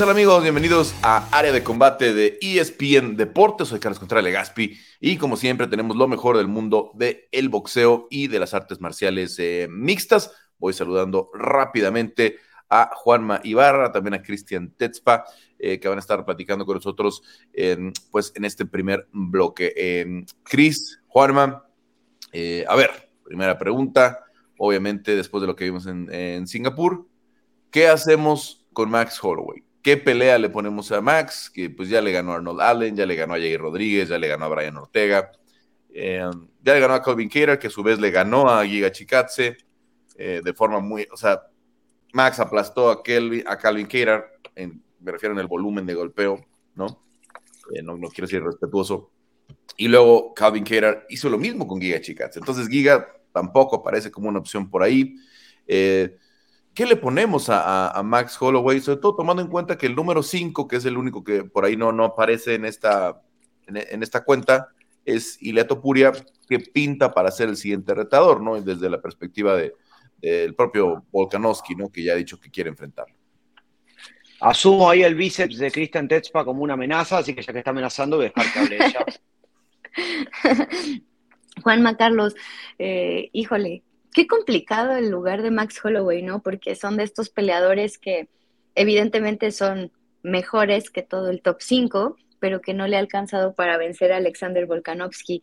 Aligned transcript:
tal 0.00 0.08
amigos? 0.08 0.42
Bienvenidos 0.42 0.94
a 1.02 1.28
Área 1.30 1.52
de 1.52 1.62
Combate 1.62 2.14
de 2.14 2.38
ESPN 2.40 3.18
Deportes. 3.18 3.68
Soy 3.68 3.80
Carlos 3.80 3.98
Contreras 3.98 4.24
Legaspi 4.24 4.78
y 4.98 5.18
como 5.18 5.36
siempre 5.36 5.66
tenemos 5.66 5.94
lo 5.94 6.08
mejor 6.08 6.38
del 6.38 6.48
mundo 6.48 6.90
del 6.94 7.28
el 7.30 7.50
boxeo 7.50 8.08
y 8.08 8.28
de 8.28 8.38
las 8.38 8.54
artes 8.54 8.80
marciales 8.80 9.38
eh, 9.38 9.68
mixtas. 9.70 10.32
Voy 10.58 10.72
saludando 10.72 11.28
rápidamente 11.34 12.38
a 12.70 12.90
Juanma 12.94 13.42
Ibarra, 13.44 13.92
también 13.92 14.14
a 14.14 14.22
Cristian 14.22 14.70
Tetzpa, 14.70 15.26
eh, 15.58 15.78
que 15.78 15.88
van 15.88 15.98
a 15.98 16.00
estar 16.00 16.24
platicando 16.24 16.64
con 16.64 16.76
nosotros 16.76 17.22
en, 17.52 17.92
pues, 18.10 18.32
en 18.36 18.46
este 18.46 18.64
primer 18.64 19.06
bloque. 19.12 19.74
Eh, 19.76 20.24
Cris, 20.44 20.98
Juanma, 21.08 21.66
eh, 22.32 22.64
a 22.66 22.74
ver, 22.74 23.10
primera 23.22 23.58
pregunta, 23.58 24.24
obviamente 24.56 25.14
después 25.14 25.42
de 25.42 25.46
lo 25.46 25.56
que 25.56 25.64
vimos 25.64 25.84
en, 25.84 26.10
en 26.10 26.46
Singapur, 26.46 27.06
¿qué 27.70 27.86
hacemos 27.86 28.66
con 28.72 28.88
Max 28.88 29.22
Holloway? 29.22 29.62
¿Qué 29.82 29.96
pelea 29.96 30.38
le 30.38 30.50
ponemos 30.50 30.92
a 30.92 31.00
Max? 31.00 31.50
Que 31.52 31.70
pues 31.70 31.88
ya 31.88 32.00
le 32.00 32.12
ganó 32.12 32.32
a 32.32 32.36
Arnold 32.36 32.60
Allen, 32.60 32.96
ya 32.96 33.06
le 33.06 33.16
ganó 33.16 33.34
a 33.34 33.38
Jair 33.38 33.60
Rodríguez, 33.60 34.08
ya 34.08 34.18
le 34.18 34.28
ganó 34.28 34.44
a 34.44 34.48
Brian 34.48 34.76
Ortega, 34.76 35.30
ya 35.92 36.30
le 36.74 36.80
ganó 36.80 36.94
a 36.94 37.02
Calvin 37.02 37.28
Cater, 37.28 37.58
que 37.58 37.68
a 37.68 37.70
su 37.70 37.82
vez 37.82 37.98
le 37.98 38.10
ganó 38.10 38.48
a 38.48 38.64
Giga 38.66 38.92
Chikadze 38.92 39.56
de 40.16 40.52
forma 40.52 40.80
muy, 40.80 41.08
o 41.10 41.16
sea, 41.16 41.40
Max 42.12 42.40
aplastó 42.40 42.90
a, 42.90 43.02
Calvin 43.02 43.86
Cater, 43.86 44.24
me 45.00 45.12
refiero 45.12 45.34
en 45.34 45.40
el 45.40 45.46
volumen 45.46 45.86
de 45.86 45.94
golpeo, 45.94 46.44
¿no? 46.74 47.02
Eh, 47.72 47.82
no, 47.82 47.96
no, 47.96 48.08
quiero 48.08 48.26
ser 48.26 48.42
respetuoso. 48.42 49.10
Y 49.76 49.88
luego 49.88 50.34
Calvin 50.34 50.64
Cater 50.64 51.06
hizo 51.08 51.28
lo 51.28 51.38
mismo 51.38 51.66
con 51.66 51.80
Giga 51.80 52.00
Chicas. 52.00 52.36
Entonces 52.36 52.68
Giga 52.68 53.08
tampoco 53.32 53.76
aparece 53.76 54.10
como 54.10 54.28
una 54.28 54.40
opción 54.40 54.68
por 54.68 54.82
ahí. 54.82 55.16
Eh, 55.66 56.16
¿Qué 56.80 56.86
le 56.86 56.96
ponemos 56.96 57.50
a, 57.50 57.60
a, 57.60 57.98
a, 57.98 58.02
Max 58.02 58.40
Holloway? 58.40 58.80
Sobre 58.80 59.00
todo 59.00 59.14
tomando 59.14 59.42
en 59.42 59.48
cuenta 59.48 59.76
que 59.76 59.84
el 59.84 59.94
número 59.94 60.22
5, 60.22 60.66
que 60.66 60.76
es 60.76 60.86
el 60.86 60.96
único 60.96 61.22
que 61.22 61.44
por 61.44 61.66
ahí 61.66 61.76
no, 61.76 61.92
no 61.92 62.04
aparece 62.04 62.54
en 62.54 62.64
esta, 62.64 63.20
en, 63.66 63.76
en 63.76 64.02
esta 64.02 64.24
cuenta, 64.24 64.68
es 65.04 65.36
Ileato 65.42 65.82
Puria, 65.82 66.10
que 66.48 66.58
pinta 66.58 67.12
para 67.12 67.30
ser 67.32 67.50
el 67.50 67.58
siguiente 67.58 67.92
retador, 67.92 68.40
¿no? 68.40 68.58
Desde 68.58 68.88
la 68.88 68.98
perspectiva 68.98 69.56
de, 69.56 69.74
el 70.22 70.54
propio 70.54 71.04
Volkanovski, 71.12 71.74
¿no? 71.74 71.92
Que 71.92 72.02
ya 72.02 72.14
ha 72.14 72.16
dicho 72.16 72.40
que 72.40 72.50
quiere 72.50 72.70
enfrentarlo. 72.70 73.14
Asumo 74.40 74.88
ahí 74.88 75.02
el 75.02 75.16
bíceps 75.16 75.58
de 75.58 75.70
Christian 75.70 76.08
Tetzpa 76.08 76.46
como 76.46 76.62
una 76.62 76.72
amenaza, 76.72 77.18
así 77.18 77.34
que 77.34 77.42
ya 77.42 77.52
que 77.52 77.58
está 77.58 77.72
amenazando, 77.72 78.16
voy 78.16 78.24
a 78.24 78.32
dejar 78.34 78.52
que 78.54 78.58
hable 78.58 78.76
ella. 78.86 79.04
Juanma 81.62 81.98
Carlos, 81.98 82.34
eh, 82.78 83.28
híjole, 83.34 83.82
qué 84.12 84.26
complicado 84.26 84.96
el 84.96 85.10
lugar 85.10 85.42
de 85.42 85.50
Max 85.50 85.80
Holloway, 85.84 86.22
¿no? 86.22 86.42
Porque 86.42 86.74
son 86.74 86.96
de 86.96 87.04
estos 87.04 87.30
peleadores 87.30 87.98
que 87.98 88.28
evidentemente 88.74 89.50
son 89.52 89.92
mejores 90.22 90.90
que 90.90 91.02
todo 91.02 91.30
el 91.30 91.42
top 91.42 91.58
5, 91.60 92.16
pero 92.38 92.60
que 92.60 92.74
no 92.74 92.86
le 92.86 92.96
ha 92.96 93.00
alcanzado 93.00 93.54
para 93.54 93.76
vencer 93.76 94.12
a 94.12 94.16
Alexander 94.16 94.66
Volkanovski. 94.66 95.42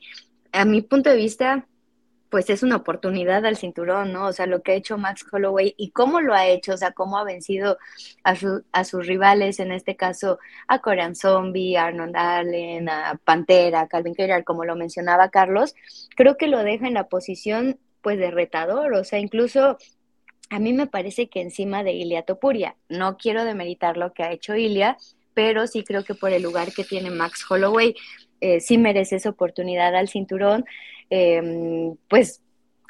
A 0.51 0.65
mi 0.65 0.81
punto 0.81 1.09
de 1.09 1.17
vista, 1.17 1.67
pues 2.29 2.49
es 2.49 2.63
una 2.63 2.77
oportunidad 2.77 3.45
al 3.45 3.57
cinturón, 3.57 4.11
¿no? 4.11 4.27
O 4.27 4.33
sea, 4.33 4.47
lo 4.47 4.61
que 4.61 4.73
ha 4.73 4.75
hecho 4.75 4.97
Max 4.97 5.25
Holloway 5.31 5.73
y 5.77 5.91
cómo 5.91 6.19
lo 6.19 6.33
ha 6.33 6.47
hecho, 6.47 6.73
o 6.73 6.77
sea, 6.77 6.91
cómo 6.91 7.17
ha 7.17 7.23
vencido 7.23 7.77
a, 8.23 8.35
su, 8.35 8.63
a 8.71 8.83
sus 8.83 9.07
rivales, 9.07 9.59
en 9.59 9.71
este 9.71 9.95
caso 9.95 10.39
a 10.67 10.79
Korean 10.79 11.15
Zombie, 11.15 11.77
a 11.77 11.85
Arnold 11.85 12.15
Allen, 12.15 12.89
a 12.89 13.19
Pantera, 13.23 13.81
a 13.81 13.87
Calvin 13.87 14.15
Keller, 14.15 14.43
como 14.43 14.65
lo 14.65 14.75
mencionaba 14.75 15.29
Carlos, 15.29 15.75
creo 16.15 16.37
que 16.37 16.47
lo 16.47 16.63
deja 16.63 16.87
en 16.87 16.95
la 16.95 17.07
posición 17.07 17.79
pues 18.07 18.19
de 18.19 18.31
retador, 18.31 18.93
o 18.93 19.03
sea, 19.03 19.19
incluso 19.19 19.77
a 20.49 20.59
mí 20.59 20.71
me 20.71 20.87
parece 20.87 21.27
que 21.27 21.41
encima 21.41 21.83
de 21.83 21.91
Ilia 21.91 22.21
Topuria, 22.21 22.77
no 22.87 23.17
quiero 23.17 23.43
demeritar 23.43 23.97
lo 23.97 24.13
que 24.13 24.23
ha 24.23 24.31
hecho 24.31 24.55
Ilia, 24.55 24.95
pero 25.33 25.67
sí 25.67 25.83
creo 25.83 26.05
que 26.05 26.15
por 26.15 26.31
el 26.31 26.41
lugar 26.41 26.71
que 26.71 26.85
tiene 26.85 27.09
Max 27.09 27.43
Holloway, 27.49 27.95
eh, 28.39 28.61
sí 28.61 28.77
merece 28.77 29.17
esa 29.17 29.31
oportunidad 29.31 29.93
al 29.93 30.07
cinturón. 30.07 30.63
Eh, 31.09 31.91
pues 32.07 32.41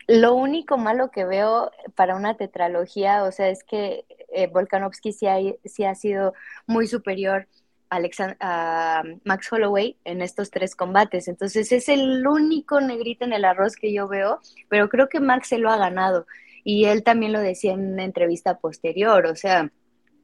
lo 0.06 0.36
único 0.36 0.78
malo 0.78 1.10
que 1.10 1.26
veo 1.26 1.72
para 1.96 2.16
una 2.16 2.38
tetralogía, 2.38 3.24
o 3.24 3.32
sea, 3.32 3.50
es 3.50 3.64
que 3.64 4.06
eh, 4.32 4.46
Volkanovski 4.46 5.14
sí 5.14 5.26
sí 5.66 5.84
ha, 5.84 5.96
sido 5.96 6.36
muy 6.68 6.86
superior 6.86 7.48
a, 7.90 8.00
a, 8.40 9.04
Max 9.24 9.52
Holloway 9.52 9.98
en 10.04 10.22
estos 10.22 10.50
tres 10.52 10.76
combates. 10.76 11.28
Entonces 11.28 11.72
es 11.72 11.90
el 11.90 12.26
único 12.28 12.82
negrito 12.82 13.26
en 13.26 13.34
el 13.34 13.46
arroz 13.46 13.76
que 13.76 13.94
yo 13.94 14.08
veo, 14.08 14.40
pero 14.70 14.90
creo 14.90 15.10
que 15.10 15.20
Max 15.20 15.50
se 15.50 15.58
lo 15.58 15.70
ha 15.70 15.78
ganado. 15.78 16.26
Y 16.64 16.86
él 16.86 17.04
también 17.04 17.34
lo 17.34 17.40
decía 17.40 17.74
en 17.74 17.94
una 17.94 18.04
entrevista 18.04 18.58
posterior, 18.60 19.26
o 19.28 19.36
sea, 19.36 19.72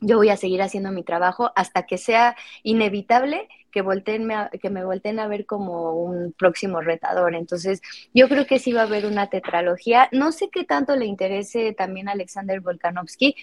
yo 0.06 0.18
voy 0.18 0.30
a 0.30 0.38
seguir 0.38 0.62
haciendo 0.62 0.92
mi 0.92 1.04
trabajo 1.04 1.52
hasta 1.56 1.84
que 1.84 1.98
sea 1.98 2.36
inevitable 2.64 3.48
que, 3.72 3.84
que 4.62 4.70
me 4.70 4.86
volteen 4.86 5.20
a 5.20 5.28
ver 5.28 5.46
como 5.46 5.94
un 5.94 6.34
próximo 6.38 6.82
retador. 6.82 7.36
Entonces, 7.36 7.82
yo 8.14 8.28
creo 8.30 8.46
que 8.46 8.60
sí 8.60 8.72
va 8.74 8.82
a 8.82 8.86
haber 8.86 9.06
una 9.06 9.30
tetralogía. 9.30 10.10
No 10.12 10.32
sé 10.32 10.50
qué 10.52 10.64
tanto 10.64 10.96
le 10.96 11.06
interese 11.06 11.74
también 11.74 12.08
a 12.08 12.12
Alexander 12.12 12.60
Volkanovski, 12.60 13.36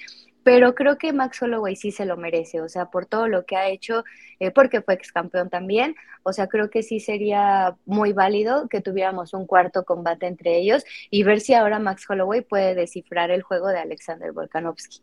pero 0.43 0.75
creo 0.75 0.99
que 0.99 1.13
Max 1.13 1.43
Holloway 1.43 1.77
sí 1.77 1.91
se 1.91 2.07
lo 2.07 2.17
merece, 2.17 2.61
o 2.61 2.69
sea, 2.69 2.87
por 2.87 3.07
todo 3.07 3.29
lo 3.29 3.45
que 3.45 3.57
ha 3.57 3.69
hecho, 3.69 4.05
eh, 4.39 4.51
porque 4.51 4.83
fue 4.83 4.95
ex 4.95 5.13
campeón 5.13 5.51
también, 5.51 5.95
o 6.23 6.33
sea, 6.33 6.47
creo 6.47 6.71
que 6.71 6.83
sí 6.83 7.01
sería 7.01 7.77
muy 7.85 8.13
válido 8.13 8.69
que 8.69 8.81
tuviéramos 8.81 9.35
un 9.35 9.47
cuarto 9.47 9.85
combate 9.85 10.27
entre 10.27 10.59
ellos 10.59 10.85
y 11.11 11.23
ver 11.23 11.41
si 11.41 11.55
ahora 11.55 11.79
Max 11.79 12.05
Holloway 12.09 12.43
puede 12.43 12.75
descifrar 12.75 13.31
el 13.31 13.43
juego 13.43 13.69
de 13.69 13.79
Alexander 13.79 14.33
Volkanovski. 14.33 15.03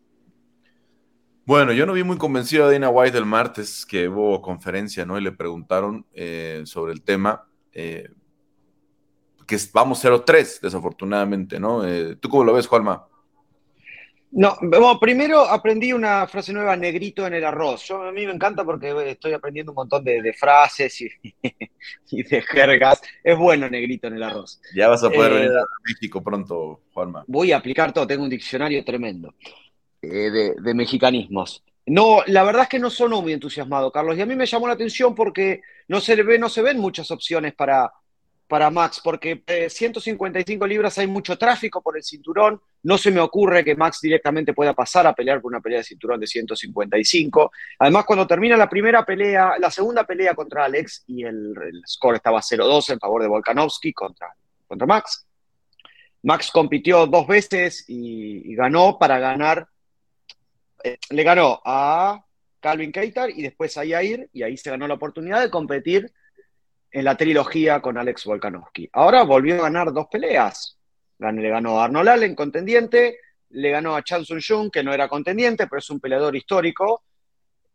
Bueno, 1.48 1.72
yo 1.72 1.86
no 1.86 1.94
vi 1.94 2.04
muy 2.04 2.18
convencido 2.18 2.66
a 2.66 2.72
Dana 2.74 2.90
White 2.90 3.18
el 3.18 3.26
martes 3.26 3.86
que 3.86 4.10
hubo 4.10 4.42
conferencia, 4.42 5.06
¿no? 5.06 5.18
Y 5.18 5.22
le 5.22 5.32
preguntaron 5.32 6.06
eh, 6.12 6.64
sobre 6.66 6.92
el 6.92 7.02
tema, 7.04 7.48
eh, 7.72 8.10
que 9.48 9.58
vamos 9.72 10.04
0-3, 10.04 10.60
desafortunadamente, 10.60 11.58
¿no? 11.58 11.88
Eh, 11.88 12.18
¿Tú 12.18 12.28
cómo 12.28 12.44
lo 12.44 12.54
ves, 12.54 12.68
Juanma? 12.68 13.08
No, 14.32 14.58
bueno, 14.62 15.00
primero 15.00 15.42
aprendí 15.42 15.94
una 15.94 16.28
frase 16.28 16.52
nueva, 16.52 16.76
negrito 16.76 17.26
en 17.26 17.36
el 17.36 17.46
arroz. 17.46 17.88
Yo, 17.88 18.04
a 18.04 18.12
mí 18.12 18.26
me 18.26 18.34
encanta 18.34 18.66
porque 18.66 18.94
estoy 19.10 19.34
aprendiendo 19.34 19.72
un 19.72 19.78
montón 19.78 20.04
de, 20.04 20.22
de 20.22 20.34
frases 20.34 21.02
y, 21.02 21.10
y, 22.12 22.24
de 22.24 22.42
jergas. 22.42 23.02
Es 23.24 23.38
bueno, 23.38 23.70
negrito 23.70 24.08
en 24.08 24.16
el 24.16 24.24
arroz. 24.24 24.60
Ya 24.76 24.90
vas 24.90 25.04
a 25.04 25.10
poder 25.10 25.34
venir 25.34 25.52
a 25.52 25.64
México 25.88 26.22
pronto, 26.22 26.82
Juanma. 26.94 27.24
Voy 27.28 27.54
a 27.54 27.58
aplicar 27.58 27.94
todo, 27.94 28.06
tengo 28.06 28.24
un 28.24 28.30
diccionario 28.30 28.84
tremendo. 28.84 29.34
Eh, 30.02 30.30
de, 30.30 30.56
de, 30.62 30.74
mexicanismos. 30.76 31.64
No, 31.88 32.22
la 32.28 32.44
verdad 32.44 32.64
es 32.64 32.70
que 32.70 32.80
no 32.80 32.90
sonó 32.90 33.22
muy 33.22 33.34
entusiasmado, 33.34 33.92
Carlos, 33.92 34.18
y 34.18 34.22
a 34.22 34.26
mí 34.26 34.36
me 34.36 34.46
llamó 34.46 34.68
la 34.68 34.74
atención 34.74 35.16
porque 35.16 35.62
no 35.88 36.00
se, 36.00 36.22
ve, 36.22 36.38
no 36.38 36.50
se 36.50 36.62
ven 36.62 36.78
muchas 36.78 37.10
opciones 37.10 37.56
para, 37.56 37.92
para 38.48 38.70
Max, 38.70 39.02
porque 39.04 39.44
eh, 39.46 39.70
155 39.70 40.66
libras 40.66 40.98
hay 40.98 41.08
mucho 41.08 41.38
tráfico 41.38 41.82
por 41.82 41.98
el 41.98 42.04
cinturón, 42.04 42.62
no 42.84 42.98
se 42.98 43.12
me 43.12 43.20
ocurre 43.20 43.64
que 43.64 43.76
Max 43.76 44.00
directamente 44.02 44.54
pueda 44.54 44.74
pasar 44.74 45.06
a 45.06 45.14
pelear 45.14 45.42
por 45.42 45.52
una 45.52 45.60
pelea 45.60 45.80
de 45.80 45.84
cinturón 45.84 46.20
de 46.20 46.28
155. 46.28 47.52
Además, 47.80 48.06
cuando 48.06 48.26
termina 48.26 48.56
la 48.56 48.70
primera 48.70 49.06
pelea, 49.06 49.56
la 49.60 49.70
segunda 49.70 50.06
pelea 50.06 50.34
contra 50.34 50.66
Alex, 50.66 51.04
y 51.08 51.24
el, 51.24 51.54
score 51.86 52.16
estaba 52.16 52.40
0-2 52.40 52.94
en 52.94 53.00
favor 53.00 53.22
de 53.22 53.28
Volkanovski 53.28 53.94
contra, 53.94 54.34
contra 54.68 54.88
Max, 54.88 55.26
Max 56.24 56.50
compitió 56.52 57.06
dos 57.06 57.28
veces 57.28 57.86
y, 57.88 58.52
y 58.52 58.56
ganó 58.56 58.98
para 58.98 59.20
ganar 59.20 59.68
eh, 60.84 60.98
le 61.10 61.24
ganó 61.24 61.62
a 61.66 62.24
Calvin 62.60 62.92
Keitar 62.92 63.30
y 63.30 63.42
después 63.42 63.78
a 63.78 63.86
Yair, 63.86 64.30
y 64.34 64.44
ahí 64.44 64.58
se 64.58 64.70
ganó 64.70 64.88
la 64.88 64.94
oportunidad 64.96 65.42
de 65.42 65.50
competir 65.50 66.12
en 66.98 67.06
la 67.06 67.16
trilogía 67.16 67.80
con 67.80 67.96
Alex 67.96 68.26
Volkanovski. 68.26 68.90
Ahora 68.94 69.22
volvió 69.22 69.60
a 69.60 69.66
ganar 69.66 69.94
dos 69.94 70.08
peleas. 70.12 70.80
Le 71.20 71.50
ganó 71.50 71.80
a 71.80 71.86
Arnold 71.86 72.10
Allen, 72.10 72.34
contendiente, 72.34 73.20
le 73.50 73.70
ganó 73.70 73.96
a 73.96 74.04
Chan 74.04 74.26
Sung 74.26 74.42
Jung, 74.42 74.72
que 74.72 74.84
no 74.84 74.92
era 74.92 75.08
contendiente, 75.08 75.68
pero 75.68 75.78
es 75.78 75.90
un 75.92 76.00
peleador 76.00 76.36
histórico. 76.36 77.04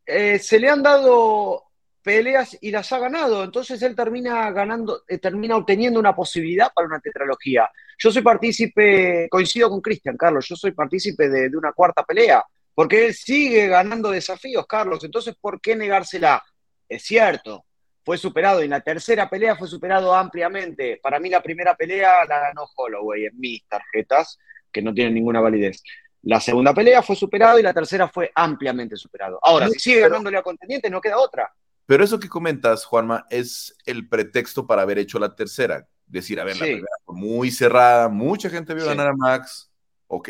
Eh, 0.04 0.40
se 0.40 0.58
le 0.58 0.68
han 0.68 0.82
dado 0.82 1.66
peleas 2.02 2.58
y 2.60 2.72
las 2.72 2.92
ha 2.92 2.98
ganado, 2.98 3.44
entonces 3.44 3.80
él 3.82 3.94
termina 3.94 4.50
ganando, 4.50 5.04
eh, 5.06 5.18
termina 5.18 5.56
obteniendo 5.56 6.00
una 6.00 6.16
posibilidad 6.16 6.72
para 6.74 6.88
una 6.88 6.98
tetralogía. 6.98 7.70
Yo 7.96 8.10
soy 8.10 8.22
partícipe, 8.22 9.28
coincido 9.30 9.70
con 9.70 9.80
Cristian, 9.80 10.16
Carlos, 10.16 10.48
yo 10.48 10.56
soy 10.56 10.72
partícipe 10.72 11.28
de, 11.28 11.48
de 11.48 11.56
una 11.56 11.72
cuarta 11.72 12.02
pelea 12.02 12.44
porque 12.74 13.06
él 13.06 13.14
sigue 13.14 13.68
ganando 13.68 14.10
desafíos, 14.10 14.66
Carlos. 14.66 15.04
Entonces, 15.04 15.36
¿por 15.40 15.60
qué 15.60 15.76
negársela? 15.76 16.42
Es 16.88 17.04
cierto, 17.04 17.64
fue 18.04 18.18
superado 18.18 18.60
y 18.60 18.64
en 18.64 18.70
la 18.70 18.80
tercera 18.80 19.28
pelea 19.28 19.56
fue 19.56 19.68
superado 19.68 20.14
ampliamente. 20.14 20.98
Para 21.02 21.20
mí 21.20 21.28
la 21.28 21.42
primera 21.42 21.74
pelea 21.74 22.24
la 22.28 22.40
ganó 22.40 22.66
Holloway 22.76 23.26
en 23.26 23.38
mis 23.38 23.66
tarjetas, 23.66 24.38
que 24.72 24.82
no 24.82 24.92
tienen 24.92 25.14
ninguna 25.14 25.40
validez. 25.40 25.82
La 26.22 26.40
segunda 26.40 26.72
pelea 26.72 27.02
fue 27.02 27.16
superado 27.16 27.58
y 27.58 27.62
la 27.62 27.74
tercera 27.74 28.08
fue 28.08 28.30
ampliamente 28.34 28.96
superado. 28.96 29.38
Ahora, 29.42 29.68
si 29.68 29.78
sigue 29.78 30.00
ganándole 30.00 30.38
a 30.38 30.42
contendiente, 30.42 30.88
no 30.88 31.00
queda 31.00 31.18
otra. 31.18 31.52
Pero 31.86 32.04
eso 32.04 32.20
que 32.20 32.28
comentas, 32.28 32.84
Juanma, 32.84 33.26
es 33.28 33.76
el 33.86 34.08
pretexto 34.08 34.66
para 34.66 34.82
haber 34.82 34.98
hecho 34.98 35.18
la 35.18 35.34
tercera. 35.34 35.86
Decir, 36.06 36.40
a 36.40 36.44
ver, 36.44 36.54
sí. 36.54 36.60
la 36.60 36.66
primera 36.66 36.96
fue 37.04 37.16
muy 37.16 37.50
cerrada, 37.50 38.08
mucha 38.08 38.48
gente 38.50 38.74
vio 38.74 38.84
sí. 38.84 38.88
ganar 38.88 39.08
a 39.08 39.16
Max. 39.16 39.70
Ok, 40.06 40.28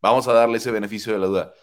Vamos 0.00 0.26
a 0.28 0.32
darle 0.32 0.56
ese 0.56 0.70
beneficio 0.70 1.12
de 1.12 1.18
la 1.18 1.26
duda. 1.26 1.54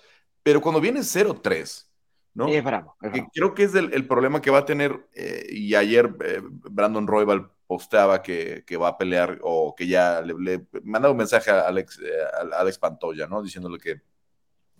Pero 0.44 0.62
cuando 0.62 0.80
viene 0.80 1.00
0-3, 1.00 1.88
¿no? 2.38 2.48
Es 2.48 2.64
bravo. 2.64 2.96
creo 3.34 3.56
que 3.56 3.64
es 3.64 3.74
el, 3.74 4.08
problema 4.08 4.42
que 4.42 4.52
va 4.52 4.60
a 4.60 4.66
tener, 4.66 5.08
eh, 5.16 5.48
y 5.50 5.74
ayer 5.74 6.16
eh, 6.24 6.40
Brandon 6.44 7.08
Roybal 7.08 7.50
posteaba 7.66 8.22
que, 8.22 8.64
va 8.80 8.90
a 8.90 8.98
pelear 8.98 9.40
o 9.42 9.74
que 9.76 9.88
ya 9.88 10.22
le, 10.22 10.36
le 10.40 10.68
mandaba 10.84 11.14
un 11.14 11.18
mensaje 11.18 11.50
a 11.50 11.62
Alex, 11.62 12.00
eh, 12.00 12.12
Alex 12.56 12.78
Pantoya, 12.78 13.26
¿no? 13.26 13.42
Diciéndole 13.42 13.80
que, 13.80 14.02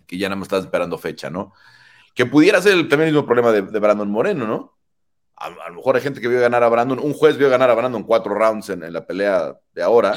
que 0.06 0.16
ya 0.16 0.28
no 0.28 0.36
me 0.36 0.44
estás 0.44 0.64
esperando 0.64 0.96
fecha, 0.98 1.30
¿no? 1.30 1.52
Que 2.14 2.26
pudiera 2.26 2.62
ser 2.62 2.74
el, 2.74 2.88
también 2.88 3.08
el 3.08 3.14
mismo 3.14 3.26
problema 3.26 3.50
de, 3.50 3.60
Brandon 3.80 4.08
Moreno, 4.08 4.46
¿no? 4.46 4.78
A, 5.34 5.50
lo 5.50 5.74
mejor 5.74 5.96
hay 5.96 6.02
gente 6.02 6.20
que 6.20 6.28
vio 6.28 6.40
ganar 6.40 6.62
a 6.62 6.68
Brandon, 6.68 7.00
un 7.00 7.12
juez 7.12 7.36
vio 7.36 7.50
ganar 7.50 7.70
a 7.70 7.74
Brandon 7.74 8.04
cuatro 8.04 8.34
rounds 8.34 8.70
en, 8.70 8.92
la 8.92 9.04
pelea 9.04 9.58
de 9.74 9.82
ahora, 9.82 10.16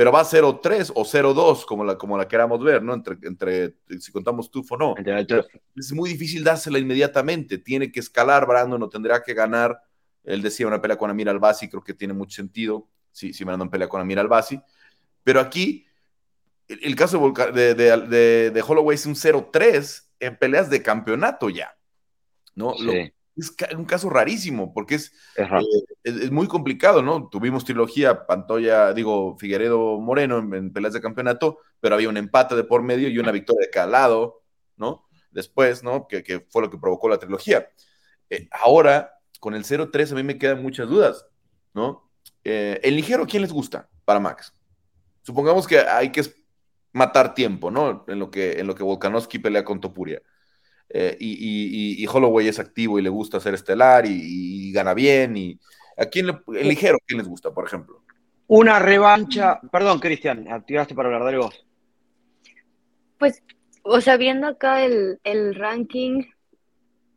Pero 0.00 0.12
va 0.12 0.20
a 0.20 0.24
0-3 0.24 0.92
o 0.94 1.04
0-2, 1.04 1.66
como 1.66 1.84
la, 1.84 1.98
como 1.98 2.16
la 2.16 2.26
queramos 2.26 2.64
ver, 2.64 2.82
¿no? 2.82 2.94
Entre, 2.94 3.18
entre 3.20 3.74
si 4.00 4.10
contamos 4.10 4.50
tú 4.50 4.64
o 4.70 4.76
no. 4.78 4.94
Es 5.76 5.92
muy 5.92 6.08
difícil 6.08 6.42
dársela 6.42 6.78
inmediatamente. 6.78 7.58
Tiene 7.58 7.92
que 7.92 8.00
escalar 8.00 8.46
Brandon, 8.46 8.80
no 8.80 8.88
tendrá 8.88 9.22
que 9.22 9.34
ganar 9.34 9.78
él 10.24 10.40
decía 10.40 10.66
una 10.66 10.80
pelea 10.80 10.96
con 10.96 11.10
Amir 11.10 11.28
Albasi, 11.28 11.68
creo 11.68 11.84
que 11.84 11.92
tiene 11.92 12.14
mucho 12.14 12.36
sentido. 12.36 12.88
Sí, 13.12 13.34
sí, 13.34 13.44
me 13.44 13.52
en 13.52 13.68
pelea 13.68 13.90
con 13.90 14.00
Amir 14.00 14.18
Albasi. 14.18 14.58
Pero 15.22 15.38
aquí, 15.38 15.84
el, 16.66 16.96
caso 16.96 17.34
de, 17.52 17.74
de, 17.74 18.50
de, 18.50 18.62
Holloway 18.62 18.94
es 18.94 19.04
un 19.04 19.14
0-3 19.14 20.08
en 20.18 20.34
peleas 20.38 20.70
de 20.70 20.82
campeonato 20.82 21.50
ya. 21.50 21.76
¿no? 22.54 22.72
Es 23.40 23.74
un 23.74 23.84
caso 23.84 24.10
rarísimo, 24.10 24.72
porque 24.72 24.96
es, 24.96 25.12
eh, 25.36 25.48
es, 26.04 26.30
muy 26.30 26.46
complicado, 26.46 27.02
¿no? 27.02 27.28
Tuvimos 27.28 27.64
trilogía, 27.64 28.26
Pantoya, 28.26 28.92
digo, 28.92 29.36
Figueredo 29.38 29.98
Moreno 30.00 30.38
en, 30.38 30.72
peleas 30.72 30.94
de 30.94 31.00
campeonato, 31.00 31.58
pero 31.80 31.94
había 31.94 32.08
un 32.08 32.16
empate 32.16 32.54
de 32.54 32.64
por 32.64 32.82
medio 32.82 33.08
y 33.08 33.18
una 33.18 33.32
victoria 33.32 33.66
de 33.66 33.70
cada 33.70 33.86
lado, 33.86 34.42
¿no? 34.76 35.06
Después, 35.30 35.82
¿no? 35.82 36.06
Que, 36.06 36.22
que 36.22 36.40
fue 36.48 36.62
lo 36.62 36.70
que 36.70 36.78
provocó 36.78 37.08
la 37.08 37.18
trilogía. 37.18 37.68
Eh, 38.30 38.48
ahora, 38.52 39.20
con 39.40 39.54
el 39.54 39.64
0-3 39.64 40.12
a 40.12 40.14
mí 40.14 40.22
me 40.22 40.38
quedan 40.38 40.62
muchas 40.62 40.88
dudas, 40.88 41.26
¿no? 41.74 42.10
Eh, 42.44 42.80
el 42.82 42.96
ligero, 42.96 43.26
¿quién 43.26 43.42
les 43.42 43.52
gusta 43.52 43.88
para 44.04 44.20
Max? 44.20 44.52
Supongamos 45.22 45.66
que 45.66 45.80
hay 45.80 46.12
que 46.12 46.22
matar 46.92 47.34
tiempo, 47.34 47.70
¿no? 47.70 48.04
En 48.08 48.18
lo 48.18 48.30
que, 48.30 48.60
en 48.60 48.66
lo 48.66 48.74
que 48.74 48.82
Volkanovski 48.82 49.38
pelea 49.38 49.64
con 49.64 49.80
Topuria. 49.80 50.22
Eh, 50.92 51.16
y, 51.20 52.06
Holloway 52.06 52.48
es 52.48 52.58
activo 52.58 52.98
y 52.98 53.02
le 53.02 53.08
gusta 53.08 53.36
hacer 53.36 53.54
estelar 53.54 54.04
y, 54.06 54.72
gana 54.72 54.94
bien. 54.94 55.36
Y, 55.36 55.58
¿A 55.96 56.06
quién 56.06 56.28
el 56.28 56.68
ligero, 56.68 56.98
quién 57.06 57.18
les 57.18 57.28
gusta, 57.28 57.52
por 57.52 57.66
ejemplo? 57.66 58.02
Una 58.46 58.78
revancha. 58.78 59.60
Perdón, 59.70 60.00
Cristian, 60.00 60.50
activaste 60.50 60.94
para 60.94 61.08
hablar 61.08 61.30
de 61.30 61.38
vos. 61.38 61.66
Pues, 63.18 63.42
o 63.82 64.00
sea, 64.00 64.16
viendo 64.16 64.46
acá 64.46 64.84
el, 64.84 65.20
el 65.24 65.54
ranking, 65.54 66.24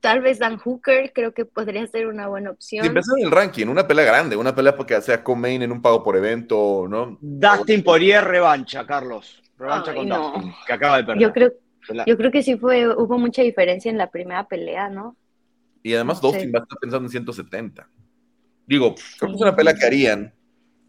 Tal 0.03 0.19
vez 0.19 0.37
Dan 0.37 0.57
Hooker 0.57 1.13
creo 1.13 1.33
que 1.33 1.45
podría 1.45 1.87
ser 1.87 2.07
una 2.07 2.27
buena 2.27 2.51
opción. 2.51 2.85
empezar 2.85 3.17
en 3.17 3.25
el 3.25 3.31
ranking, 3.31 3.67
una 3.67 3.87
pelea 3.87 4.03
grande, 4.03 4.35
una 4.35 4.53
pelea 4.53 4.75
porque 4.75 5.01
sea 5.01 5.23
con 5.23 5.39
Main 5.39 5.61
en 5.61 5.71
un 5.71 5.81
pago 5.81 6.03
por 6.03 6.17
evento, 6.17 6.87
¿no? 6.89 7.17
Dustin 7.21 7.81
Poirier 7.81 8.21
revancha, 8.21 8.85
Carlos. 8.85 9.41
Revancha 9.57 9.95
con 9.95 10.09
Dustin, 10.09 10.53
que 10.67 10.73
acaba 10.73 10.97
de 10.97 11.03
perder. 11.05 11.21
Yo 11.21 11.31
creo, 11.31 11.53
yo 12.05 12.17
creo 12.17 12.31
que 12.31 12.43
sí 12.43 12.57
fue, 12.57 12.87
hubo 12.95 13.17
mucha 13.17 13.41
diferencia 13.41 13.89
en 13.89 13.97
la 13.97 14.09
primera 14.09 14.47
pelea, 14.47 14.89
¿no? 14.89 15.15
Y 15.81 15.93
además 15.93 16.21
Dustin 16.21 16.51
va 16.53 16.59
a 16.59 16.63
estar 16.63 16.77
pensando 16.79 17.07
en 17.07 17.11
170. 17.11 17.89
Digo, 18.65 18.95
creo 19.19 19.31
que 19.31 19.35
es 19.35 19.41
una 19.41 19.55
pelea 19.55 19.75
que 19.75 19.85
harían. 19.85 20.33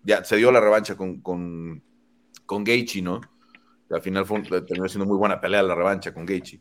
Ya, 0.04 0.22
se 0.22 0.36
dio 0.36 0.52
la 0.52 0.60
revancha 0.60 0.96
con, 0.96 1.20
con, 1.20 1.82
con 2.46 2.62
Gaethje, 2.64 3.02
¿no? 3.02 3.20
al 3.90 4.02
final 4.02 4.26
fue, 4.26 4.42
terminó 4.42 4.88
siendo 4.88 5.06
muy 5.06 5.16
buena 5.16 5.40
pelea 5.40 5.62
la 5.62 5.74
revancha 5.74 6.12
con 6.12 6.26
Gaethje. 6.26 6.60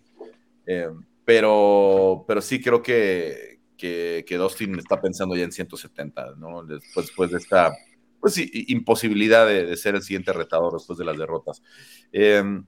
Eh, 0.66 0.90
pero, 1.26 2.26
pero 2.28 2.42
sí 2.42 2.62
creo 2.62 2.82
que, 2.82 3.60
que, 3.78 4.24
que 4.28 4.38
Dustin 4.38 4.78
está 4.78 5.02
pensando 5.02 5.36
ya 5.36 5.44
en 5.44 5.52
170, 5.52 6.36
¿no? 6.38 6.64
Después, 6.64 7.32
de 7.32 7.38
esta 7.38 7.74
pues, 8.20 8.36
imposibilidad 8.54 9.48
de, 9.48 9.76
ser 9.78 9.96
el 9.96 10.02
siguiente 10.02 10.34
retador 10.34 10.74
después 10.74 10.98
de 11.00 11.06
las 11.06 11.18
derrotas. 11.18 11.64
Em, 12.12 12.66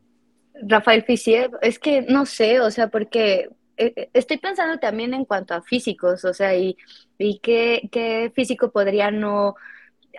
Rafael 0.62 1.04
Fisier, 1.04 1.52
es 1.62 1.80
que 1.80 2.02
no 2.04 2.26
sé, 2.26 2.60
o 2.62 2.72
sea, 2.72 2.88
porque 2.90 3.50
eh, 3.78 3.94
eh, 3.96 4.10
estoy 4.14 4.38
pensando 4.38 4.80
también 4.80 5.14
en 5.14 5.26
cuanto 5.26 5.54
a 5.54 5.62
físicos, 5.62 6.24
o 6.26 6.34
sea, 6.34 6.56
y, 6.56 6.78
y 7.18 7.40
qué, 7.40 7.90
qué 7.92 8.32
físico 8.34 8.72
podría 8.72 9.12
no 9.12 9.56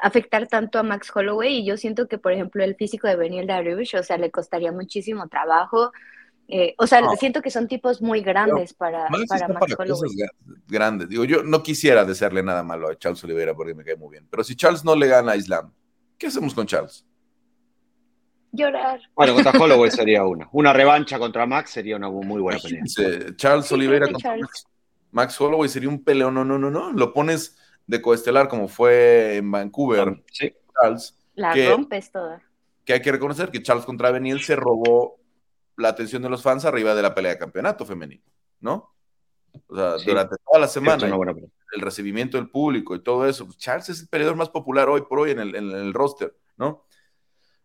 afectar 0.03 0.47
tanto 0.47 0.79
a 0.79 0.83
Max 0.83 1.11
Holloway 1.15 1.61
y 1.61 1.65
yo 1.65 1.79
siento 1.79 2.07
que 2.07 2.19
por 2.19 2.33
ejemplo 2.33 2.63
el 2.63 2.77
físico 2.77 3.09
de 3.09 3.17
Benil 3.17 3.47
Dariush, 3.47 3.97
o 3.97 4.03
sea, 4.03 4.19
le 4.19 4.31
costaría 4.31 4.71
muchísimo 4.71 5.27
trabajo 5.29 5.91
eh, 6.49 6.75
o 6.79 6.87
sea, 6.87 7.03
siento 7.19 7.43
que 7.43 7.51
son 7.51 7.67
tipos 7.67 8.01
muy 8.01 8.21
grandes 8.21 8.73
para, 8.73 9.09
para 9.29 9.49
Max 9.49 9.75
Holloway. 9.77 10.11
Grandes. 10.69 11.09
Digo, 11.09 11.25
yo 11.25 11.43
no 11.43 11.63
quisiera 11.63 12.05
desearle 12.05 12.43
nada 12.43 12.63
malo 12.63 12.89
a 12.89 12.97
Charles 12.97 13.23
Oliveira 13.25 13.55
porque 13.55 13.75
me 13.75 13.85
cae 13.85 13.97
muy 13.97 14.11
bien. 14.11 14.29
Pero 14.31 14.45
si 14.45 14.55
Charles 14.55 14.85
no 14.85 14.95
le 14.95 15.09
gana 15.09 15.33
a 15.33 15.37
Islam, 15.37 15.73
¿qué 16.17 16.29
hacemos 16.29 16.55
con 16.55 16.67
Charles? 16.67 17.05
Llorar. 18.57 19.01
Bueno, 19.15 19.35
contra 19.35 19.53
Holloway 19.61 19.91
sería 19.91 20.25
una. 20.25 20.49
Una 20.53 20.73
revancha 20.73 21.19
contra 21.19 21.47
Max 21.47 21.71
sería 21.71 21.97
una 21.97 22.11
muy 22.11 22.41
buena 22.41 22.59
pelea. 22.61 22.83
Charles 23.37 23.71
Oliveira 23.73 24.07
contra 24.07 24.37
Max. 25.11 25.41
Holloway 25.41 25.69
sería 25.69 25.89
un 25.89 26.03
peleo. 26.03 26.31
No, 26.31 26.45
no, 26.45 26.59
no, 26.59 26.71
no. 26.71 26.93
Lo 26.93 27.13
pones 27.13 27.59
de 27.87 28.03
coestelar 28.03 28.49
como 28.49 28.69
fue 28.69 29.37
en 29.37 29.51
Vancouver. 29.51 30.23
Sí. 30.33 30.55
Charles. 30.81 31.19
La 31.35 31.55
rompes 31.55 32.11
toda. 32.11 32.43
Que 32.85 32.95
hay 32.95 33.03
que 33.03 33.13
reconocer 33.13 33.51
que 33.51 33.63
Charles 33.63 33.85
contra 33.85 34.11
Beniel 34.11 34.41
se 34.41 34.57
robó 34.57 35.21
la 35.77 35.89
atención 35.89 36.23
de 36.23 36.31
los 36.31 36.43
fans 36.43 36.65
arriba 36.65 36.95
de 36.95 37.03
la 37.03 37.15
pelea 37.15 37.33
de 37.33 37.39
campeonato 37.39 37.85
femenino, 37.85 38.23
¿no? 38.61 38.95
O 39.69 39.77
sea, 39.77 39.97
durante 40.05 40.37
toda 40.45 40.61
la 40.61 40.69
semana, 40.69 41.07
el 41.07 41.81
recibimiento 41.81 42.37
del 42.37 42.51
público 42.51 42.95
y 42.95 43.03
todo 43.03 43.27
eso. 43.27 43.49
Charles 43.57 43.89
es 43.89 44.01
el 44.03 44.09
peleador 44.09 44.37
más 44.37 44.51
popular 44.51 44.89
hoy 44.89 45.03
por 45.03 45.21
hoy 45.21 45.33
en 45.33 45.41
el, 45.41 45.95
roster, 45.95 46.37
¿no? 46.57 46.86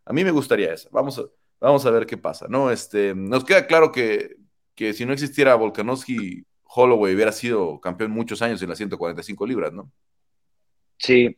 A 0.05 0.13
mí 0.13 0.23
me 0.23 0.31
gustaría 0.31 0.73
eso. 0.73 0.89
Vamos 0.91 1.19
a, 1.19 1.23
vamos 1.59 1.85
a 1.85 1.91
ver 1.91 2.05
qué 2.05 2.17
pasa, 2.17 2.47
¿no? 2.49 2.71
Este, 2.71 3.13
nos 3.15 3.43
queda 3.43 3.67
claro 3.67 3.91
que, 3.91 4.35
que 4.75 4.93
si 4.93 5.05
no 5.05 5.13
existiera 5.13 5.55
Volkanovski, 5.55 6.45
Holloway 6.63 7.15
hubiera 7.15 7.31
sido 7.31 7.79
campeón 7.81 8.11
muchos 8.11 8.41
años 8.41 8.61
en 8.61 8.69
las 8.69 8.77
145 8.77 9.45
libras, 9.45 9.73
¿no? 9.73 9.91
Sí. 10.97 11.37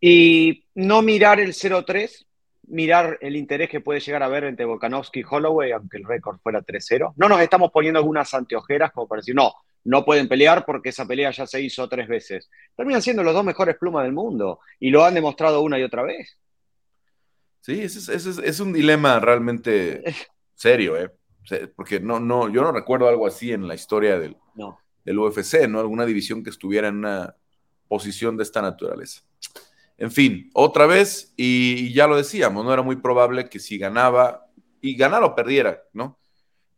Y 0.00 0.64
no 0.74 1.02
mirar 1.02 1.40
el 1.40 1.52
0-3 1.52 2.26
mirar 2.68 3.18
el 3.20 3.36
interés 3.36 3.68
que 3.68 3.80
puede 3.80 4.00
llegar 4.00 4.22
a 4.22 4.26
haber 4.26 4.44
entre 4.44 4.64
Volkanovski 4.64 5.20
y 5.20 5.24
Holloway, 5.28 5.72
aunque 5.72 5.98
el 5.98 6.04
récord 6.04 6.38
fuera 6.38 6.62
3-0. 6.62 7.14
No 7.16 7.28
nos 7.28 7.40
estamos 7.40 7.70
poniendo 7.70 7.98
algunas 7.98 8.32
anteojeras 8.34 8.92
como 8.92 9.06
para 9.06 9.20
decir, 9.20 9.34
no, 9.34 9.52
no 9.84 10.04
pueden 10.04 10.28
pelear 10.28 10.64
porque 10.64 10.90
esa 10.90 11.06
pelea 11.06 11.30
ya 11.30 11.46
se 11.46 11.60
hizo 11.60 11.88
tres 11.88 12.08
veces. 12.08 12.50
Terminan 12.76 13.02
siendo 13.02 13.22
los 13.22 13.34
dos 13.34 13.44
mejores 13.44 13.76
plumas 13.76 14.04
del 14.04 14.12
mundo 14.12 14.60
y 14.80 14.90
lo 14.90 15.04
han 15.04 15.14
demostrado 15.14 15.60
una 15.62 15.78
y 15.78 15.82
otra 15.82 16.02
vez. 16.02 16.38
Sí, 17.64 17.80
ese 17.80 18.14
es, 18.14 18.60
un 18.60 18.74
dilema 18.74 19.18
realmente 19.20 20.04
serio, 20.54 20.98
¿eh? 20.98 21.10
Porque 21.74 21.98
no, 21.98 22.20
no, 22.20 22.50
yo 22.50 22.60
no 22.60 22.72
recuerdo 22.72 23.08
algo 23.08 23.26
así 23.26 23.52
en 23.52 23.66
la 23.66 23.74
historia 23.74 24.18
del, 24.18 24.36
del 25.02 25.18
UFC, 25.18 25.66
¿no? 25.66 25.80
Alguna 25.80 26.04
división 26.04 26.44
que 26.44 26.50
estuviera 26.50 26.88
en 26.88 26.96
una 26.96 27.34
posición 27.88 28.36
de 28.36 28.42
esta 28.42 28.60
naturaleza. 28.60 29.22
En 29.96 30.10
fin, 30.10 30.50
otra 30.52 30.84
vez, 30.84 31.32
y, 31.38 31.90
ya 31.94 32.06
lo 32.06 32.18
decíamos, 32.18 32.66
no 32.66 32.70
era 32.70 32.82
muy 32.82 32.96
probable 32.96 33.48
que 33.48 33.58
si 33.58 33.78
ganaba, 33.78 34.44
y 34.82 34.94
ganara 34.94 35.24
o 35.24 35.34
perdiera, 35.34 35.84
¿no? 35.94 36.18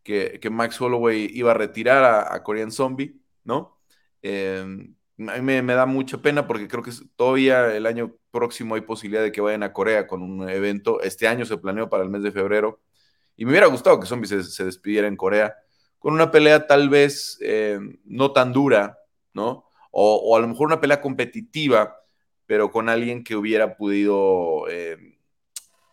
Que, 0.04 0.38
Max 0.52 0.80
Holloway 0.80 1.28
iba 1.34 1.50
a 1.50 1.54
retirar 1.54 2.32
a, 2.32 2.42
Korean 2.44 2.70
Zombie, 2.70 3.20
¿no? 3.42 3.80
Em, 4.22 4.94
a 5.18 5.40
mí 5.40 5.62
me, 5.62 5.74
da 5.74 5.86
mucha 5.86 6.18
pena 6.18 6.46
porque 6.46 6.68
creo 6.68 6.82
que 6.82 6.92
todavía 7.16 7.74
el 7.74 7.86
año 7.86 8.14
próximo 8.30 8.74
hay 8.74 8.82
posibilidad 8.82 9.22
de 9.22 9.32
que 9.32 9.40
vayan 9.40 9.62
a 9.62 9.72
Corea 9.72 10.06
con 10.06 10.22
un 10.22 10.48
evento. 10.48 11.00
Este 11.00 11.28
año 11.28 11.44
se 11.46 11.56
planeó 11.58 11.88
para 11.88 12.02
el 12.04 12.10
mes 12.10 12.22
de 12.22 12.32
febrero. 12.32 12.80
Y 13.36 13.44
me 13.44 13.52
hubiera 13.52 13.66
gustado 13.66 14.00
que 14.00 14.06
Zombie 14.06 14.28
se, 14.28 14.64
despidiera 14.64 15.08
en 15.08 15.16
Corea 15.16 15.54
con 15.98 16.14
una 16.14 16.30
pelea 16.30 16.66
tal 16.66 16.88
vez 16.88 17.38
em, 17.40 17.98
no 18.04 18.32
tan 18.32 18.52
dura, 18.52 18.98
¿no? 19.34 19.64
O, 19.90 20.16
o, 20.16 20.36
a 20.36 20.40
lo 20.40 20.48
mejor 20.48 20.66
una 20.66 20.80
pelea 20.80 21.00
competitiva 21.00 21.96
pero 22.46 22.70
con 22.70 22.88
alguien 22.88 23.24
que 23.24 23.36
hubiera 23.36 23.76
podido, 23.76 24.68
eh, 24.70 25.18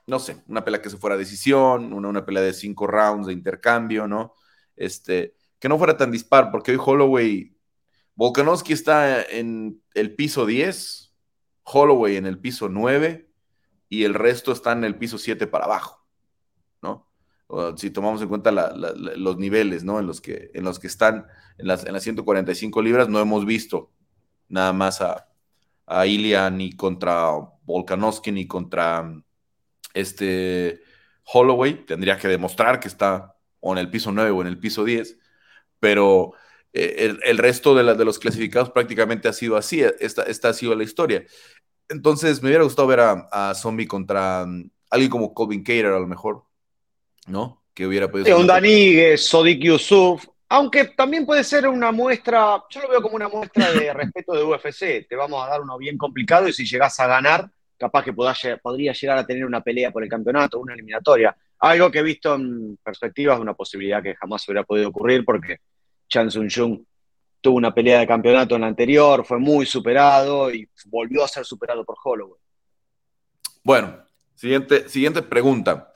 no 0.08 0.20
sé, 0.20 0.44
una 0.48 0.64
pelea 0.64 0.82
que 0.82 0.90
se 0.90 0.98
fuera 0.98 1.16
a 1.16 1.20
decisión, 1.20 1.94
una, 1.94 2.08
una 2.10 2.26
pelea 2.26 2.44
de 2.44 2.54
cinco 2.54 2.88
rounds 2.88 3.28
de 3.28 3.34
intercambio, 3.34 4.08
¿no? 4.08 4.36
Este, 4.76 5.36
que 5.60 5.68
no 5.68 5.78
fuera 5.78 5.98
tan 5.98 6.12
dispar, 6.12 6.52
porque 6.52 6.72
hoy 6.72 6.78
Holloway, 6.84 7.53
Volkanovski 8.16 8.74
está 8.74 9.24
en 9.24 9.82
el 9.94 10.16
piso 10.16 10.46
10, 10.46 11.14
Holloway 11.64 12.18
en 12.18 12.26
el 12.26 12.40
piso 12.40 12.70
9 12.70 13.30
y 13.90 14.04
el 14.04 14.14
resto 14.14 14.52
está 14.52 14.72
en 14.74 14.84
el 14.84 14.98
piso 14.98 15.18
7 15.18 15.48
para 15.48 15.66
abajo, 15.66 16.06
¿no? 16.82 17.08
si 17.78 17.92
tomamos 17.92 18.22
en 18.22 18.30
cuenta 18.30 18.52
los 18.52 19.38
niveles, 19.38 19.84
¿no? 19.84 20.00
En 20.00 20.08
los 20.08 20.22
que, 20.22 20.50
en 20.54 20.64
los 20.64 20.80
que 20.80 20.88
están 20.88 21.28
en 21.58 21.68
las, 21.68 21.86
en 21.86 21.94
las 21.94 22.04
145 22.04 22.82
libras, 22.82 23.10
no 23.10 23.20
hemos 23.20 23.46
visto 23.46 23.92
nada 24.50 24.74
más 24.74 25.02
a, 25.02 25.28
a 25.86 26.06
Ilya 26.08 26.50
ni 26.50 26.74
contra 26.74 27.30
Volkanovski 27.64 28.32
ni 28.32 28.48
contra 28.48 29.14
este 29.94 30.82
Holloway. 31.26 31.86
Tendría 31.86 32.18
que 32.18 32.28
demostrar 32.28 32.80
que 32.80 32.88
está 32.88 33.36
o 33.60 33.72
en 33.74 33.80
el 33.80 33.90
piso 33.90 34.12
9 34.12 34.32
o 34.32 34.42
en 34.42 34.48
el 34.48 34.60
piso 34.60 34.84
10. 34.84 35.20
pero 35.80 36.34
eh, 36.74 37.16
el, 37.24 37.38
resto 37.38 37.76
de, 37.76 37.96
de, 37.96 38.06
los 38.06 38.20
clasificados 38.20 38.72
prácticamente 38.72 39.28
ha 39.28 39.34
sido 39.34 39.56
así, 39.58 39.82
esta, 40.00 40.24
esta 40.24 40.50
ha 40.50 40.54
sido 40.54 40.76
la 40.76 40.84
historia. 40.84 41.24
Entonces, 41.90 42.42
me 42.42 42.50
hubiera 42.50 42.64
gustado 42.64 42.88
ver 42.88 43.00
a, 43.00 43.54
Zombie 43.56 43.88
contra 43.88 44.44
um, 44.44 44.70
alguien 44.90 45.12
como 45.12 45.34
Colvin 45.34 45.64
Cater, 45.64 45.88
a 45.88 46.00
lo 46.00 46.08
mejor, 46.08 46.44
¿no? 47.28 47.64
Que 47.74 47.86
hubiera 47.86 48.10
podido. 48.10 48.40
un 48.40 48.48
Daniguez, 48.48 49.22
Sodik 49.22 49.62
Yusuf, 49.62 50.26
aunque 50.50 50.86
también 50.86 51.26
puede 51.26 51.44
ser 51.44 51.68
una 51.68 51.92
muestra, 51.92 52.64
yo 52.70 52.82
lo 52.82 52.90
veo 52.90 53.02
como 53.02 53.16
una 53.16 53.28
muestra 53.28 53.72
de 53.72 53.92
respeto 53.94 54.34
de 54.34 54.44
UFC. 54.44 55.08
Te 55.08 55.16
vamos 55.16 55.44
a 55.44 55.50
dar 55.50 55.62
uno 55.62 55.78
bien 55.80 55.98
complicado 55.98 56.48
y 56.48 56.54
si 56.54 56.66
llegás 56.66 57.00
a 57.00 57.08
ganar, 57.08 57.50
capaz 57.76 58.04
que 58.04 58.14
podría 58.14 58.94
llegar 58.94 59.18
a 59.18 59.26
tener 59.26 59.46
una 59.46 59.62
pelea 59.62 59.90
por 59.92 60.04
el 60.04 60.10
campeonato, 60.10 60.60
una 60.60 60.74
eliminatoria. 60.74 61.36
Algo 61.58 61.90
que 61.90 62.00
he 62.00 62.04
visto 62.04 62.36
en 62.36 62.78
perspectiva 62.84 63.34
es 63.34 63.40
una 63.40 63.56
posibilidad 63.56 64.04
que 64.04 64.16
jamás 64.16 64.48
hubiera 64.48 64.64
podido 64.64 64.90
ocurrir 64.90 65.26
porque 65.26 65.58
Chan 66.14 66.30
Sung 66.30 66.48
Jung 66.48 66.80
tuvo 67.42 67.58
una 67.58 67.74
pelea 67.74 68.00
de 68.00 68.08
campeonato 68.08 68.54
en 68.54 68.62
la 68.62 68.68
anterior, 68.68 69.26
fue 69.26 69.40
muy 69.40 69.66
superado 69.66 70.54
y 70.54 70.70
volvió 70.86 71.24
a 71.24 71.28
ser 71.28 71.44
superado 71.44 71.84
por 71.84 71.98
Holloway. 72.04 72.40
Bueno, 73.64 73.98
siguiente, 74.36 74.88
siguiente 74.88 75.24
pregunta. 75.24 75.92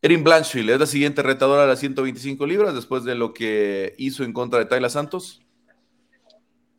Erin 0.00 0.24
Blanchfield 0.24 0.70
es 0.70 0.80
la 0.80 0.86
siguiente 0.86 1.22
retadora 1.22 1.62
de 1.62 1.68
las 1.68 1.80
125 1.80 2.46
libras 2.46 2.74
después 2.74 3.04
de 3.04 3.14
lo 3.14 3.34
que 3.34 3.94
hizo 3.98 4.24
en 4.24 4.32
contra 4.32 4.58
de 4.58 4.64
Tayla 4.64 4.88
Santos. 4.88 5.42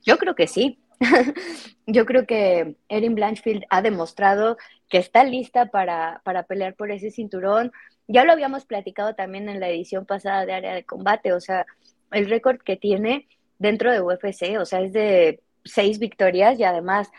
Yo 0.04 0.18
creo 0.18 0.34
que 0.34 0.48
sí. 0.48 0.80
Yo 1.86 2.08
creo 2.08 2.26
que 2.26 2.76
Erin 2.90 3.14
Blanchfield 3.14 3.66
ha 3.70 3.84
demostrado 3.84 4.58
que 4.90 4.98
está 4.98 5.24
lista 5.24 5.68
para, 5.68 6.22
para 6.26 6.44
pelear 6.44 6.74
por 6.74 6.90
ese 6.90 7.12
cinturón. 7.12 7.72
Ya 8.08 8.24
lo 8.24 8.32
habíamos 8.32 8.66
platicado 8.66 9.14
también 9.14 9.48
en 9.48 9.60
la 9.60 9.70
edición 9.70 10.06
pasada 10.06 10.46
de 10.46 10.54
área 10.54 10.74
de 10.74 10.86
combate, 10.86 11.34
o 11.34 11.40
sea, 11.40 11.66
el 12.12 12.30
récord 12.30 12.60
que 12.60 12.78
tiene 12.78 13.28
dentro 13.60 13.92
de 13.92 14.02
UFC, 14.02 14.58
o 14.60 14.66
sea, 14.66 14.82
es 14.82 14.94
de 14.94 15.42
seis 15.64 16.00
victorias 16.00 16.60
y 16.60 16.64
además, 16.64 17.10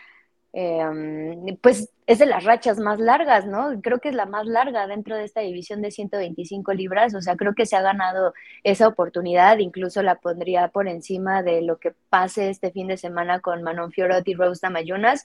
em, 0.53 1.57
pues 1.61 1.89
es 2.07 2.17
de 2.17 2.25
las 2.25 2.43
rachas 2.43 2.79
más 2.79 2.99
largas, 2.99 3.45
¿no? 3.45 3.79
Creo 3.81 3.99
que 3.99 4.09
es 4.09 4.15
la 4.15 4.25
más 4.25 4.47
larga 4.47 4.87
dentro 4.87 5.15
de 5.15 5.25
esta 5.25 5.41
división 5.41 5.81
de 5.81 5.91
125 5.91 6.73
libras, 6.73 7.13
o 7.13 7.21
sea, 7.21 7.35
creo 7.35 7.53
que 7.53 7.67
se 7.67 7.75
ha 7.75 7.81
ganado 7.81 8.33
esa 8.63 8.87
oportunidad, 8.87 9.59
incluso 9.59 10.01
la 10.01 10.15
pondría 10.15 10.69
por 10.69 10.87
encima 10.87 11.43
de 11.43 11.61
lo 11.61 11.77
que 11.77 11.93
pase 12.09 12.49
este 12.49 12.71
fin 12.71 12.87
de 12.87 12.97
semana 12.97 13.41
con 13.41 13.61
Manon 13.61 13.91
Fiorot 13.91 14.27
y 14.27 14.33
Rose 14.33 14.59
Damayunas. 14.61 15.23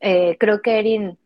Eh, 0.00 0.36
creo 0.38 0.62
que 0.62 0.78
Erin 0.78 1.18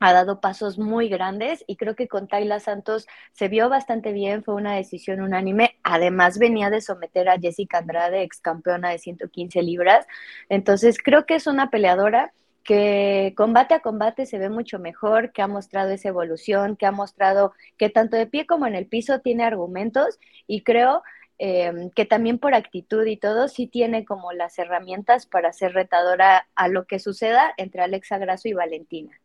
ha 0.00 0.12
dado 0.12 0.40
pasos 0.40 0.78
muy 0.78 1.08
grandes 1.08 1.64
y 1.66 1.76
creo 1.76 1.94
que 1.94 2.08
con 2.08 2.28
Tayla 2.28 2.60
Santos 2.60 3.06
se 3.32 3.48
vio 3.48 3.68
bastante 3.68 4.12
bien, 4.12 4.42
fue 4.44 4.54
una 4.54 4.74
decisión 4.74 5.20
unánime. 5.20 5.76
Además 5.82 6.38
venía 6.38 6.70
de 6.70 6.80
someter 6.80 7.28
a 7.28 7.38
Jessica 7.38 7.78
Andrade, 7.78 8.22
ex 8.22 8.40
campeona 8.40 8.90
de 8.90 8.98
115 8.98 9.62
libras. 9.62 10.06
Entonces 10.48 10.98
creo 11.02 11.26
que 11.26 11.36
es 11.36 11.46
una 11.46 11.70
peleadora 11.70 12.32
que 12.64 13.34
combate 13.36 13.74
a 13.74 13.80
combate 13.80 14.26
se 14.26 14.38
ve 14.38 14.48
mucho 14.48 14.78
mejor, 14.78 15.32
que 15.32 15.42
ha 15.42 15.46
mostrado 15.48 15.90
esa 15.90 16.08
evolución, 16.08 16.76
que 16.76 16.86
ha 16.86 16.92
mostrado 16.92 17.52
que 17.76 17.90
tanto 17.90 18.16
de 18.16 18.26
pie 18.26 18.46
como 18.46 18.66
en 18.66 18.74
el 18.74 18.86
piso 18.86 19.20
tiene 19.20 19.44
argumentos 19.44 20.18
y 20.46 20.62
creo 20.62 21.02
em, 21.38 21.90
que 21.90 22.06
también 22.06 22.38
por 22.38 22.54
actitud 22.54 23.04
y 23.06 23.16
todo 23.16 23.48
sí 23.48 23.66
tiene 23.66 24.04
como 24.04 24.32
las 24.32 24.58
herramientas 24.58 25.26
para 25.26 25.52
ser 25.52 25.74
retadora 25.74 26.48
a 26.54 26.68
lo 26.68 26.86
que 26.86 26.98
suceda 26.98 27.52
entre 27.58 27.82
Alexa 27.82 28.18
Grasso 28.18 28.48
y 28.48 28.54
Valentina. 28.54 29.20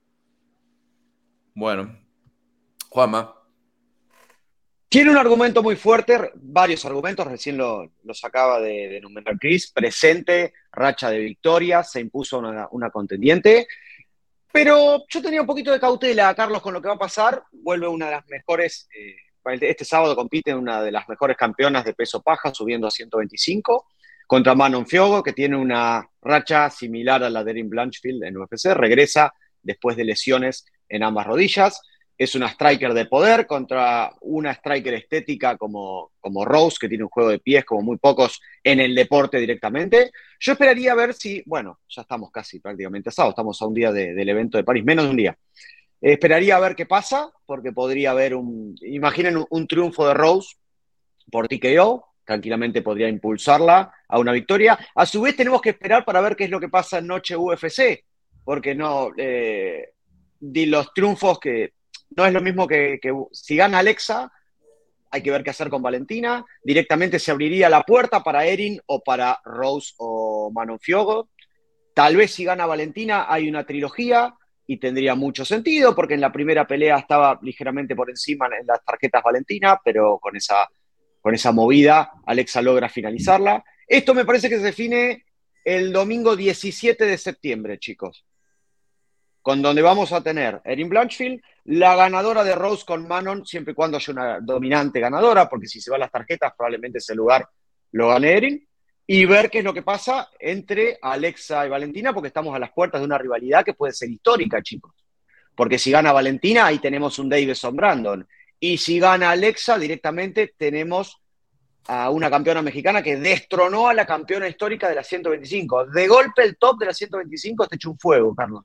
Bueno, 1.59 1.93
Juanma. 2.87 3.35
Tiene 4.87 5.11
un 5.11 5.17
argumento 5.17 5.61
muy 5.61 5.75
fuerte, 5.75 6.31
varios 6.35 6.85
argumentos, 6.85 7.27
recién 7.27 7.57
lo, 7.57 7.91
sacaba 8.13 8.61
de, 8.61 8.87
de 8.87 9.01
numerar 9.01 9.37
Chris, 9.37 9.69
presente, 9.69 10.53
racha 10.71 11.09
de 11.09 11.19
victorias, 11.19 11.91
se 11.91 11.99
impuso 11.99 12.39
una, 12.39 12.89
contendiente, 12.91 13.67
pero 14.53 15.03
yo 15.09 15.21
tenía 15.21 15.41
un 15.41 15.47
poquito 15.47 15.73
de 15.73 15.81
cautela, 15.81 16.33
Carlos, 16.33 16.61
con 16.61 16.73
lo 16.73 16.81
que 16.81 16.87
va 16.87 16.93
a 16.93 16.97
pasar, 16.97 17.43
vuelve 17.51 17.89
una 17.89 18.05
de 18.05 18.11
las 18.13 18.27
mejores, 18.29 18.87
eh, 18.97 19.17
este 19.59 19.83
sábado 19.83 20.15
compite 20.15 20.55
una 20.55 20.81
de 20.81 20.93
las 20.93 21.09
mejores 21.09 21.35
campeonas 21.35 21.83
de 21.83 21.93
peso 21.93 22.23
paja, 22.23 22.53
subiendo 22.53 22.87
a 22.87 22.91
125, 22.91 23.85
contra 24.27 24.55
Manon 24.55 24.87
Fiogo, 24.87 25.21
que 25.21 25.33
tiene 25.33 25.57
una 25.57 26.09
racha 26.21 26.69
similar 26.69 27.21
a 27.21 27.29
la 27.29 27.43
de 27.43 27.51
Erin 27.51 27.69
Blanchfield 27.69 28.23
en 28.23 28.37
UFC, 28.37 28.67
regresa 28.73 29.33
después 29.61 29.97
de 29.97 30.05
lesiones 30.05 30.65
en 30.89 31.03
ambas 31.03 31.27
rodillas. 31.27 31.81
Es 32.17 32.35
una 32.35 32.47
striker 32.47 32.93
de 32.93 33.05
poder 33.05 33.47
contra 33.47 34.11
una 34.21 34.51
striker 34.51 34.93
estética 34.93 35.55
como, 35.55 36.11
como 36.19 36.43
Rose, 36.43 36.77
que 36.81 36.89
tiene 36.89 37.05
un 37.05 37.09
juego 37.09 37.29
de 37.29 37.39
pies 37.39 37.63
como 37.63 37.81
muy 37.81 37.97
pocos 37.97 38.41
en 38.61 38.81
el 38.81 38.93
deporte 38.93 39.37
directamente. 39.37 40.11
Yo 40.37 40.51
esperaría 40.51 40.93
ver 40.95 41.13
si, 41.13 41.41
bueno, 41.45 41.79
ya 41.87 42.01
estamos 42.01 42.29
casi 42.29 42.59
prácticamente 42.59 43.07
asados, 43.07 43.31
estamos 43.31 43.61
a 43.61 43.65
un 43.65 43.73
día 43.73 43.93
del 43.93 44.27
evento 44.27 44.57
de 44.57 44.65
París, 44.65 44.83
menos 44.83 45.05
de 45.05 45.11
un 45.11 45.17
día. 45.17 45.37
esperaría 46.01 46.59
ver 46.59 46.75
qué 46.75 46.85
pasa, 46.85 47.31
porque 47.45 47.71
podría 47.71 48.11
haber 48.11 48.35
un, 48.35 48.75
imaginen 48.81 49.41
un, 49.49 49.67
triunfo 49.67 50.05
de 50.05 50.13
Rose 50.13 50.57
por 51.31 51.47
TKO, 51.47 52.05
tranquilamente 52.25 52.81
podría 52.81 53.07
impulsarla 53.07 53.93
a 54.07 54.19
una 54.19 54.33
victoria. 54.33 54.77
A 54.93 55.05
su 55.05 55.21
vez 55.21 55.37
tenemos 55.37 55.61
que 55.61 55.69
esperar 55.69 56.03
para 56.03 56.19
ver 56.19 56.35
qué 56.35 56.43
es 56.43 56.49
lo 56.49 56.59
que 56.59 56.67
pasa 56.67 56.97
en 56.97 57.07
noche 57.07 57.37
UFC, 57.37 58.03
porque 58.43 58.75
no, 58.75 59.11
eh, 59.17 59.93
los 60.39 60.93
triunfos 60.93 61.39
que 61.39 61.73
no 62.15 62.25
es 62.25 62.33
lo 62.33 62.41
mismo 62.41 62.67
que, 62.67 62.99
si 63.31 63.55
gana 63.55 63.79
Alexa, 63.79 64.31
hay 65.11 65.21
que 65.21 65.31
ver 65.31 65.43
qué 65.43 65.49
hacer 65.49 65.69
con 65.69 65.81
Valentina. 65.81 66.45
Directamente 66.63 67.19
se 67.19 67.31
abriría 67.31 67.69
la 67.69 67.83
puerta 67.83 68.23
para 68.23 68.45
Erin 68.45 68.79
o 68.87 69.01
para 69.01 69.39
Rose 69.43 69.93
o 69.97 70.51
Manon 70.53 70.79
Fiogo. 70.79 71.29
Tal 71.93 72.15
vez 72.15 72.31
si 72.31 72.43
gana 72.43 72.65
Valentina 72.65 73.25
hay 73.27 73.49
una 73.49 73.65
trilogía 73.65 74.35
y 74.67 74.77
tendría 74.77 75.15
mucho 75.15 75.45
sentido 75.45 75.95
porque 75.95 76.13
en 76.13 76.21
la 76.21 76.31
primera 76.31 76.67
pelea 76.67 76.97
estaba 76.97 77.39
ligeramente 77.41 77.95
por 77.95 78.09
encima 78.09 78.47
en 78.47 78.67
las 78.67 78.83
tarjetas 78.85 79.23
Valentina, 79.23 79.79
pero 79.83 80.19
con 80.19 80.35
esa, 80.35 80.69
con 81.21 81.33
esa 81.33 81.51
movida 81.51 82.11
Alexa 82.25 82.61
logra 82.61 82.87
finalizarla. 82.87 83.63
Esto 83.87 84.13
me 84.13 84.25
parece 84.25 84.47
que 84.47 84.57
se 84.57 84.63
define 84.63 85.25
el 85.65 85.91
domingo 85.91 86.35
17 86.35 87.03
de 87.03 87.17
septiembre, 87.17 87.79
chicos 87.79 88.25
con 89.41 89.61
donde 89.61 89.81
vamos 89.81 90.11
a 90.11 90.21
tener 90.21 90.61
Erin 90.63 90.89
Blanchfield, 90.89 91.41
la 91.65 91.95
ganadora 91.95 92.43
de 92.43 92.55
Rose 92.55 92.85
con 92.85 93.07
Manon, 93.07 93.45
siempre 93.45 93.71
y 93.71 93.75
cuando 93.75 93.97
haya 93.97 94.13
una 94.13 94.39
dominante 94.39 94.99
ganadora, 94.99 95.47
porque 95.47 95.67
si 95.67 95.79
se 95.79 95.91
van 95.91 96.01
las 96.01 96.11
tarjetas, 96.11 96.53
probablemente 96.57 96.97
ese 96.97 97.15
lugar 97.15 97.47
lo 97.91 98.09
gane 98.09 98.37
Erin, 98.37 98.67
y 99.07 99.25
ver 99.25 99.49
qué 99.49 99.59
es 99.59 99.63
lo 99.63 99.73
que 99.73 99.81
pasa 99.81 100.29
entre 100.39 100.99
Alexa 101.01 101.65
y 101.65 101.69
Valentina, 101.69 102.13
porque 102.13 102.27
estamos 102.27 102.55
a 102.55 102.59
las 102.59 102.71
puertas 102.71 103.01
de 103.01 103.05
una 103.05 103.17
rivalidad 103.17 103.65
que 103.65 103.73
puede 103.73 103.93
ser 103.93 104.09
histórica, 104.09 104.61
chicos. 104.61 104.93
Porque 105.55 105.79
si 105.79 105.89
gana 105.89 106.11
Valentina, 106.11 106.67
ahí 106.67 106.77
tenemos 106.77 107.17
un 107.17 107.27
Davison 107.27 107.75
Brandon. 107.75 108.27
Y 108.59 108.77
si 108.77 108.99
gana 108.99 109.31
Alexa, 109.31 109.79
directamente 109.79 110.53
tenemos 110.55 111.19
a 111.87 112.11
una 112.11 112.29
campeona 112.29 112.61
mexicana 112.61 113.01
que 113.01 113.17
destronó 113.17 113.87
a 113.87 113.95
la 113.95 114.05
campeona 114.05 114.47
histórica 114.47 114.87
de 114.87 114.95
la 114.95 115.03
125. 115.03 115.87
De 115.87 116.07
golpe 116.07 116.43
el 116.43 116.57
top 116.57 116.77
de 116.77 116.85
la 116.85 116.93
125 116.93 117.63
está 117.63 117.75
hecho 117.75 117.89
un 117.89 117.97
fuego, 117.97 118.35
Carlos. 118.35 118.63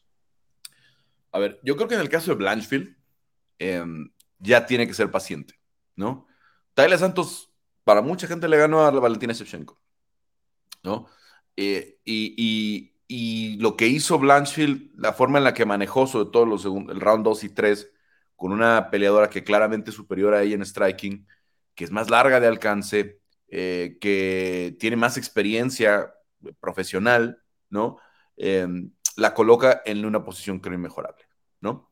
A 1.34 1.40
ver, 1.40 1.58
yo 1.64 1.74
creo 1.74 1.88
que 1.88 1.96
en 1.96 2.00
el 2.00 2.08
caso 2.08 2.30
de 2.30 2.36
Blanchfield 2.36 2.96
em, 3.58 4.08
ya 4.38 4.66
tiene 4.66 4.86
que 4.86 4.94
ser 4.94 5.10
paciente, 5.10 5.58
¿no? 5.96 6.28
Tyler 6.74 6.96
Santos, 6.96 7.50
para 7.82 8.02
mucha 8.02 8.28
gente 8.28 8.46
le 8.46 8.56
ganó 8.56 8.82
a 8.82 8.90
Valentina 8.92 9.32
Shevchenko, 9.32 9.80
¿no? 10.84 11.08
Eh, 11.56 11.98
y, 12.04 12.92
lo 13.58 13.76
que 13.76 13.88
hizo 13.88 14.18
Blanchfield, 14.18 14.92
la 14.96 15.12
forma 15.12 15.38
en 15.38 15.44
la 15.44 15.54
que 15.54 15.64
manejó, 15.66 16.06
sobre 16.06 16.30
todo 16.30 16.46
los 16.46 16.64
el 16.64 17.00
round 17.00 17.24
2 17.24 17.44
y 17.44 17.48
3, 17.48 17.90
con 18.36 18.52
una 18.52 18.90
peleadora 18.90 19.28
que 19.28 19.44
claramente 19.44 19.90
es 19.90 19.96
superior 19.96 20.34
a 20.34 20.42
ella 20.42 20.54
en 20.54 20.64
striking, 20.64 21.26
que 21.74 21.84
es 21.84 21.90
más 21.90 22.10
larga 22.10 22.40
de 22.40 22.46
alcance, 22.46 23.20
eh, 23.48 23.98
que 24.00 24.76
tiene 24.78 24.96
más 24.96 25.16
experiencia 25.16 26.14
profesional, 26.60 27.42
¿no? 27.70 27.98
Em, 28.36 28.92
la 29.16 29.34
coloca 29.34 29.82
en 29.84 30.04
una 30.04 30.24
posición 30.24 30.60
creo 30.60 30.74
inmejorable, 30.74 31.23
¿no? 31.64 31.90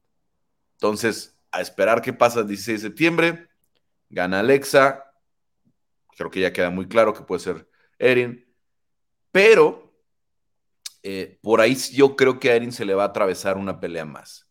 Entonces, 0.75 1.37
a 1.51 1.61
esperar 1.61 2.01
qué 2.03 2.13
pasa 2.13 2.41
el 2.41 2.47
16 2.47 2.83
de 2.83 2.89
septiembre, 2.89 3.49
gana 4.09 4.41
Alexa, 4.41 5.13
creo 6.17 6.31
que 6.31 6.41
ya 6.41 6.53
queda 6.53 6.71
muy 6.71 6.87
claro 6.87 7.13
que 7.13 7.25
puede 7.25 7.41
ser 7.41 7.69
Erin, 7.99 8.47
pero 9.33 9.93
eh, 11.03 11.41
por 11.43 11.61
ahí 11.61 11.75
yo 11.93 12.15
creo 12.15 12.39
que 12.39 12.51
a 12.51 12.55
Erin 12.55 12.71
se 12.71 12.85
le 12.85 12.95
va 12.95 13.05
a 13.05 13.07
atravesar 13.07 13.57
una 13.57 13.81
pelea 13.81 14.05
más. 14.05 14.49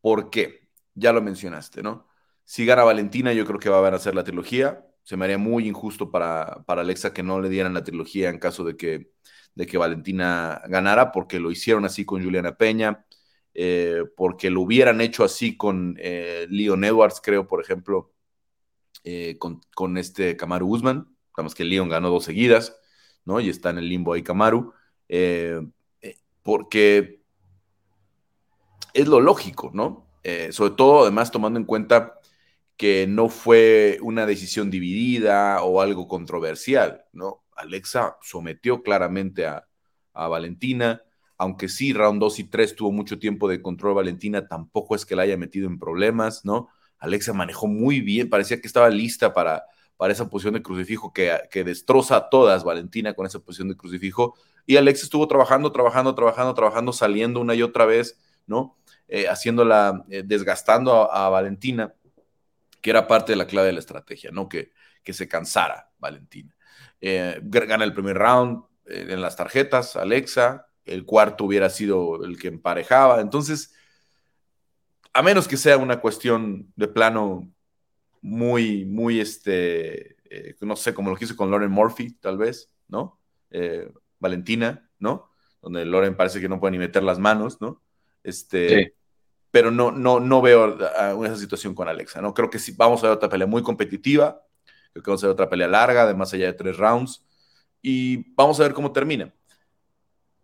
¿Por 0.00 0.30
qué? 0.30 0.68
Ya 0.94 1.12
lo 1.12 1.22
mencionaste, 1.22 1.82
¿no? 1.82 2.08
Si 2.44 2.66
gana 2.66 2.82
Valentina, 2.82 3.32
yo 3.32 3.44
creo 3.44 3.60
que 3.60 3.68
va 3.68 3.86
a 3.86 3.94
hacer 3.94 4.14
la 4.14 4.24
trilogía. 4.24 4.84
Se 5.02 5.16
me 5.16 5.26
haría 5.26 5.38
muy 5.38 5.68
injusto 5.68 6.10
para, 6.10 6.64
para 6.64 6.80
Alexa 6.80 7.12
que 7.12 7.22
no 7.22 7.40
le 7.40 7.48
dieran 7.48 7.74
la 7.74 7.84
trilogía 7.84 8.30
en 8.30 8.38
caso 8.38 8.64
de 8.64 8.76
que 8.76 9.12
de 9.58 9.66
que 9.66 9.76
Valentina 9.76 10.62
ganara, 10.68 11.10
porque 11.10 11.40
lo 11.40 11.50
hicieron 11.50 11.84
así 11.84 12.04
con 12.04 12.22
Juliana 12.22 12.56
Peña, 12.56 13.04
eh, 13.60 14.04
porque 14.16 14.50
lo 14.50 14.60
hubieran 14.60 15.00
hecho 15.00 15.24
así 15.24 15.56
con 15.56 15.96
eh, 15.98 16.46
Leon 16.48 16.84
Edwards, 16.84 17.20
creo, 17.20 17.48
por 17.48 17.60
ejemplo, 17.60 18.12
eh, 19.02 19.36
con, 19.38 19.98
este 19.98 20.36
Camaro 20.36 20.66
Guzmán, 20.66 21.08
Sabemos 21.34 21.56
que 21.56 21.64
Leon 21.64 21.88
ganó 21.88 22.08
dos 22.08 22.24
seguidas, 22.24 22.76
¿no? 23.24 23.40
Y 23.40 23.48
está 23.48 23.70
en 23.70 23.78
el 23.78 23.88
limbo 23.88 24.12
ahí 24.12 24.22
Kamaru, 24.22 24.72
eh, 25.08 25.60
porque 26.42 27.20
es 28.94 29.08
lo 29.08 29.20
lógico, 29.20 29.72
¿no? 29.74 30.06
Sobre 30.50 30.74
todo, 30.74 31.02
además, 31.02 31.30
tomando 31.30 31.58
en 31.58 31.64
cuenta 31.64 32.20
que 32.76 33.06
no 33.08 33.28
fue 33.28 33.98
una 34.02 34.24
decisión 34.24 34.70
dividida 34.70 35.62
o 35.62 35.80
algo 35.80 36.06
controversial, 36.06 37.04
¿no? 37.12 37.44
Alexa 37.56 38.16
sometió 38.22 38.82
claramente 38.82 39.46
a, 39.46 39.64
Valentina, 40.14 41.02
aunque 41.38 41.68
sí, 41.68 41.92
round 41.92 42.20
2 42.20 42.40
y 42.40 42.44
3 42.44 42.74
tuvo 42.76 42.92
mucho 42.92 43.18
tiempo 43.18 43.48
de 43.48 43.62
control 43.62 43.94
Valentina, 43.94 44.48
tampoco 44.48 44.94
es 44.96 45.06
que 45.06 45.16
la 45.16 45.22
haya 45.22 45.36
metido 45.36 45.68
en 45.68 45.78
problemas, 45.78 46.44
¿no? 46.44 46.68
Alexa 46.98 47.32
manejó 47.32 47.68
muy 47.68 48.00
bien, 48.00 48.28
parecía 48.28 48.60
que 48.60 48.66
estaba 48.66 48.90
lista 48.90 49.32
para, 49.32 49.64
para 49.96 50.12
esa 50.12 50.28
posición 50.28 50.54
de 50.54 50.62
crucifijo 50.62 51.12
que, 51.12 51.32
que, 51.50 51.64
destroza 51.64 52.16
a 52.16 52.28
todas 52.28 52.64
Valentina 52.64 53.14
con 53.14 53.24
esa 53.24 53.38
posición 53.38 53.68
de 53.68 53.76
crucifijo. 53.76 54.34
Y 54.66 54.76
Alexa 54.76 55.04
estuvo 55.04 55.28
trabajando, 55.28 55.70
trabajando, 55.72 56.14
trabajando, 56.14 56.54
trabajando, 56.54 56.92
saliendo 56.92 57.40
una 57.40 57.54
y 57.54 57.62
otra 57.62 57.86
vez, 57.86 58.18
¿no? 58.46 58.76
Eh, 59.06 59.28
haciéndola, 59.28 60.04
eh, 60.10 60.22
desgastando 60.24 61.10
a, 61.10 61.28
Valentina, 61.30 61.94
que 62.82 62.90
era 62.90 63.06
parte 63.06 63.32
de 63.32 63.36
la 63.36 63.46
clave 63.46 63.68
de 63.68 63.72
la 63.72 63.78
estrategia, 63.78 64.30
¿no? 64.32 64.48
Que, 64.48 64.72
que 65.02 65.12
se 65.12 65.28
cansara 65.28 65.90
Valentina. 65.98 66.54
Eh, 67.00 67.40
gana 67.42 67.84
el 67.84 67.94
primer 67.94 68.18
round 68.18 68.64
en 68.86 69.20
las 69.20 69.36
tarjetas, 69.36 69.96
Alexa, 69.96 70.67
el 70.88 71.04
cuarto 71.04 71.44
hubiera 71.44 71.70
sido 71.70 72.24
el 72.24 72.38
que 72.38 72.48
emparejaba. 72.48 73.20
Entonces, 73.20 73.74
a 75.12 75.22
menos 75.22 75.48
que 75.48 75.56
sea 75.56 75.76
una 75.76 76.00
cuestión 76.00 76.72
de 76.76 76.88
plano 76.88 77.50
muy, 78.20 78.84
muy, 78.84 79.20
este, 79.20 80.16
eh, 80.30 80.56
no 80.60 80.76
sé, 80.76 80.94
como 80.94 81.10
lo 81.10 81.16
hizo 81.20 81.36
con 81.36 81.50
Lauren 81.50 81.70
Murphy, 81.70 82.12
tal 82.14 82.38
vez, 82.38 82.70
¿no? 82.88 83.18
Eh, 83.50 83.90
Valentina, 84.18 84.90
¿no? 84.98 85.30
Donde 85.62 85.84
Lauren 85.84 86.16
parece 86.16 86.40
que 86.40 86.48
no 86.48 86.60
puede 86.60 86.72
ni 86.72 86.78
meter 86.78 87.02
las 87.02 87.18
manos, 87.18 87.60
¿no? 87.60 87.82
Este, 88.22 88.94
Pero 89.50 89.70
no, 89.70 89.90
no, 89.90 90.20
no 90.20 90.42
veo 90.42 90.76
esa 91.24 91.36
situación 91.36 91.74
con 91.74 91.88
Alexa, 91.88 92.20
¿no? 92.20 92.34
Creo 92.34 92.50
que 92.50 92.58
sí, 92.58 92.74
vamos 92.76 93.02
a 93.02 93.08
ver 93.08 93.16
otra 93.16 93.28
pelea 93.28 93.46
muy 93.46 93.62
competitiva, 93.62 94.42
creo 94.92 95.02
que 95.02 95.10
vamos 95.10 95.24
a 95.24 95.26
ver 95.28 95.32
otra 95.32 95.48
pelea 95.48 95.68
larga, 95.68 96.06
de 96.06 96.14
más 96.14 96.32
allá 96.34 96.46
de 96.46 96.52
tres 96.52 96.76
rounds, 96.76 97.24
y 97.80 98.34
vamos 98.34 98.60
a 98.60 98.64
ver 98.64 98.74
cómo 98.74 98.92
termina. 98.92 99.32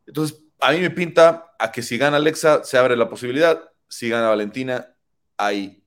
Entonces, 0.07 0.45
a 0.61 0.73
mí 0.73 0.81
me 0.81 0.91
pinta 0.91 1.55
a 1.59 1.73
que 1.73 1.83
si 1.83 1.99
gana 1.99 2.17
Alexa, 2.17 2.65
se 2.65 2.79
abre 2.79 2.97
la 2.97 3.09
posibilidad, 3.09 3.71
si 3.89 4.09
gana 4.09 4.29
Valentina, 4.29 4.95
hay 5.37 5.85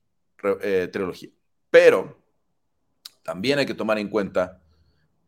eh, 0.62 0.88
trilogía. 0.92 1.30
Pero 1.70 2.18
también 3.22 3.58
hay 3.58 3.66
que 3.66 3.74
tomar 3.74 3.98
en 3.98 4.08
cuenta 4.08 4.62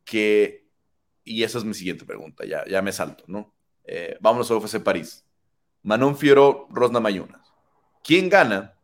que, 0.05 0.69
y 1.25 1.43
esa 1.43 1.59
es 1.59 1.65
mi 1.65 1.75
siguiente 1.75 2.05
pregunta, 2.05 2.45
ya, 2.45 2.65
ya 2.67 2.81
me 2.83 2.93
salto, 2.93 3.25
¿no? 3.27 3.55
Eh, 3.85 4.17
vámonos 4.21 4.51
a 4.51 4.57
UFC 4.57 4.81
París. 4.81 5.25
Manon 5.83 6.17
Fioro, 6.17 6.69
Rosna 6.71 7.01
Mayunas. 7.01 7.53
¿Quién 8.03 8.29
gana? 8.29 8.75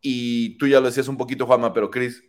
Y 0.00 0.56
tú 0.58 0.66
ya 0.66 0.80
lo 0.80 0.86
decías 0.86 1.08
un 1.08 1.16
poquito, 1.16 1.46
Juanma, 1.46 1.72
pero 1.72 1.90
Chris, 1.90 2.24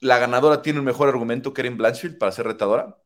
¿la 0.00 0.18
ganadora 0.18 0.62
tiene 0.62 0.78
un 0.78 0.84
mejor 0.84 1.08
argumento 1.08 1.52
que 1.52 1.62
Erin 1.62 1.76
Blanchfield 1.76 2.18
para 2.18 2.32
ser 2.32 2.46
retadora? 2.46 2.98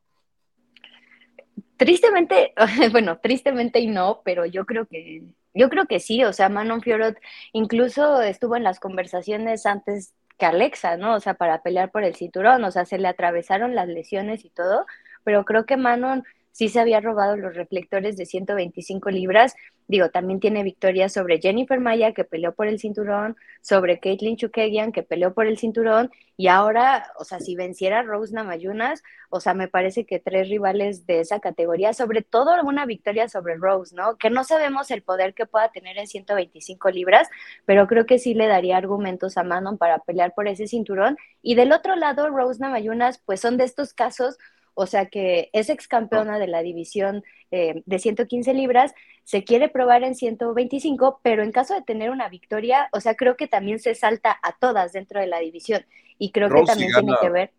Tristemente, 1.83 2.55
bueno, 2.93 3.19
tristemente 3.19 3.81
y 3.81 3.89
no, 3.89 4.23
pero 4.25 4.47
yo 4.47 4.67
creo 4.67 4.87
que 4.87 5.25
yo 5.53 5.69
creo 5.69 5.87
que 5.87 5.99
sí, 5.99 6.23
o 6.23 6.33
sea, 6.33 6.49
Manon 6.49 6.81
Fiorot 6.81 7.19
incluso 7.53 8.23
estuvo 8.23 8.55
en 8.55 8.63
las 8.63 8.79
conversaciones 8.79 9.67
antes 9.67 10.15
que 10.39 10.47
Alexa, 10.47 10.97
¿no? 10.97 11.15
O 11.15 11.21
sea, 11.21 11.35
para 11.35 11.61
pelear 11.63 11.91
por 11.91 12.05
el 12.05 12.15
cinturón, 12.15 12.63
o 12.63 12.71
sea, 12.71 12.85
se 12.85 12.99
le 12.99 13.09
atravesaron 13.09 13.75
las 13.75 13.89
lesiones 13.89 14.45
y 14.45 14.51
todo, 14.51 14.87
pero 15.25 15.45
creo 15.45 15.67
que 15.67 15.77
Manon 15.77 16.23
sí 16.53 16.69
se 16.69 16.81
había 16.81 17.01
robado 17.01 17.37
los 17.37 17.55
reflectores 17.57 18.17
de 18.17 18.27
125 18.27 19.11
libras. 19.11 19.55
Digo, 19.89 20.11
también 20.11 20.41
tiene 20.41 20.63
victorias 20.63 21.13
sobre 21.13 21.41
Jennifer 21.41 21.81
Maya, 21.81 22.13
que 22.13 22.25
peleó 22.25 22.55
por 22.55 22.67
el 22.67 22.79
cinturón, 22.79 23.37
sobre 23.61 23.99
Caitlin 23.99 24.37
Chukagian, 24.37 24.93
que 24.93 25.03
peleó 25.03 25.35
por 25.35 25.47
el 25.47 25.59
cinturón, 25.59 26.11
y 26.37 26.49
ahora, 26.49 27.13
o 27.19 27.25
sea, 27.25 27.41
si 27.41 27.57
venciera 27.57 28.03
Rose 28.03 28.33
Namayunas, 28.33 29.03
o 29.29 29.41
sea, 29.41 29.55
me 29.55 29.69
parece 29.69 30.07
que 30.07 30.19
tres 30.19 30.49
rivales 30.49 31.07
de 31.07 31.21
esa 31.21 31.41
categoría, 31.41 31.93
sobre 31.93 32.23
todo 32.23 32.53
una 32.63 32.87
victoria 32.87 33.29
sobre 33.29 33.57
Rose, 33.57 33.95
¿no? 33.95 34.17
Que 34.17 34.31
no 34.31 34.45
sabemos 34.45 34.91
el 34.91 35.03
poder 35.03 35.35
que 35.35 35.47
pueda 35.47 35.71
tener 35.71 35.99
en 35.99 36.07
125 36.07 36.91
libras, 36.91 37.29
pero 37.67 37.87
creo 37.87 38.07
que 38.07 38.19
sí 38.19 38.35
le 38.35 38.47
daría 38.47 38.77
argumentos 38.77 39.37
a 39.37 39.43
Manon 39.43 39.79
para 39.79 39.99
pelear 40.01 40.33
por 40.35 40.49
ese 40.49 40.67
cinturón. 40.67 41.17
Y 41.43 41.55
del 41.55 41.73
otro 41.73 41.97
lado, 41.97 42.29
Rose 42.31 42.61
Namayunas, 42.61 43.19
pues 43.19 43.41
son 43.41 43.57
de 43.57 43.65
estos 43.65 43.93
casos 43.93 44.39
o 44.75 44.87
sea 44.87 45.07
que 45.07 45.51
es 45.53 45.69
ex 45.71 45.89
campeona 45.89 46.39
de 46.39 46.47
la 46.47 46.63
división 46.63 47.25
eh, 47.51 47.83
de 47.85 47.99
115 47.99 48.55
libras, 48.55 48.95
se 49.25 49.45
quiere 49.45 49.69
probar 49.69 50.03
en 50.03 50.15
125, 50.15 51.21
pero 51.23 51.43
en 51.43 51.53
caso 51.53 51.75
de 51.75 51.83
tener 51.83 52.11
una 52.11 52.29
victoria, 52.29 52.89
o 52.93 53.01
sea, 53.01 53.15
creo 53.15 53.37
que 53.37 53.47
también 53.47 53.79
se 53.79 53.95
salta 53.95 54.39
a 54.43 54.57
todas 54.59 54.93
dentro 54.93 55.21
de 55.21 55.27
la 55.27 55.39
división. 55.39 55.85
Y 56.19 56.33
creo 56.33 56.49
que 56.49 56.63
también 56.65 56.91
tiene 56.93 57.13
que 57.21 57.31
ver. 57.31 57.53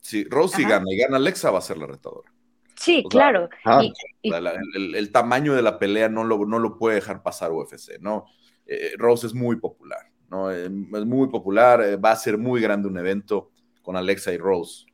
Sí, 0.00 0.24
Rose 0.24 0.62
gana 0.62 0.84
y 0.88 0.96
gana 0.96 1.16
Alexa 1.16 1.50
va 1.50 1.58
a 1.58 1.62
ser 1.62 1.78
la 1.78 1.86
retadora. 1.86 2.32
Sí, 2.76 3.04
claro. 3.08 3.48
Ah, 3.64 3.82
el, 4.22 5.12
tamaño 5.12 5.54
de 5.54 5.62
la 5.62 5.78
pelea 5.78 6.08
no 6.08 6.24
lo, 6.24 6.44
no 6.44 6.58
lo 6.58 6.76
puede 6.76 6.96
dejar 6.96 7.22
pasar 7.22 7.52
UFC, 7.52 8.00
¿no? 8.00 8.26
Eh, 8.66 8.92
Rose 8.96 9.26
es 9.26 9.34
muy 9.34 9.56
popular, 9.56 10.10
¿no? 10.28 10.50
Eh, 10.50 10.64
es 10.64 11.04
muy 11.06 11.28
popular, 11.28 12.04
va 12.04 12.10
a 12.10 12.16
ser 12.16 12.38
muy 12.38 12.60
grande 12.60 12.88
un 12.88 12.98
evento 12.98 13.50
con 13.82 13.96
Alexa 13.96 14.32
y 14.32 14.38
Rose 14.38 14.86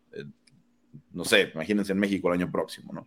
no 1.13 1.25
sé, 1.25 1.51
imagínense 1.55 1.93
en 1.93 1.99
México 1.99 2.29
el 2.29 2.41
año 2.41 2.51
próximo, 2.51 2.93
¿no? 2.93 3.07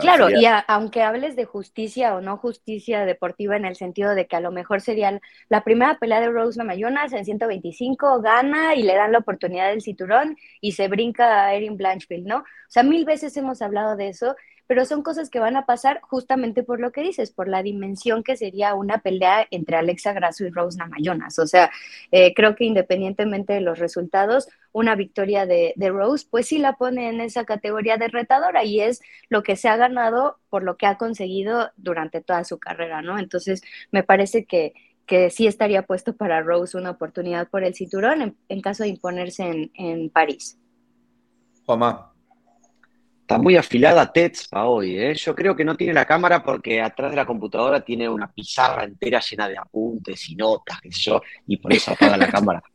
claro, 0.00 0.28
y 0.30 0.44
aunque 0.66 1.02
hables 1.02 1.36
de 1.36 1.46
justicia 1.46 2.14
o 2.14 2.20
no 2.20 2.36
justicia 2.36 3.06
deportiva 3.06 3.56
en 3.56 3.64
el 3.64 3.76
sentido 3.76 4.14
de 4.14 4.26
que 4.26 4.36
a 4.36 4.40
lo 4.40 4.52
mejor 4.52 4.80
sería 4.80 5.18
la 5.48 5.64
primera 5.64 5.98
pelea 5.98 6.20
de 6.20 6.30
Rose 6.30 6.58
Namajunas 6.58 7.12
en 7.12 7.24
125, 7.24 8.20
gana 8.20 8.74
y 8.74 8.82
le 8.82 8.94
dan 8.94 9.12
la 9.12 9.18
oportunidad 9.18 9.70
del 9.70 9.80
cinturón 9.80 10.36
y 10.60 10.72
se 10.72 10.88
brinca 10.88 11.46
a 11.46 11.54
Erin 11.54 11.76
Blanchfield, 11.76 12.26
¿no? 12.26 12.38
O 12.38 12.44
sea, 12.68 12.82
mil 12.82 13.04
veces 13.04 13.36
hemos 13.36 13.62
hablado 13.62 13.96
de 13.96 14.08
eso 14.08 14.36
pero 14.70 14.84
son 14.84 15.02
cosas 15.02 15.30
que 15.30 15.40
van 15.40 15.56
a 15.56 15.66
pasar 15.66 16.00
justamente 16.00 16.62
por 16.62 16.78
lo 16.78 16.92
que 16.92 17.00
dices, 17.00 17.32
por 17.32 17.48
la 17.48 17.60
dimensión 17.60 18.22
que 18.22 18.36
sería 18.36 18.76
una 18.76 18.98
pelea 18.98 19.48
entre 19.50 19.74
Alexa 19.76 20.12
Grasso 20.12 20.44
y 20.44 20.50
Rose 20.50 20.78
Namayonas. 20.78 21.40
O 21.40 21.46
sea, 21.48 21.72
eh, 22.12 22.34
creo 22.34 22.54
que 22.54 22.66
independientemente 22.66 23.52
de 23.52 23.62
los 23.62 23.80
resultados, 23.80 24.48
una 24.70 24.94
victoria 24.94 25.44
de, 25.44 25.74
Rose, 25.88 26.24
pues 26.30 26.46
sí 26.46 26.58
la 26.58 26.76
pone 26.76 27.08
en 27.08 27.20
esa 27.20 27.44
categoría 27.44 27.96
de 27.96 28.06
retadora 28.06 28.62
y 28.62 28.78
es 28.78 29.00
lo 29.28 29.42
que 29.42 29.56
se 29.56 29.68
ha 29.68 29.76
ganado 29.76 30.38
por 30.50 30.62
lo 30.62 30.76
que 30.76 30.86
ha 30.86 30.96
conseguido 30.98 31.72
durante 31.76 32.20
toda 32.20 32.44
su 32.44 32.60
carrera, 32.60 33.02
¿no? 33.02 33.18
Entonces, 33.18 33.62
me 33.90 34.04
parece 34.04 34.44
que, 34.44 34.74
que 35.04 35.30
sí 35.30 35.48
estaría 35.48 35.82
puesto 35.82 36.14
para 36.14 36.42
Rose 36.42 36.78
una 36.78 36.90
oportunidad 36.90 37.48
por 37.48 37.64
el 37.64 37.74
cinturón 37.74 38.36
en, 38.48 38.60
caso 38.60 38.84
de 38.84 38.90
imponerse 38.90 39.42
en, 39.42 39.72
en 39.74 40.10
París. 40.10 40.60
Juanma. 41.66 42.09
Está 43.30 43.40
muy 43.40 43.56
afilada 43.56 44.12
Tetspa 44.12 44.64
hoy, 44.64 44.98
¿eh? 44.98 45.14
Yo 45.14 45.36
creo 45.36 45.54
que 45.54 45.64
no 45.64 45.76
tiene 45.76 45.92
la 45.92 46.04
cámara 46.04 46.42
porque 46.42 46.82
atrás 46.82 47.10
de 47.10 47.16
la 47.16 47.24
computadora 47.24 47.80
tiene 47.80 48.08
una 48.08 48.28
pizarra 48.28 48.82
entera 48.82 49.20
llena 49.20 49.48
de 49.48 49.56
apuntes 49.56 50.30
y 50.30 50.34
notas, 50.34 50.80
qué 50.80 50.90
sé 50.90 51.02
yo, 51.02 51.22
y 51.46 51.56
por 51.58 51.72
eso 51.72 51.92
apaga 51.92 52.16
la 52.16 52.28
cámara. 52.28 52.60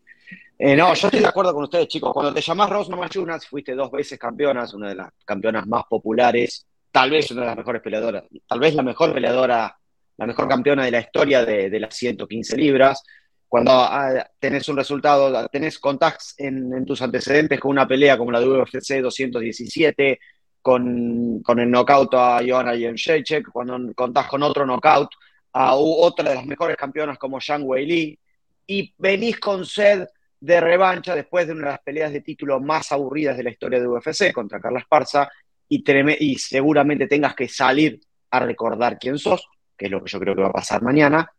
Eh, 0.58 0.74
no, 0.74 0.94
yo 0.94 1.08
estoy 1.08 1.20
de 1.20 1.28
acuerdo 1.28 1.54
con 1.54 1.64
ustedes, 1.64 1.90
chicos. 1.90 2.14
Cuando 2.14 2.34
te 2.34 2.40
llamás 2.40 2.70
Rose 2.70 2.90
Namajunas, 2.90 3.46
fuiste 3.46 3.76
dos 3.76 3.92
veces 3.92 4.18
campeonas, 4.18 4.74
una 4.74 4.88
de 4.88 4.96
las 4.96 5.12
campeonas 5.26 5.68
más 5.68 5.84
populares, 5.90 6.66
tal 6.94 7.10
vez 7.10 7.30
una 7.32 7.42
de 7.42 7.48
las 7.48 7.58
mejores 7.58 7.82
peleadoras, 7.82 8.24
tal 8.48 8.60
vez 8.62 8.74
la 8.74 8.82
mejor 8.82 9.14
peleadora, 9.14 9.78
la 10.16 10.26
mejor 10.26 10.48
campeona 10.48 10.86
de 10.86 10.92
la 10.92 11.02
historia 11.02 11.44
de, 11.44 11.78
las 11.78 11.94
115 11.94 12.56
libras. 12.56 13.04
Cuando 13.50 13.74
ah, 13.74 14.26
tenés 14.40 14.70
un 14.70 14.78
resultado, 14.78 15.46
tenés 15.50 15.78
contacts 15.78 16.36
en, 16.38 16.74
en, 16.74 16.86
tus 16.86 17.02
antecedentes 17.02 17.60
con 17.60 17.72
una 17.72 17.86
pelea 17.86 18.18
como 18.18 18.32
la 18.32 18.40
de 18.40 18.48
UFC 18.48 19.02
217, 19.02 20.20
con, 20.66 21.44
con 21.44 21.60
el 21.60 21.70
knockout 21.70 22.12
a 22.16 22.40
Joanna 22.44 22.76
Jędrzejczyk, 22.76 23.52
cuando 23.52 23.94
contás 23.94 24.26
con 24.26 24.42
otro 24.42 24.66
knockout 24.66 25.12
a 25.54 25.76
otra 25.76 26.28
de 26.28 26.34
las 26.34 26.46
mejores 26.48 26.76
campeonas 26.76 27.20
como 27.20 27.40
Zhang 27.40 27.62
Weili, 27.64 28.18
y 28.66 28.92
venís 28.98 29.40
con 29.40 29.64
sed 29.64 30.08
de 30.40 30.60
revancha 30.60 31.14
después 31.14 31.46
de 31.46 31.54
una 31.54 31.66
de 31.66 31.72
las 31.74 31.82
peleas 31.82 32.12
de 32.12 32.22
título 32.22 32.60
más 32.60 32.92
aburridas 32.92 33.38
de 33.38 33.44
la 33.44 33.52
historia 33.52 33.80
de 33.80 33.88
UFC 33.88 34.34
contra 34.34 34.60
Carla 34.60 34.80
Esparza, 34.80 35.30
y, 35.70 35.84
y 36.20 36.36
seguramente 36.40 37.06
tengas 37.06 37.36
que 37.36 37.48
salir 37.48 38.00
a 38.32 38.40
recordar 38.40 38.98
quién 38.98 39.20
sos, 39.20 39.48
que 39.78 39.86
es 39.86 39.92
lo 39.92 40.04
que 40.04 40.10
yo 40.10 40.20
creo 40.20 40.36
que 40.36 40.42
va 40.42 40.48
a 40.48 40.54
pasar 40.54 40.82
mañana, 40.82 41.32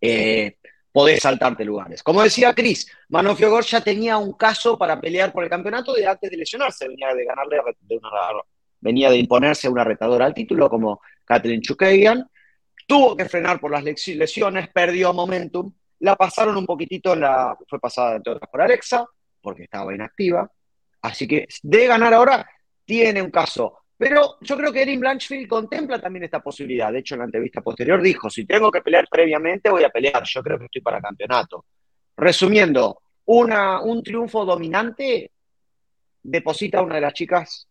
eh, 0.00 0.58
podés 0.92 1.20
saltarte 1.20 1.64
lugares. 1.64 2.00
Como 2.04 2.22
decía 2.22 2.54
Chris, 2.54 2.88
Mano 3.08 3.34
Fiogor 3.34 3.64
ya 3.64 3.80
tenía 3.80 4.18
un 4.18 4.34
caso 4.34 4.78
para 4.78 5.00
pelear 5.00 5.32
por 5.32 5.42
el 5.42 5.50
campeonato 5.50 5.94
de 5.94 6.06
antes 6.06 6.30
de 6.30 6.36
lesionarse, 6.36 6.86
venía 6.86 7.12
de 7.12 7.24
ganarle 7.24 7.56
de 7.80 7.96
una, 7.96 8.10
venía 8.82 9.08
de 9.10 9.16
imponerse 9.16 9.70
una 9.70 9.84
retadora 9.84 10.26
al 10.26 10.34
título 10.34 10.68
como 10.68 11.00
Kathleen 11.24 11.62
Chukagian, 11.62 12.28
tuvo 12.86 13.16
que 13.16 13.24
frenar 13.24 13.58
por 13.58 13.70
las 13.70 13.82
lesiones, 13.82 14.68
perdió 14.68 15.14
momentum, 15.14 15.72
la 16.00 16.16
pasaron 16.16 16.56
un 16.58 16.66
poquitito, 16.66 17.16
la, 17.16 17.56
fue 17.66 17.80
pasada 17.80 18.16
entre 18.16 18.34
otras 18.34 18.50
por 18.50 18.60
Alexa, 18.60 19.06
porque 19.40 19.62
estaba 19.62 19.94
inactiva, 19.94 20.50
Así 21.02 21.26
que 21.26 21.48
de 21.62 21.86
ganar 21.86 22.14
ahora, 22.14 22.48
tiene 22.84 23.20
un 23.20 23.30
caso. 23.30 23.78
Pero 23.98 24.36
yo 24.40 24.56
creo 24.56 24.72
que 24.72 24.82
Erin 24.82 25.00
Blanchfield 25.00 25.48
contempla 25.48 26.00
también 26.00 26.24
esta 26.24 26.40
posibilidad. 26.40 26.92
De 26.92 27.00
hecho, 27.00 27.14
en 27.14 27.20
la 27.20 27.24
entrevista 27.26 27.60
posterior 27.60 28.00
dijo, 28.00 28.30
si 28.30 28.44
tengo 28.46 28.70
que 28.70 28.80
pelear 28.80 29.06
previamente, 29.10 29.70
voy 29.70 29.84
a 29.84 29.90
pelear. 29.90 30.22
Yo 30.24 30.42
creo 30.42 30.58
que 30.58 30.66
estoy 30.66 30.80
para 30.80 31.00
campeonato. 31.00 31.66
Resumiendo, 32.16 33.02
una, 33.26 33.80
un 33.80 34.02
triunfo 34.02 34.44
dominante 34.44 35.30
deposita 36.22 36.78
a 36.78 36.82
una 36.82 36.96
de 36.96 37.00
las 37.00 37.14
chicas 37.14 37.68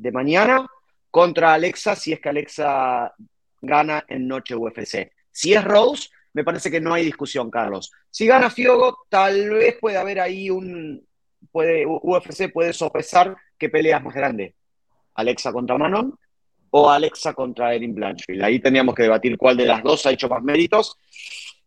de 0.00 0.12
mañana 0.12 0.66
contra 1.10 1.54
Alexa 1.54 1.94
si 1.94 2.12
es 2.12 2.20
que 2.20 2.28
Alexa 2.28 3.14
gana 3.60 4.04
en 4.08 4.26
noche 4.26 4.54
UFC. 4.54 5.12
Si 5.30 5.52
es 5.52 5.62
Rose, 5.62 6.08
me 6.32 6.44
parece 6.44 6.70
que 6.70 6.80
no 6.80 6.94
hay 6.94 7.04
discusión, 7.04 7.50
Carlos. 7.50 7.92
Si 8.10 8.26
gana 8.26 8.50
Fiogo, 8.50 9.06
tal 9.08 9.50
vez 9.50 9.76
puede 9.80 9.96
haber 9.96 10.20
ahí 10.20 10.50
un. 10.50 11.06
Puede, 11.50 11.84
UFC 11.86 12.52
puede 12.52 12.72
sopesar 12.72 13.36
qué 13.58 13.68
pelea 13.68 13.98
es 13.98 14.04
más 14.04 14.14
grande. 14.14 14.54
Alexa 15.14 15.52
contra 15.52 15.76
Manon 15.76 16.14
o 16.70 16.90
Alexa 16.90 17.32
contra 17.34 17.74
Erin 17.74 17.94
Blanchfield. 17.94 18.42
Ahí 18.42 18.60
teníamos 18.60 18.94
que 18.94 19.02
debatir 19.04 19.36
cuál 19.36 19.56
de 19.56 19.66
las 19.66 19.82
dos 19.82 20.06
ha 20.06 20.12
hecho 20.12 20.28
más 20.28 20.42
méritos. 20.42 20.96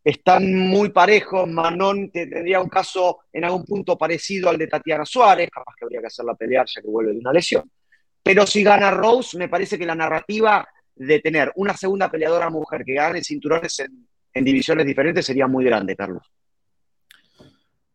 Están 0.03 0.53
muy 0.55 0.89
parejos. 0.89 1.47
Manon 1.47 2.09
tendría 2.11 2.61
un 2.61 2.69
caso 2.69 3.19
en 3.31 3.43
algún 3.43 3.65
punto 3.65 3.97
parecido 3.97 4.49
al 4.49 4.57
de 4.57 4.67
Tatiana 4.67 5.05
Suárez, 5.05 5.49
capaz 5.49 5.73
que 5.77 5.85
habría 5.85 6.01
que 6.01 6.07
hacerla 6.07 6.35
pelear 6.35 6.65
ya 6.67 6.81
que 6.81 6.87
vuelve 6.87 7.13
de 7.13 7.19
una 7.19 7.33
lesión. 7.33 7.69
Pero 8.23 8.47
si 8.47 8.63
gana 8.63 8.89
Rose, 8.91 9.37
me 9.37 9.49
parece 9.49 9.77
que 9.77 9.85
la 9.85 9.95
narrativa 9.95 10.67
de 10.95 11.19
tener 11.19 11.51
una 11.55 11.75
segunda 11.75 12.09
peleadora 12.09 12.49
mujer 12.49 12.83
que 12.85 12.93
gane 12.93 13.23
cinturones 13.23 13.79
en, 13.79 14.43
divisiones 14.43 14.85
diferentes 14.85 15.25
sería 15.25 15.47
muy 15.47 15.65
grande, 15.65 15.95
Carlos. 15.95 16.31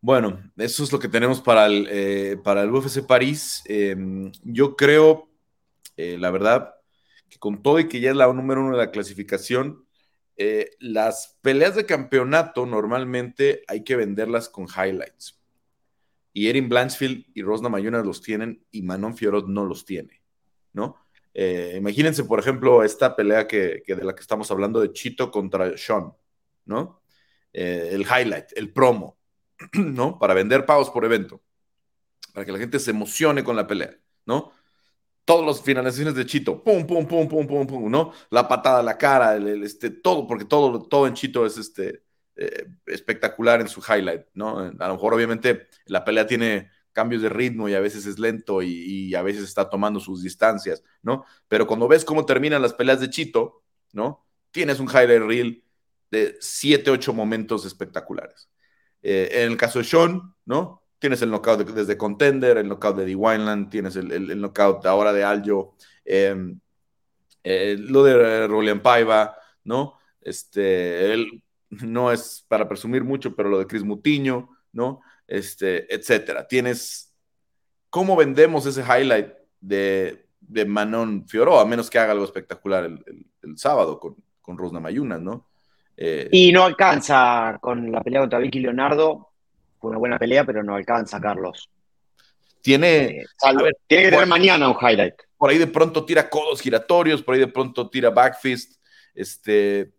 Bueno, 0.01 0.51
eso 0.55 0.83
es 0.83 0.91
lo 0.93 0.99
que 0.99 1.09
tenemos 1.09 1.41
para 1.41 1.65
el, 1.65 1.87
eh, 1.89 2.37
para 2.41 2.61
el 2.61 2.71
UFC 2.71 3.05
París. 3.05 3.63
Em, 3.65 4.31
yo 4.43 4.75
creo, 4.75 5.29
eh, 5.97 6.17
la 6.17 6.31
verdad, 6.31 6.75
que 7.27 7.37
con 7.37 7.61
todo 7.61 7.79
y 7.79 7.89
que 7.89 7.99
ya 7.99 8.11
es 8.11 8.15
la 8.15 8.27
número 8.27 8.61
uno 8.61 8.71
de 8.71 8.85
la 8.85 8.91
clasificación, 8.91 9.85
eh, 10.37 10.71
las 10.79 11.37
peleas 11.41 11.75
de 11.75 11.85
campeonato 11.85 12.65
normalmente 12.65 13.63
hay 13.67 13.83
que 13.83 13.97
venderlas 13.97 14.47
con 14.47 14.67
highlights. 14.67 15.37
Y 16.31 16.47
Erin 16.47 16.69
Blanchfield 16.69 17.25
y 17.33 17.41
Rosna 17.41 17.67
Mayuna 17.67 18.01
los 18.03 18.21
tienen 18.21 18.63
y 18.71 18.83
Manon 18.83 19.17
Fiorot 19.17 19.47
no 19.47 19.65
los 19.65 19.83
tiene, 19.83 20.18
¿no? 20.73 20.97
Eh, 21.33 21.75
imagínense, 21.77 22.23
por 22.23 22.39
ejemplo, 22.39 22.83
esta 22.83 23.15
pelea 23.15 23.47
que, 23.47 23.83
de 23.85 24.03
la 24.03 24.13
que 24.15 24.21
estamos 24.21 24.49
hablando 24.51 24.81
de 24.81 24.91
Chito 24.91 25.31
contra 25.31 25.77
Sean, 25.77 26.11
¿no? 26.65 27.01
Eh, 27.53 27.89
el 27.93 28.01
highlight, 28.01 28.51
el 28.55 28.71
promo, 28.73 29.17
¿no? 29.73 30.17
Para 30.19 30.33
vender 30.33 30.65
pagos 30.65 30.89
por 30.89 31.05
evento, 31.05 31.41
para 32.33 32.45
que 32.45 32.51
la 32.51 32.59
gente 32.59 32.79
se 32.79 32.91
emocione 32.91 33.43
con 33.43 33.55
la 33.55 33.67
pelea, 33.67 33.95
¿no? 34.25 34.51
Todas 35.25 35.45
las 35.45 35.61
finalizaciones 35.61 36.15
de 36.15 36.25
Chito, 36.25 36.63
pum, 36.63 36.85
pum, 36.87 37.07
pum, 37.07 37.27
pum, 37.27 37.47
pum, 37.47 37.67
pum, 37.67 37.91
¿no? 37.91 38.13
La 38.31 38.47
patada 38.47 38.81
la 38.81 38.97
cara, 38.97 39.37
este, 39.37 39.91
todo, 39.91 40.27
porque 40.27 40.45
todo, 40.45 40.81
todo 40.83 41.07
en 41.07 41.13
Chito 41.13 41.45
es 41.45 41.57
este, 41.57 42.03
eh, 42.35 42.67
espectacular 42.87 43.61
en 43.61 43.67
su 43.67 43.81
highlight, 43.81 44.25
¿no? 44.33 44.59
A 44.59 44.87
lo 44.87 44.93
mejor, 44.93 45.13
obviamente, 45.13 45.67
la 45.85 46.03
pelea 46.03 46.25
tiene 46.25 46.71
cambios 46.93 47.21
de 47.21 47.29
ritmo 47.29 47.69
y 47.69 47.75
a 47.75 47.79
veces 47.79 48.05
es 48.05 48.19
lento 48.19 48.61
y, 48.61 49.13
a 49.15 49.21
veces 49.21 49.43
está 49.43 49.69
tomando 49.69 49.99
sus 49.99 50.23
distancias, 50.23 50.83
¿no? 51.01 51.25
Pero 51.47 51.67
cuando 51.67 51.87
ves 51.87 52.05
cómo 52.05 52.25
terminan 52.25 52.61
las 52.61 52.73
peleas 52.73 52.99
de 52.99 53.09
Chito, 53.09 53.63
¿no? 53.93 54.25
Tienes 54.51 54.79
un 54.79 54.87
highlight 54.87 55.21
reel 55.21 55.63
de 56.11 56.37
7, 56.39 56.91
8 56.91 57.13
momentos 57.13 57.65
espectaculares. 57.65 58.49
Eh, 59.01 59.29
en 59.31 59.51
el 59.51 59.57
caso 59.57 59.79
de 59.79 59.85
Sean, 59.85 60.35
¿no? 60.45 60.83
Tienes 60.99 61.21
el 61.21 61.31
knockout 61.31 61.69
desde 61.69 61.97
Contender, 61.97 62.57
el 62.57 62.67
knockout 62.67 62.97
de 62.97 63.05
D. 63.05 63.15
Wineland, 63.15 63.69
tienes 63.69 63.95
el, 63.95 64.41
knockout 64.41 64.85
ahora 64.85 65.13
de 65.13 65.23
Aljo, 65.23 65.75
em, 66.03 66.59
eh, 67.43 67.77
lo 67.79 68.03
de 68.03 68.47
Rolian 68.47 68.81
Paiva, 68.81 69.37
¿no? 69.63 69.97
Este, 70.21 71.13
él 71.13 71.41
no 71.69 72.11
es 72.11 72.45
para 72.47 72.67
presumir 72.67 73.03
mucho, 73.03 73.35
pero 73.35 73.49
lo 73.49 73.59
de 73.59 73.67
Chris 73.67 73.83
Mutiño, 73.83 74.49
¿no? 74.71 75.01
Este, 75.29 75.93
etcétera. 75.93 76.47
Tienes, 76.47 77.13
¿cómo 77.89 78.15
vendemos 78.15 78.65
ese 78.65 78.81
highlight 78.81 79.29
de, 79.61 80.25
de 80.41 80.65
Manon 80.65 81.27
Fioró, 81.27 81.59
a 81.59 81.65
menos 81.65 81.89
que 81.89 81.99
haga 81.99 82.13
algo 82.13 82.25
espectacular 82.25 82.85
el, 82.85 83.25
sábado 83.55 83.99
con, 83.99 84.15
con 84.41 84.57
Rosna 84.57 84.79
Mayunas, 84.79 85.21
¿no? 85.21 85.47
Eh, 85.95 86.29
y 86.31 86.51
no 86.51 86.63
alcanza 86.63 87.57
con 87.61 87.91
la 87.91 88.01
pelea 88.01 88.21
contra 88.21 88.39
Vicky 88.39 88.59
Leonardo, 88.59 89.29
fue 89.79 89.89
una 89.89 89.99
buena 89.99 90.17
pelea, 90.17 90.45
pero 90.45 90.63
no 90.63 90.75
alcanza, 90.75 91.21
Carlos. 91.21 91.69
Tiene, 92.61 93.03
eh, 93.05 93.25
tiene 93.87 94.03
que 94.03 94.09
tener 94.09 94.27
mañana 94.27 94.69
un 94.69 94.75
highlight. 94.75 95.15
Por 95.37 95.49
ahí 95.49 95.57
de 95.57 95.67
pronto 95.67 96.05
tira 96.05 96.29
codos 96.29 96.61
giratorios, 96.61 97.21
por 97.21 97.35
ahí 97.35 97.39
de 97.39 97.47
pronto 97.47 97.89
tira 97.89 98.09
backfist, 98.09 98.81
este, 99.13 99.93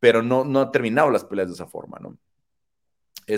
pero 0.00 0.22
no, 0.22 0.44
no 0.44 0.60
ha 0.60 0.70
terminado 0.70 1.10
las 1.10 1.24
peleas 1.24 1.48
de 1.48 1.54
esa 1.54 1.66
forma, 1.66 1.98
¿no? 2.00 2.18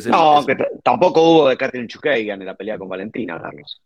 No, 0.07 0.45
tampoco 0.83 1.23
hubo 1.23 1.49
de 1.49 1.57
Catherine 1.57 1.89
Chukagan 1.89 2.41
en 2.41 2.47
la 2.47 2.57
pelea 2.57 2.79
con 2.79 2.89
Valentina, 2.89 3.41
Carlos. 3.41 3.83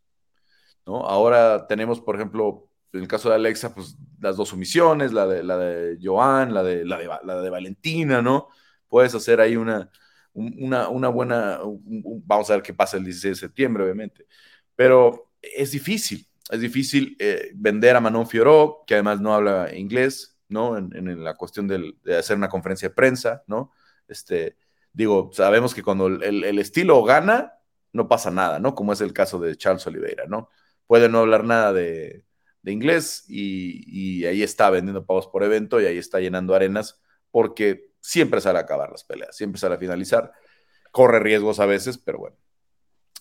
¿No? 0.86 1.06
Ahora 1.06 1.66
tenemos, 1.66 2.00
por 2.00 2.16
ejemplo, 2.16 2.68
en 2.92 3.00
el 3.02 3.08
caso 3.08 3.28
de 3.28 3.36
Alexa, 3.36 3.74
pues 3.74 3.96
las 4.20 4.36
dos 4.36 4.48
sumisiones, 4.48 5.12
la 5.12 5.26
de, 5.26 5.42
la 5.42 5.56
de 5.58 5.98
Joan, 6.02 6.52
la 6.54 6.62
de, 6.62 6.84
la, 6.84 6.98
de, 6.98 7.08
la 7.24 7.40
de 7.40 7.50
Valentina, 7.50 8.22
¿no? 8.22 8.48
Puedes 8.88 9.14
hacer 9.14 9.40
ahí 9.40 9.56
una, 9.56 9.90
una, 10.32 10.88
una 10.88 11.08
buena, 11.08 11.60
vamos 11.62 12.50
a 12.50 12.54
ver 12.54 12.62
qué 12.62 12.74
pasa 12.74 12.96
el 12.96 13.04
16 13.04 13.36
de 13.36 13.46
septiembre, 13.46 13.84
obviamente. 13.84 14.26
Pero 14.74 15.32
es 15.40 15.70
difícil, 15.70 16.26
es 16.50 16.60
difícil 16.60 17.16
eh, 17.18 17.50
vender 17.54 17.96
a 17.96 18.00
Manon 18.00 18.26
Fioró, 18.26 18.82
que 18.86 18.94
además 18.94 19.20
no 19.20 19.34
habla 19.34 19.74
inglés, 19.74 20.38
¿no? 20.48 20.76
En, 20.76 20.94
en 20.96 21.22
la 21.22 21.34
cuestión 21.34 21.68
de 21.68 21.94
hacer 22.16 22.36
una 22.36 22.48
conferencia 22.48 22.88
de 22.88 22.94
prensa, 22.94 23.44
¿no? 23.46 23.70
Este, 24.08 24.56
digo, 24.92 25.31
sabemos 25.33 25.74
que 25.74 25.83
cuando 25.83 26.07
el, 26.07 26.59
estilo 26.59 27.03
gana, 27.05 27.55
no 27.92 28.09
pasa 28.09 28.31
nada, 28.31 28.59
¿no? 28.59 28.74
Como 28.74 28.92
es 28.92 29.00
el 29.00 29.12
caso 29.12 29.38
de 29.38 29.57
Charles 29.57 29.87
Oliveira, 29.87 30.24
¿no? 30.26 30.48
Puede 30.87 31.09
no 31.09 31.20
hablar 31.20 31.44
nada 31.44 31.72
de, 31.72 32.24
inglés 32.64 33.24
y, 33.29 34.24
ahí 34.26 34.42
está 34.42 34.70
vendiendo 34.70 35.07
pagos 35.07 35.29
por 35.29 35.42
evento 35.44 35.81
y 35.81 35.87
ahí 35.87 35.98
está 35.98 36.20
llenando 36.20 36.55
arenas 36.55 37.00
porque 37.31 37.90
siempre 38.00 38.40
sale 38.40 38.59
a 38.59 38.62
acabar 38.62 38.90
las 38.90 39.05
peleas, 39.05 39.37
siempre 39.37 39.61
sale 39.61 39.76
a 39.76 39.79
finalizar. 39.79 40.33
Corre 40.90 41.20
riesgos 41.20 41.61
a 41.61 41.66
veces, 41.66 41.98
pero 41.98 42.18
bueno. 42.18 42.37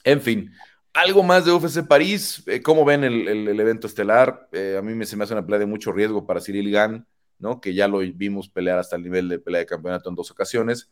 En 0.03 0.21
fin, 0.21 0.51
algo 0.93 1.23
más 1.23 1.45
de 1.45 1.51
UFC 1.51 1.85
París. 1.87 2.43
Eh, 2.47 2.61
¿Cómo 2.61 2.85
ven 2.85 3.03
el, 3.03 3.59
evento 3.59 3.85
estelar? 3.85 4.47
Eh, 4.51 4.75
a 4.77 4.81
mí 4.81 4.95
me, 4.95 5.05
se 5.05 5.15
me 5.15 5.23
hace 5.23 5.33
una 5.33 5.45
pelea 5.45 5.59
de 5.59 5.65
mucho 5.67 5.91
riesgo 5.91 6.25
para 6.25 6.41
Cyril 6.41 6.71
Gann, 6.71 7.07
¿no? 7.37 7.61
Que 7.61 7.73
ya 7.73 7.87
lo 7.87 7.99
vimos 7.99 8.49
pelear 8.49 8.79
hasta 8.79 8.95
el 8.95 9.03
nivel 9.03 9.29
de 9.29 9.39
pelea 9.39 9.59
de 9.59 9.65
campeonato 9.67 10.09
en 10.09 10.15
dos 10.15 10.31
ocasiones 10.31 10.89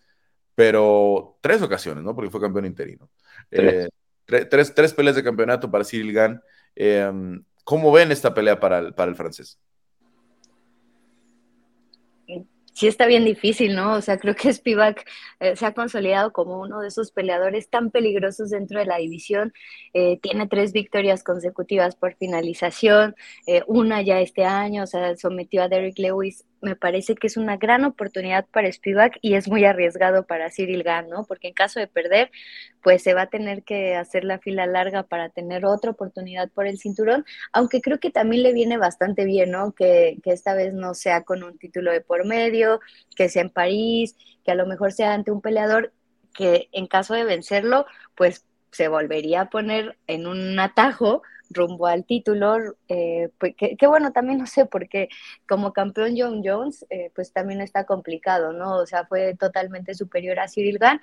pero 0.57 1.37
tres 1.39 1.61
ocasiones, 1.61 2.03
¿no? 2.03 2.15
Porque 2.15 2.31
fue 2.31 2.41
campeón 2.41 2.65
interino. 2.65 3.07
Tres, 3.47 3.89
eh, 4.27 4.45
tres, 4.73 4.91
peleas 4.91 5.15
de 5.15 5.23
campeonato 5.23 5.69
para 5.69 5.83
Cyril 5.83 6.11
Gann. 6.11 6.41
Em, 6.75 7.43
¿Cómo 7.63 7.91
ven 7.91 8.11
esta 8.11 8.33
pelea 8.33 8.59
para 8.59 8.79
el, 8.79 8.95
para 8.95 9.11
el 9.11 9.15
francés? 9.15 9.59
sí 12.73 12.87
está 12.87 13.05
bien 13.07 13.25
difícil, 13.25 13.75
¿no? 13.75 13.93
O 13.93 14.01
sea, 14.01 14.17
creo 14.17 14.35
que 14.35 14.51
Spivak 14.53 15.07
eh, 15.39 15.55
se 15.55 15.65
ha 15.65 15.73
consolidado 15.73 16.31
como 16.31 16.59
uno 16.59 16.79
de 16.79 16.87
esos 16.87 17.11
peleadores 17.11 17.69
tan 17.69 17.91
peligrosos 17.91 18.49
dentro 18.49 18.79
de 18.79 18.85
la 18.85 18.97
división. 18.97 19.53
Eh, 19.93 20.19
tiene 20.21 20.47
tres 20.47 20.73
victorias 20.73 21.23
consecutivas 21.23 21.95
por 21.95 22.15
finalización, 22.15 23.15
una 23.67 24.01
ya 24.01 24.21
este 24.21 24.43
año, 24.43 24.83
o 24.83 24.87
sea, 24.87 25.15
sometió 25.17 25.61
a 25.61 25.69
Derek 25.69 25.99
Lewis 25.99 26.45
me 26.61 26.75
parece 26.75 27.15
que 27.15 27.27
es 27.27 27.37
una 27.37 27.57
gran 27.57 27.85
oportunidad 27.85 28.45
para 28.51 28.71
Spivak 28.71 29.19
y 29.21 29.35
es 29.35 29.47
muy 29.47 29.65
arriesgado 29.65 30.25
para 30.25 30.49
Cyril 30.49 30.83
Gann, 30.83 31.09
¿no? 31.09 31.23
Porque 31.25 31.47
en 31.47 31.53
caso 31.53 31.79
de 31.79 31.87
perder, 31.87 32.31
pues 32.81 33.03
se 33.03 33.13
va 33.13 33.23
a 33.23 33.29
tener 33.29 33.63
que 33.63 33.95
hacer 33.95 34.23
la 34.23 34.39
fila 34.39 34.65
larga 34.65 35.03
para 35.03 35.29
tener 35.29 35.65
otra 35.65 35.91
oportunidad 35.91 36.49
por 36.49 36.67
el 36.67 36.79
cinturón, 36.79 37.25
aunque 37.53 37.81
creo 37.81 37.99
que 37.99 38.11
también 38.11 38.43
le 38.43 38.53
viene 38.53 38.77
bastante 38.77 39.25
bien, 39.25 39.51
¿no? 39.51 39.73
Que, 39.73 40.17
que 40.23 40.31
esta 40.31 40.53
vez 40.53 40.73
no 40.73 40.93
sea 40.93 41.23
con 41.23 41.43
un 41.43 41.57
título 41.57 41.91
de 41.91 42.01
por 42.01 42.25
medio, 42.25 42.79
que 43.15 43.29
sea 43.29 43.41
en 43.41 43.49
París, 43.49 44.15
que 44.43 44.51
a 44.51 44.55
lo 44.55 44.65
mejor 44.65 44.91
sea 44.93 45.13
ante 45.13 45.31
un 45.31 45.41
peleador 45.41 45.93
que 46.33 46.69
en 46.71 46.87
caso 46.87 47.13
de 47.13 47.23
vencerlo, 47.23 47.85
pues 48.15 48.45
se 48.71 48.87
volvería 48.87 49.41
a 49.41 49.49
poner 49.49 49.97
en 50.07 50.27
un 50.27 50.59
atajo 50.59 51.23
rumbo 51.49 51.87
al 51.87 52.05
título, 52.05 52.57
eh, 52.87 53.29
pues 53.37 53.55
bueno, 53.81 54.11
también 54.11 54.39
no 54.39 54.47
sé, 54.47 54.65
porque 54.65 55.09
como 55.47 55.73
campeón 55.73 56.15
John 56.17 56.41
Jones, 56.43 56.85
eh, 56.89 57.11
pues 57.15 57.31
también 57.31 57.61
está 57.61 57.85
complicado, 57.85 58.53
¿no? 58.53 58.77
O 58.77 58.85
sea, 58.85 59.05
fue 59.05 59.35
totalmente 59.35 59.93
superior 59.93 60.39
a 60.39 60.47
Cyril 60.47 60.77
Gann. 60.79 60.99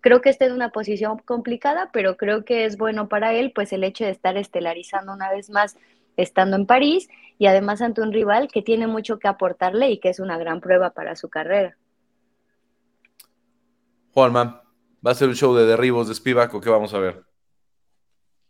Creo 0.00 0.20
que 0.20 0.30
está 0.30 0.44
en 0.44 0.52
una 0.52 0.70
posición 0.70 1.18
complicada, 1.18 1.90
pero 1.92 2.16
creo 2.16 2.44
que 2.44 2.64
es 2.64 2.76
bueno 2.76 3.08
para 3.08 3.34
él, 3.34 3.52
pues 3.54 3.72
el 3.72 3.84
hecho 3.84 4.04
de 4.04 4.10
estar 4.10 4.36
estelarizando 4.36 5.12
una 5.12 5.30
vez 5.30 5.50
más 5.50 5.76
estando 6.16 6.56
en 6.56 6.66
París 6.66 7.08
y 7.38 7.46
además 7.46 7.80
ante 7.80 8.02
un 8.02 8.12
rival 8.12 8.48
que 8.52 8.60
tiene 8.60 8.86
mucho 8.86 9.18
que 9.18 9.28
aportarle 9.28 9.90
y 9.90 10.00
que 10.00 10.10
es 10.10 10.20
una 10.20 10.36
gran 10.36 10.60
prueba 10.60 10.90
para 10.90 11.16
su 11.16 11.28
carrera. 11.28 11.76
Juanma, 14.12 14.62
¿va 15.06 15.10
a 15.12 15.14
ser 15.14 15.28
un 15.28 15.36
show 15.36 15.54
de 15.54 15.64
derribos 15.64 16.08
de 16.08 16.14
Spivak 16.14 16.52
o 16.54 16.60
qué 16.60 16.70
vamos 16.70 16.92
a 16.92 16.98
ver? 16.98 17.27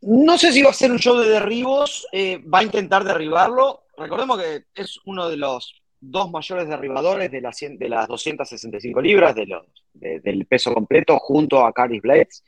No 0.01 0.39
sé 0.39 0.53
si 0.53 0.63
va 0.63 0.71
a 0.71 0.75
ser 0.75 0.93
un 0.93 0.99
show 0.99 1.17
de 1.19 1.29
derribos, 1.29 2.07
eh, 2.13 2.39
va 2.39 2.61
a 2.61 2.65
intentar 2.65 3.05
derribarlo. 3.05 3.83
Recordemos 3.97 4.39
que 4.41 4.65
es 4.75 5.01
uno 5.07 5.29
de 5.29 5.37
los 5.37 5.83
dos 6.01 6.31
mayores 6.31 6.69
derribadores 6.69 7.31
de, 7.31 7.41
de 7.41 7.89
las 7.89 8.07
265 8.07 9.01
libras 9.01 9.35
del 9.35 10.47
peso 10.47 10.73
completo 10.73 11.19
junto 11.19 11.65
a 11.65 11.73
Caris 11.73 12.03
Blades. 12.03 12.45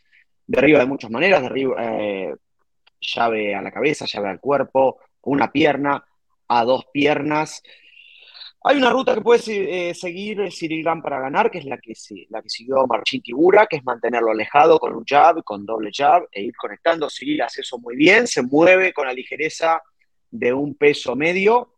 Derriba 0.47 0.81
de 0.81 0.87
muchas 0.87 1.11
maneras, 1.11 1.43
derriba, 1.43 1.77
eh, 1.79 2.35
llave 3.01 3.55
a 3.55 3.63
la 3.63 3.73
cabeza, 3.73 4.05
llave 4.07 4.29
al 4.29 4.41
cuerpo, 4.41 4.99
una 5.23 5.51
pierna, 5.51 6.05
a 6.49 6.65
dos 6.65 6.87
piernas. 6.93 7.63
Hay 8.63 8.77
una 8.77 8.91
ruta 8.91 9.15
que 9.15 9.23
puede 9.23 9.89
eh, 9.89 9.95
seguir 9.95 10.51
Cyril 10.53 10.85
Gann 10.85 11.01
para 11.01 11.19
ganar, 11.19 11.51
que 11.51 11.59
es 11.59 11.65
la 11.65 11.79
que, 11.79 11.95
la 12.29 12.43
que 12.43 12.51
siguió 12.51 12.87
Marcin 12.87 13.23
Tibura, 13.23 13.67
que 13.67 13.77
es 13.77 13.85
mantenerlo 13.85 14.33
alejado 14.33 14.79
con 14.79 14.95
un 14.95 15.05
jab, 15.05 15.43
con 15.45 15.65
doble 15.65 15.91
jab, 15.95 16.29
e 16.31 16.43
ir 16.43 16.55
conectando. 16.55 17.09
Cyril 17.09 17.41
hace 17.41 17.63
eso 17.63 17.79
muy 17.79 17.97
bien, 17.97 18.27
se 18.27 18.43
mueve 18.43 18.93
con 18.93 19.07
la 19.07 19.15
ligereza 19.15 19.83
de 20.31 20.53
un 20.53 20.75
peso 20.75 21.17
medio. 21.17 21.77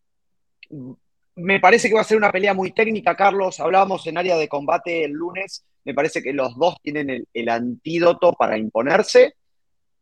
Me 1.37 1.61
parece 1.61 1.88
que 1.88 1.95
va 1.95 2.01
a 2.01 2.05
ser 2.05 2.16
una 2.16 2.33
pelea 2.33 2.53
muy 2.53 2.73
técnica, 2.73 3.14
Carlos. 3.14 3.61
Hablábamos 3.61 4.05
en 4.09 4.18
área 4.18 4.37
de 4.37 4.49
combate 4.49 5.05
el 5.05 5.12
lunes. 5.12 5.64
Me 5.85 5.95
parece 5.95 6.21
que 6.21 6.33
los 6.33 6.57
dos 6.57 6.77
tienen 6.83 7.29
el 7.33 7.49
antídoto 7.49 8.33
para 8.33 8.59
imponerse 8.59 9.37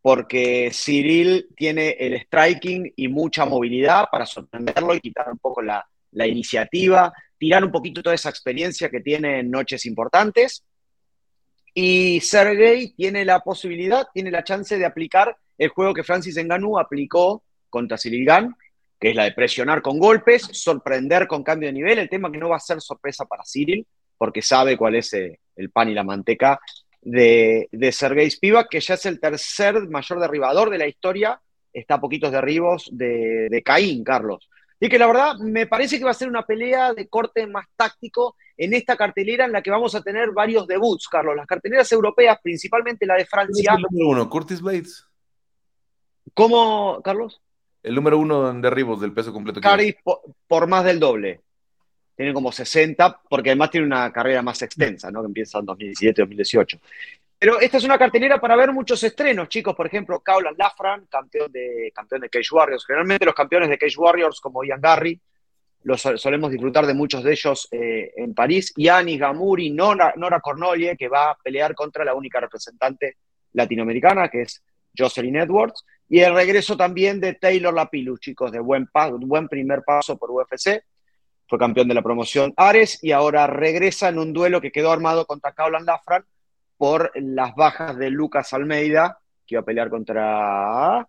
porque 0.03 0.71
Cyril 0.73 1.49
tiene 1.55 1.91
el 1.91 2.19
striking 2.23 2.91
y 2.97 3.09
mucha 3.09 3.45
movilidad 3.45 4.07
para 4.11 4.25
sorprenderlo 4.25 4.95
y 4.95 5.01
quitar 5.01 5.31
un 5.31 5.39
poco 5.39 5.61
la, 5.61 5.87
iniciativa, 6.13 7.13
tirar 7.39 7.65
un 7.65 7.73
poquito 7.73 8.03
toda 8.03 8.15
esa 8.15 8.31
experiencia 8.31 8.91
que 8.91 9.01
tiene 9.01 9.41
en 9.41 9.51
noches 9.51 9.87
importantes. 9.87 10.65
Y 11.73 12.21
Sergey 12.21 12.93
tiene 12.95 13.25
la 13.25 13.41
posibilidad, 13.41 14.09
tiene 14.13 14.31
la 14.31 14.45
chance 14.45 14.77
de 14.77 14.85
aplicar 14.85 15.37
el 15.57 15.69
juego 15.69 15.95
que 15.95 16.03
Francis 16.03 16.37
Ngannou 16.37 16.79
aplicó 16.79 17.45
contra 17.69 17.97
Cyril 17.97 18.25
Gann, 18.25 18.57
que 18.99 19.11
es 19.11 19.17
la 19.17 19.25
de 19.25 19.33
presionar 19.33 19.81
con 19.81 19.99
golpes, 19.99 20.43
sorprender 20.53 21.27
con 21.27 21.43
cambio 21.43 21.69
de 21.69 21.73
nivel. 21.73 21.99
El 21.99 22.11
tema 22.11 22.31
que 22.31 22.39
no 22.39 22.49
va 22.49 22.57
a 22.57 22.61
ser 22.61 22.81
sorpresa 22.81 23.25
para 23.25 23.45
Cyril, 23.45 23.87
porque 24.19 24.43
sabe 24.43 24.77
cuál 24.77 24.97
es 24.97 25.13
eh, 25.15 25.39
el 25.57 25.71
pan 25.71 25.89
y 25.89 25.95
la 25.95 26.05
manteca 26.05 26.61
de, 27.01 27.69
de 27.73 27.93
Sergei 27.93 28.31
Spivak, 28.31 28.69
que 28.69 28.81
ya 28.81 28.95
es 28.95 29.07
el 29.07 29.21
tercer 29.21 29.89
mayor 29.89 30.21
derribador 30.21 30.69
de 30.69 30.79
la 30.79 30.87
historia, 30.87 31.41
está 31.73 31.95
a 31.95 32.01
poquitos 32.01 32.33
derribos 32.33 32.91
de, 32.93 33.49
de 33.49 33.63
Caín, 33.63 34.05
Carlos. 34.05 34.49
Y 34.83 34.89
que 34.89 34.99
la 34.99 35.07
verdad 35.07 35.37
me 35.37 35.67
parece 35.67 35.99
que 35.99 36.05
va 36.05 36.11
a 36.11 36.15
ser 36.15 36.29
una 36.29 36.47
pelea 36.47 36.95
de 36.95 37.07
corte 37.07 37.47
más 37.47 37.67
táctico 37.77 38.37
en 38.57 38.73
esta 38.73 38.97
cartelera 38.97 39.45
en 39.45 39.53
la 39.53 39.63
que 39.63 39.71
vamos 39.71 39.95
a 39.95 40.03
tener 40.03 40.31
varios 40.31 40.67
debuts, 40.67 41.07
Carlos. 41.07 41.37
Las 41.37 41.47
carteleras 41.47 41.93
europeas, 41.93 42.39
principalmente 42.43 43.05
la 43.05 43.17
de 43.17 43.27
Francia. 43.27 43.75
el 43.75 43.83
número 43.83 44.09
uno? 44.09 44.31
Curtis 44.31 44.63
Blades. 44.63 45.07
¿Cómo, 46.33 47.01
Carlos? 47.05 47.43
El 47.83 47.95
número 47.95 48.19
uno 48.19 48.51
en 48.51 48.63
derribos 48.63 49.01
del 49.03 49.13
peso 49.13 49.33
completo. 49.33 49.61
Cari 49.61 49.97
por, 50.47 50.67
más 50.67 50.85
del 50.85 50.99
doble 50.99 51.41
tiene 52.17 52.35
como 52.35 52.53
60, 52.53 53.23
porque 53.31 53.51
además 53.51 53.71
tiene 53.71 53.87
una 53.87 54.13
carrera 54.13 54.43
más 54.43 54.61
extensa, 54.61 55.11
¿no? 55.11 55.23
Que 55.23 55.29
empieza 55.29 55.59
en 55.59 55.65
2017, 55.65 56.21
2018. 56.21 56.79
Pero 57.41 57.59
esta 57.59 57.79
es 57.79 57.85
una 57.85 57.97
cartelera 57.97 58.39
para 58.39 58.55
ver 58.55 58.71
muchos 58.71 59.03
estrenos, 59.03 59.49
chicos. 59.49 59.75
Por 59.75 59.87
ejemplo, 59.87 60.21
Kaulan 60.21 60.55
Lafran, 60.59 61.07
campeón 61.07 61.51
de, 61.51 61.91
campeón 61.95 62.21
de 62.21 62.29
Cage 62.29 62.53
Warriors. 62.53 62.85
Generalmente 62.85 63.25
los 63.25 63.35
campeones 63.35 63.71
de 63.71 63.79
Cage 63.79 63.97
Warriors, 63.97 64.39
como 64.43 64.63
Ian 64.63 64.79
Garry, 64.79 65.19
los 65.85 66.03
solemos 66.03 66.51
disfrutar 66.51 66.85
de 66.85 66.93
muchos 66.93 67.25
de 67.25 67.33
ellos 67.33 67.67
eh, 67.71 68.13
en 68.15 68.35
París. 68.35 68.75
Yannis 68.77 69.19
Gamuri, 69.19 69.71
Nora, 69.71 70.13
Nora 70.19 70.41
Cornolie, 70.41 70.99
que 70.99 71.09
va 71.09 71.31
a 71.31 71.39
pelear 71.43 71.75
contra 71.75 72.05
la 72.05 72.13
única 72.13 72.41
representante 72.41 73.17
latinoamericana, 73.55 74.29
que 74.29 74.43
es 74.43 74.63
Jocelyn 74.95 75.37
Edwards. 75.37 75.87
Y 76.11 76.21
el 76.21 76.35
regreso 76.35 76.77
también 76.77 77.21
de 77.21 77.37
Taylor 77.37 77.73
Lapillus, 77.73 78.21
chicos, 78.21 78.53
de 78.53 78.61
buen, 78.61 78.87
buen 79.21 79.49
primer 79.49 79.83
paso 79.83 80.19
por 80.19 80.31
UFC 80.31 80.85
fue 81.49 81.59
campeón 81.59 81.89
de 81.89 81.95
la 81.95 82.03
promoción 82.03 82.53
Ares 82.55 83.03
y 83.03 83.13
ahora 83.13 83.47
regresa 83.47 84.11
en 84.11 84.19
un 84.19 84.35
duelo 84.35 84.61
que 84.61 84.71
quedó 84.71 84.93
armado 84.93 85.25
contra 85.25 85.53
Kaulan 85.53 85.87
Lafran 85.87 86.23
por 86.81 87.13
las 87.15 87.55
bajas 87.55 87.99
de 87.99 88.09
Lucas 88.09 88.55
Almeida, 88.55 89.19
que 89.47 89.57
iba 89.57 89.61
a 89.61 89.67
pelear 89.67 89.91
contra 89.91 91.07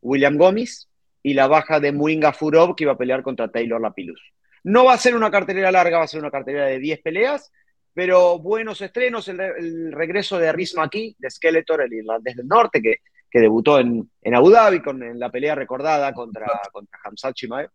William 0.00 0.36
Gómez, 0.36 0.88
y 1.24 1.34
la 1.34 1.48
baja 1.48 1.80
de 1.80 1.90
Muinga 1.90 2.32
Furov, 2.32 2.76
que 2.76 2.84
iba 2.84 2.92
a 2.92 2.96
pelear 2.96 3.24
contra 3.24 3.50
Taylor 3.50 3.80
Lapillus. 3.80 4.22
No 4.62 4.84
va 4.84 4.92
a 4.92 4.98
ser 4.98 5.16
una 5.16 5.28
cartelera 5.28 5.72
larga, 5.72 5.98
va 5.98 6.04
a 6.04 6.06
ser 6.06 6.20
una 6.20 6.30
cartelera 6.30 6.66
de 6.66 6.78
10 6.78 7.00
peleas, 7.02 7.50
pero 7.92 8.38
buenos 8.38 8.80
estrenos, 8.80 9.26
el, 9.26 9.90
regreso 9.90 10.38
de 10.38 10.52
Riz 10.52 10.76
McKee, 10.76 11.16
de 11.18 11.30
Skeletor, 11.30 11.82
el 11.82 11.94
irlandés 11.94 12.36
del 12.36 12.46
norte, 12.46 12.80
que, 12.80 12.98
que 13.28 13.40
debutó 13.40 13.80
en, 13.80 14.08
en, 14.22 14.34
Abu 14.36 14.50
Dhabi 14.50 14.80
con 14.80 15.02
en 15.02 15.18
la 15.18 15.32
pelea 15.32 15.56
recordada 15.56 16.14
contra, 16.14 16.46
contra 16.70 16.96
Hamzat 17.02 17.34
Chimaev. 17.34 17.70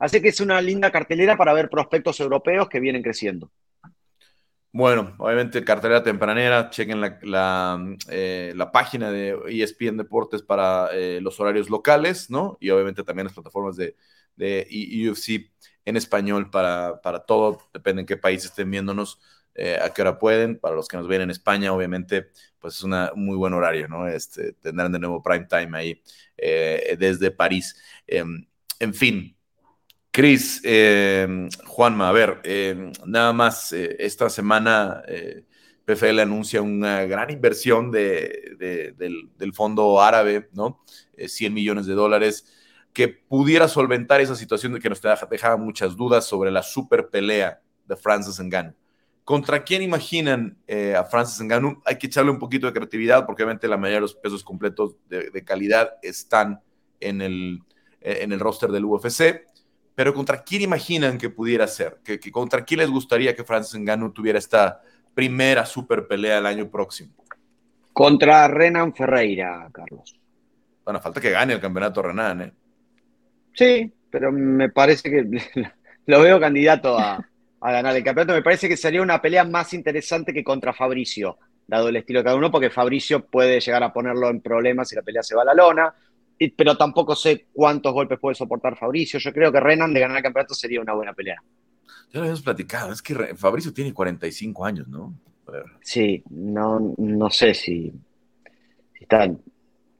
Así 0.00 0.20
que 0.20 0.30
es 0.30 0.40
una 0.40 0.60
linda 0.60 0.90
cartelera 0.90 1.36
para 1.36 1.52
ver 1.52 1.70
prospectos 1.70 2.18
europeos 2.18 2.68
que 2.68 2.80
vienen 2.80 3.04
creciendo. 3.04 3.52
Bueno, 4.76 5.14
obviamente 5.16 5.64
cartelera 5.64 6.02
tempranera, 6.02 6.68
chequen 6.68 7.00
la, 7.00 7.96
eh, 8.10 8.54
página 8.74 9.10
de 9.10 9.34
ESPN 9.48 9.96
Deportes 9.96 10.42
para 10.42 10.90
eh, 10.92 11.18
los 11.22 11.40
horarios 11.40 11.70
locales, 11.70 12.28
¿no? 12.28 12.58
Y 12.60 12.68
obviamente 12.68 13.02
también 13.02 13.24
las 13.24 13.32
plataformas 13.32 13.76
de, 13.76 13.96
UFC 15.08 15.50
en 15.86 15.96
español 15.96 16.50
para, 16.50 17.00
todo, 17.26 17.58
depende 17.72 18.02
en 18.02 18.06
qué 18.06 18.18
país 18.18 18.44
estén 18.44 18.70
viéndonos, 18.70 19.18
eh, 19.54 19.78
a 19.82 19.94
qué 19.94 20.02
hora 20.02 20.18
pueden. 20.18 20.58
Para 20.58 20.74
los 20.74 20.88
que 20.88 20.98
nos 20.98 21.08
ven 21.08 21.22
en 21.22 21.30
España, 21.30 21.72
obviamente, 21.72 22.28
pues 22.58 22.74
es 22.74 22.82
un 22.82 22.94
muy 23.14 23.36
buen 23.36 23.54
horario, 23.54 23.88
¿no? 23.88 24.06
Este, 24.06 24.52
tendrán 24.60 24.92
de 24.92 24.98
nuevo 24.98 25.22
prime 25.22 25.46
time 25.46 25.78
ahí 25.78 26.02
desde 26.36 27.30
París. 27.30 27.80
Em, 28.06 28.46
en 28.78 28.92
fin, 28.92 29.35
Cris, 30.16 30.62
eh, 30.64 31.46
Juanma, 31.66 32.08
a 32.08 32.12
ver, 32.12 32.40
eh, 32.42 32.90
nada 33.04 33.34
más 33.34 33.70
eh, 33.74 33.96
esta 33.98 34.30
semana 34.30 35.02
PFL 35.84 36.20
anuncia 36.20 36.62
una 36.62 37.04
gran 37.04 37.28
inversión 37.28 37.90
de, 37.90 38.94
del, 38.96 39.52
fondo 39.52 40.00
árabe, 40.00 40.48
¿no? 40.54 40.82
100 41.18 41.52
millones 41.52 41.84
de 41.84 41.92
dólares, 41.92 42.46
que 42.94 43.08
pudiera 43.08 43.68
solventar 43.68 44.22
esa 44.22 44.34
situación 44.34 44.72
de 44.72 44.80
que 44.80 44.88
nos 44.88 45.02
dejaba 45.28 45.58
muchas 45.58 45.94
dudas 45.98 46.24
sobre 46.24 46.50
la 46.50 46.62
super 46.62 47.10
pelea 47.10 47.60
de 47.86 47.94
Francis 47.94 48.40
Ngannou. 48.40 48.74
¿Contra 49.22 49.64
quién 49.64 49.82
imaginan 49.82 50.56
a 50.96 51.04
Francis 51.04 51.42
Ngannou? 51.42 51.82
Hay 51.84 51.98
que 51.98 52.06
echarle 52.06 52.30
un 52.30 52.38
poquito 52.38 52.66
de 52.66 52.72
creatividad 52.72 53.26
porque 53.26 53.42
obviamente 53.42 53.68
la 53.68 53.76
mayoría 53.76 53.98
de 53.98 54.00
los 54.00 54.14
pesos 54.14 54.42
completos 54.42 54.96
de, 55.10 55.44
calidad 55.44 55.90
están 56.00 56.62
en 57.00 57.20
el, 57.20 57.60
en 58.00 58.32
el 58.32 58.40
roster 58.40 58.70
del 58.70 58.86
UFC 58.86 59.44
pero 59.96 60.12
¿contra 60.12 60.44
quién 60.44 60.60
imaginan 60.60 61.16
que 61.16 61.30
pudiera 61.30 61.66
ser? 61.66 62.00
¿Que, 62.04 62.20
contra 62.30 62.62
quién 62.64 62.80
les 62.80 62.90
gustaría 62.90 63.34
que 63.34 63.44
Francis 63.44 63.80
Ngannou 63.80 64.12
tuviera 64.12 64.38
esta 64.38 64.82
primera 65.14 65.64
super 65.64 66.06
pelea 66.06 66.36
el 66.36 66.44
año 66.44 66.70
próximo? 66.70 67.14
Contra 67.94 68.46
Renan 68.46 68.94
Ferreira, 68.94 69.66
Carlos. 69.72 70.20
Bueno, 70.84 71.00
falta 71.00 71.18
que 71.18 71.30
gane 71.30 71.54
el 71.54 71.60
campeonato 71.60 72.02
Renan, 72.02 72.42
¿eh? 72.42 72.52
Sí, 73.54 73.90
pero 74.10 74.30
me 74.30 74.68
parece 74.68 75.10
que 75.10 75.24
lo 76.06 76.20
veo 76.20 76.38
candidato 76.38 76.98
a, 76.98 77.26
ganar 77.58 77.96
el 77.96 78.04
campeonato. 78.04 78.34
Me 78.34 78.42
parece 78.42 78.68
que 78.68 78.76
sería 78.76 79.00
una 79.00 79.22
pelea 79.22 79.44
más 79.44 79.72
interesante 79.72 80.34
que 80.34 80.44
contra 80.44 80.74
Fabricio, 80.74 81.38
dado 81.66 81.88
el 81.88 81.96
estilo 81.96 82.20
de 82.20 82.24
cada 82.24 82.36
uno, 82.36 82.50
porque 82.50 82.68
Fabricio 82.68 83.24
puede 83.24 83.60
llegar 83.60 83.82
a 83.82 83.94
ponerlo 83.94 84.28
en 84.28 84.42
problemas 84.42 84.90
si 84.90 84.94
la 84.94 85.00
pelea 85.00 85.22
se 85.22 85.34
va 85.34 85.40
a 85.40 85.46
la 85.46 85.54
lona 85.54 85.94
pero 86.56 86.76
tampoco 86.76 87.14
sé 87.16 87.46
cuántos 87.52 87.92
golpes 87.92 88.18
puede 88.18 88.34
soportar 88.34 88.76
Fabricio. 88.76 89.18
Yo 89.18 89.32
creo 89.32 89.50
que 89.50 89.60
Renan 89.60 89.92
de 89.94 90.00
ganar 90.00 90.18
el 90.18 90.22
campeonato 90.22 90.54
sería 90.54 90.80
una 90.80 90.94
buena 90.94 91.12
pelea. 91.12 91.42
Ya 92.12 92.18
lo 92.18 92.20
habíamos 92.20 92.42
platicado, 92.42 92.92
es 92.92 93.02
que 93.02 93.34
Fabricio 93.34 93.72
tiene 93.72 93.92
45 93.92 94.64
años, 94.64 94.88
¿no? 94.88 95.14
Sí, 95.80 96.22
no, 96.30 96.94
no 96.98 97.30
sé 97.30 97.54
si, 97.54 97.92
está 99.00 99.24
en 99.24 99.40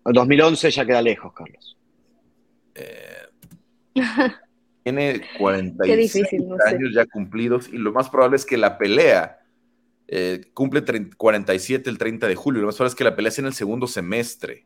2011 0.04 0.70
ya 0.70 0.84
queda 0.84 1.02
lejos, 1.02 1.32
Carlos. 1.32 1.76
Eh, 2.74 3.26
tiene 4.82 5.22
46 5.38 6.26
años 6.66 6.90
ya 6.94 7.06
cumplidos 7.06 7.68
y 7.68 7.78
lo 7.78 7.92
más 7.92 8.10
probable 8.10 8.36
es 8.36 8.44
que 8.44 8.56
la 8.56 8.78
pelea 8.78 9.38
eh, 10.08 10.50
cumple 10.52 10.84
47 11.16 11.90
el 11.90 11.98
30 11.98 12.28
de 12.28 12.34
julio. 12.34 12.60
Lo 12.60 12.66
más 12.66 12.76
probable 12.76 12.90
es 12.90 12.96
que 12.96 13.04
la 13.04 13.16
pelea 13.16 13.30
sea 13.30 13.42
en 13.42 13.46
el 13.46 13.54
segundo 13.54 13.86
semestre, 13.86 14.64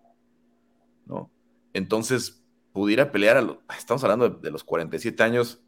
¿no? 1.06 1.30
Entonces, 1.72 2.44
pudiera 2.72 3.10
pelear, 3.10 3.36
a 3.36 3.76
estamos 3.76 4.02
hablando 4.04 4.28
de, 4.28 4.50
los 4.50 4.64
47 4.64 5.22
años, 5.22 5.62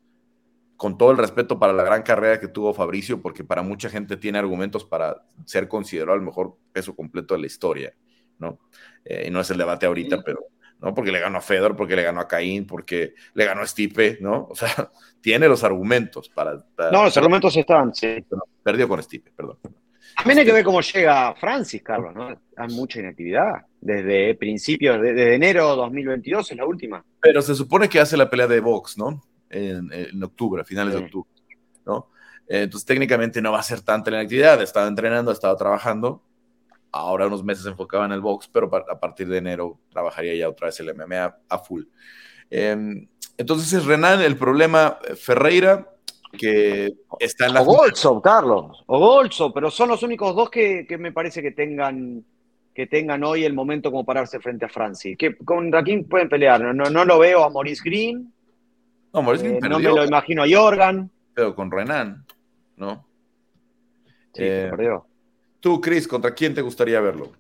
con 0.77 0.99
todo 0.99 1.13
el 1.13 1.19
respeto 1.19 1.59
para 1.59 1.73
la 1.73 1.85
gran 1.85 2.03
carrera 2.03 2.41
que 2.41 2.49
tuvo 2.49 2.75
Fabricio, 2.75 3.23
porque 3.23 3.45
para 3.45 3.63
mucha 3.63 3.89
gente 3.89 4.17
tiene 4.17 4.39
argumentos 4.39 4.85
para 4.85 5.25
ser 5.45 5.69
considerado 5.69 6.17
el 6.17 6.23
mejor 6.23 6.57
peso 6.73 6.95
completo 6.97 7.35
de 7.35 7.41
la 7.41 7.47
historia, 7.47 7.95
¿no? 8.39 8.59
Eh, 9.05 9.27
y 9.29 9.31
no 9.31 9.41
es 9.41 9.51
el 9.51 9.59
debate 9.59 9.87
ahorita, 9.87 10.23
pero, 10.25 10.41
¿no? 10.81 10.93
Porque 10.95 11.13
le 11.13 11.21
ganó 11.21 11.39
a 11.39 11.43
Fedor, 11.43 11.77
porque 11.77 11.95
le 11.95 12.03
ganó 12.03 12.21
a 12.21 12.27
Caín, 12.27 12.67
porque 12.67 13.15
le 13.35 13.45
ganó 13.45 13.63
a 13.63 13.67
Stipe, 13.67 14.19
¿no? 14.21 14.49
O 14.51 14.57
sea, 14.57 14.91
tiene 15.21 15.47
los 15.47 15.63
argumentos 15.63 16.29
para... 16.29 16.55
no, 16.91 17.05
los 17.05 17.17
argumentos 17.17 17.57
están, 17.57 17.95
sí. 17.95 18.25
perdió 18.63 18.89
con 18.89 19.01
Stipe, 19.03 19.31
perdón. 19.31 19.59
También 20.17 20.39
hay 20.39 20.45
que 20.45 20.53
ver 20.53 20.65
cómo 20.65 20.81
llega 20.81 21.35
Francis, 21.35 21.83
Carlos, 21.83 22.15
¿no? 22.15 22.29
Hay 22.57 22.69
mucha 22.69 23.01
inactividad. 23.01 23.67
Desde 23.81 24.35
principios, 24.35 25.01
de, 25.01 25.13
desde 25.13 25.35
enero 25.35 25.75
2022 25.77 26.51
es 26.51 26.57
la 26.57 26.67
última. 26.67 27.05
Pero 27.21 27.43
se 27.43 27.55
supone 27.55 27.89
que 27.89 28.01
hace 28.01 28.17
la 28.17 28.31
pelea 28.31 28.47
de 28.47 28.61
box, 28.61 28.99
¿no? 28.99 29.23
En, 29.51 30.23
octubre, 30.23 30.63
a 30.63 30.65
finales 30.65 30.95
de 30.95 31.01
octubre, 31.01 31.29
¿no? 31.85 32.09
Entonces 32.49 32.87
técnicamente 32.87 33.43
no 33.43 33.53
va 33.53 33.61
a 33.61 33.63
ser 33.63 33.81
tanta 33.81 34.11
la 34.11 34.19
inactividad. 34.19 34.63
Estaba 34.63 34.87
entrenando, 34.87 35.33
estaba 35.33 35.57
trabajando. 35.57 36.23
Ahora 36.91 37.27
unos 37.27 37.43
meses 37.43 37.65
se 37.65 37.71
enfocaba 37.71 38.05
en 38.05 38.13
el 38.13 38.21
box, 38.21 38.49
pero 38.53 38.71
a 38.75 39.01
partir 39.01 39.29
de 39.29 39.39
enero 39.39 39.81
trabajaría 39.91 40.35
ya 40.35 40.49
otra 40.49 40.67
vez 40.67 40.79
el 40.81 40.95
MMA 40.95 41.37
a 41.49 41.59
full. 41.59 41.85
Em, 42.51 43.09
entonces 43.39 43.73
es 43.73 43.87
Renan 43.87 44.21
el 44.21 44.37
problema. 44.37 44.99
Ferreira, 45.17 45.89
que 46.33 46.95
está 47.19 47.47
en 47.47 47.55
la. 47.55 47.63
O 47.63 47.65
Golso, 47.65 48.21
Carlos, 48.21 48.83
o 48.87 48.99
Golso, 48.99 49.53
pero 49.53 49.71
son 49.71 49.91
los 49.91 50.03
únicos 50.03 50.35
dos 50.35 50.51
que, 50.51 50.87
me 50.99 51.13
parece 51.13 51.43
que 51.43 51.53
tengan, 51.53 52.25
que 52.75 52.87
tengan 52.87 53.23
hoy 53.25 53.45
el 53.45 53.53
momento 53.53 53.91
como 53.91 54.05
pararse 54.05 54.41
frente 54.41 54.65
a 54.65 54.69
Francis. 54.69 55.17
Que, 55.17 55.37
¿Contra 55.37 55.83
quién 55.83 56.09
pueden 56.09 56.29
pelear? 56.29 56.61
No, 56.75 56.91
no, 56.91 57.05
lo 57.05 57.19
veo 57.19 57.45
a 57.45 57.51
Maurice 57.51 57.83
Green. 57.85 58.33
No, 59.13 59.23
Maurice 59.23 59.45
Green 59.47 59.65
eh, 59.65 59.69
No 59.69 59.79
me 59.79 59.89
lo 59.89 60.05
imagino 60.05 60.43
a 60.43 60.47
Jorgan. 60.51 61.11
Pero 61.35 61.55
con 61.55 61.71
Renan, 61.71 62.25
¿no? 62.77 63.07
Sí, 64.35 64.43
eh, 64.45 64.69
perdió. 64.71 65.07
Tú, 65.61 65.81
Chris, 65.81 66.09
¿contra 66.09 66.35
quién 66.35 66.55
te 66.55 66.63
gustaría 66.63 67.01
verlo? 67.01 67.33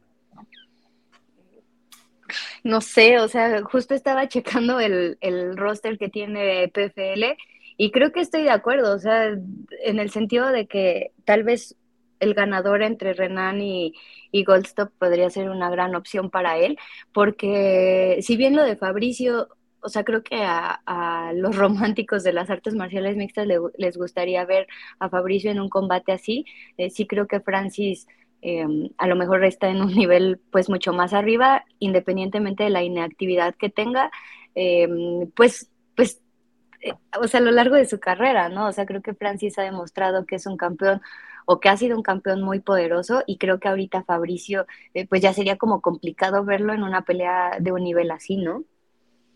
No 2.62 2.80
sé, 2.80 3.18
o 3.18 3.26
sea, 3.26 3.60
justo 3.62 3.94
estaba 3.94 4.28
checando 4.28 4.78
el, 4.78 5.18
el 5.20 5.56
roster 5.56 5.98
que 5.98 6.08
tiene 6.08 6.68
PFL 6.68 7.36
y 7.76 7.90
creo 7.90 8.12
que 8.12 8.20
estoy 8.20 8.42
de 8.42 8.50
acuerdo, 8.50 8.94
o 8.94 8.98
sea, 8.98 9.28
en 9.28 9.98
el 9.98 10.10
sentido 10.10 10.48
de 10.48 10.66
que 10.66 11.12
tal 11.24 11.42
vez 11.44 11.76
el 12.20 12.34
ganador 12.34 12.82
entre 12.82 13.14
Renan 13.14 13.60
y, 13.60 13.94
y 14.30 14.44
Goldstop 14.44 14.92
podría 14.98 15.28
ser 15.28 15.50
una 15.50 15.70
gran 15.70 15.94
opción 15.96 16.30
para 16.30 16.56
él, 16.56 16.78
porque 17.12 18.18
si 18.22 18.36
bien 18.36 18.54
lo 18.54 18.62
de 18.62 18.76
Fabricio, 18.76 19.48
o 19.80 19.88
sea, 19.88 20.04
creo 20.04 20.22
que 20.22 20.42
a, 20.44 21.32
los 21.34 21.56
románticos 21.56 22.22
de 22.22 22.32
las 22.32 22.48
artes 22.50 22.74
marciales 22.74 23.16
mixtas 23.16 23.46
les 23.76 23.96
gustaría 23.96 24.44
ver 24.44 24.66
a 24.98 25.08
Fabricio 25.08 25.50
en 25.50 25.60
un 25.60 25.68
combate 25.68 26.12
así, 26.12 26.44
eh, 26.78 26.90
sí 26.90 27.06
creo 27.06 27.26
que 27.26 27.40
Francis... 27.40 28.06
Em, 28.44 28.90
a 28.98 29.06
lo 29.06 29.14
mejor 29.14 29.44
está 29.44 29.68
en 29.68 29.80
un 29.80 29.94
nivel 29.94 30.40
pues 30.50 30.68
mucho 30.68 30.92
más 30.92 31.12
arriba, 31.12 31.64
independientemente 31.78 32.64
de 32.64 32.70
la 32.70 32.82
inactividad 32.82 33.54
que 33.54 33.70
tenga, 33.70 34.10
em, 34.56 35.30
pues, 35.36 35.70
pues 35.94 36.20
o 37.20 37.28
sea, 37.28 37.40
a 37.40 37.42
lo 37.42 37.50
largo 37.50 37.76
de 37.76 37.86
su 37.86 38.00
carrera, 38.00 38.48
¿no? 38.48 38.66
O 38.66 38.72
sea, 38.72 38.86
creo 38.86 39.02
que 39.02 39.14
Francis 39.14 39.58
ha 39.58 39.62
demostrado 39.62 40.26
que 40.26 40.36
es 40.36 40.46
un 40.46 40.56
campeón 40.56 41.00
o 41.46 41.60
que 41.60 41.68
ha 41.68 41.76
sido 41.76 41.96
un 41.96 42.02
campeón 42.02 42.42
muy 42.42 42.60
poderoso 42.60 43.22
y 43.26 43.38
creo 43.38 43.58
que 43.58 43.68
ahorita 43.68 44.04
Fabricio, 44.04 44.66
eh, 44.94 45.06
pues 45.06 45.22
ya 45.22 45.32
sería 45.32 45.58
como 45.58 45.80
complicado 45.80 46.44
verlo 46.44 46.72
en 46.72 46.82
una 46.82 47.04
pelea 47.04 47.58
de 47.60 47.72
un 47.72 47.82
nivel 47.82 48.10
así, 48.10 48.36
¿no? 48.36 48.64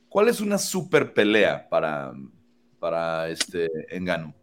¿Cuál 0.08 0.28
es 0.28 0.40
una 0.40 0.58
super 0.58 1.12
pelea 1.12 1.68
para, 1.68 2.12
para 2.78 3.28
este 3.28 3.68
Engano? 3.94 4.34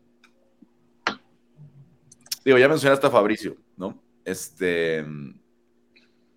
Digo, 2.46 2.58
ya 2.58 2.68
mencionaste 2.68 3.08
a 3.08 3.12
Fabricio, 3.12 3.56
¿no? 3.78 3.98
Este, 4.26 5.06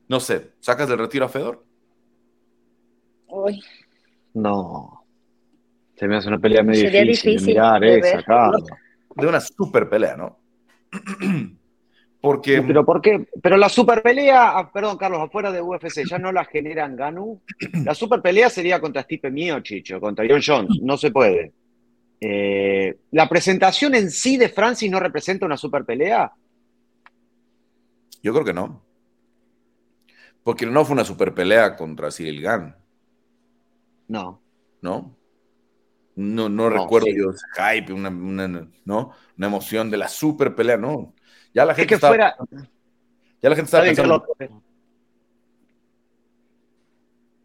no 0.08 0.20
sé, 0.20 0.52
¿sacas 0.60 0.88
del 0.88 0.98
retiro 0.98 1.24
a 1.24 1.28
Fedor? 1.28 1.64
Uy. 3.26 3.60
No. 4.34 4.95
Se 5.96 6.06
me 6.06 6.16
hace 6.16 6.28
una 6.28 6.38
pelea 6.38 6.62
medio 6.62 6.90
difícil, 6.90 7.36
de 7.38 7.46
mirar, 7.46 7.80
de, 7.80 8.24
de 9.16 9.26
una 9.26 9.40
super 9.40 9.88
pelea, 9.88 10.16
¿no? 10.16 10.38
Porque. 12.20 12.62
pero 12.62 12.84
¿por 12.84 13.00
qué? 13.00 13.26
Pero 13.40 13.56
la 13.56 13.68
super 13.68 14.02
pelea, 14.02 14.58
ah, 14.58 14.72
perdón, 14.72 14.96
Carlos, 14.96 15.20
afuera 15.20 15.52
de 15.52 15.60
UFC, 15.60 16.04
ya 16.08 16.18
no 16.18 16.32
la 16.32 16.44
generan 16.44 16.96
Ganu. 16.96 17.40
La 17.84 17.94
super 17.94 18.20
pelea 18.20 18.50
sería 18.50 18.80
contra 18.80 19.02
Stipe 19.02 19.30
Miocic 19.30 19.94
o 19.94 20.00
contra 20.00 20.26
John 20.28 20.40
Jones. 20.44 20.80
No 20.82 20.96
se 20.96 21.10
puede. 21.10 21.52
Eh, 22.20 22.96
¿La 23.12 23.28
presentación 23.28 23.94
en 23.94 24.10
sí 24.10 24.36
de 24.36 24.48
Francis 24.48 24.90
no 24.90 24.98
representa 24.98 25.46
una 25.46 25.56
super 25.56 25.84
pelea? 25.84 26.32
Yo 28.22 28.32
creo 28.32 28.44
que 28.44 28.54
no. 28.54 28.82
Porque 30.42 30.66
no 30.66 30.84
fue 30.84 30.94
una 30.94 31.04
super 31.04 31.34
pelea 31.34 31.76
contra 31.76 32.10
Cyril 32.10 32.40
Gann. 32.40 32.76
No. 34.08 34.40
¿No? 34.80 35.16
No, 36.16 36.48
no, 36.48 36.70
recuerdo 36.70 37.08
yo 37.08 37.30
ese 37.30 37.44
hype, 37.54 37.92
una, 37.92 38.10
¿no? 38.10 39.12
una 39.36 39.46
emoción 39.46 39.90
de 39.90 39.98
la 39.98 40.08
super 40.08 40.54
pelea, 40.54 40.78
no. 40.78 41.14
Ya 41.52 41.64
la 41.64 41.74
gente 41.74 41.94
que 41.94 41.98
fuera... 41.98 42.34
Ya 43.42 43.50
la 43.50 43.56
gente 43.56 43.66
está 43.66 43.82
pensando. 43.82 44.24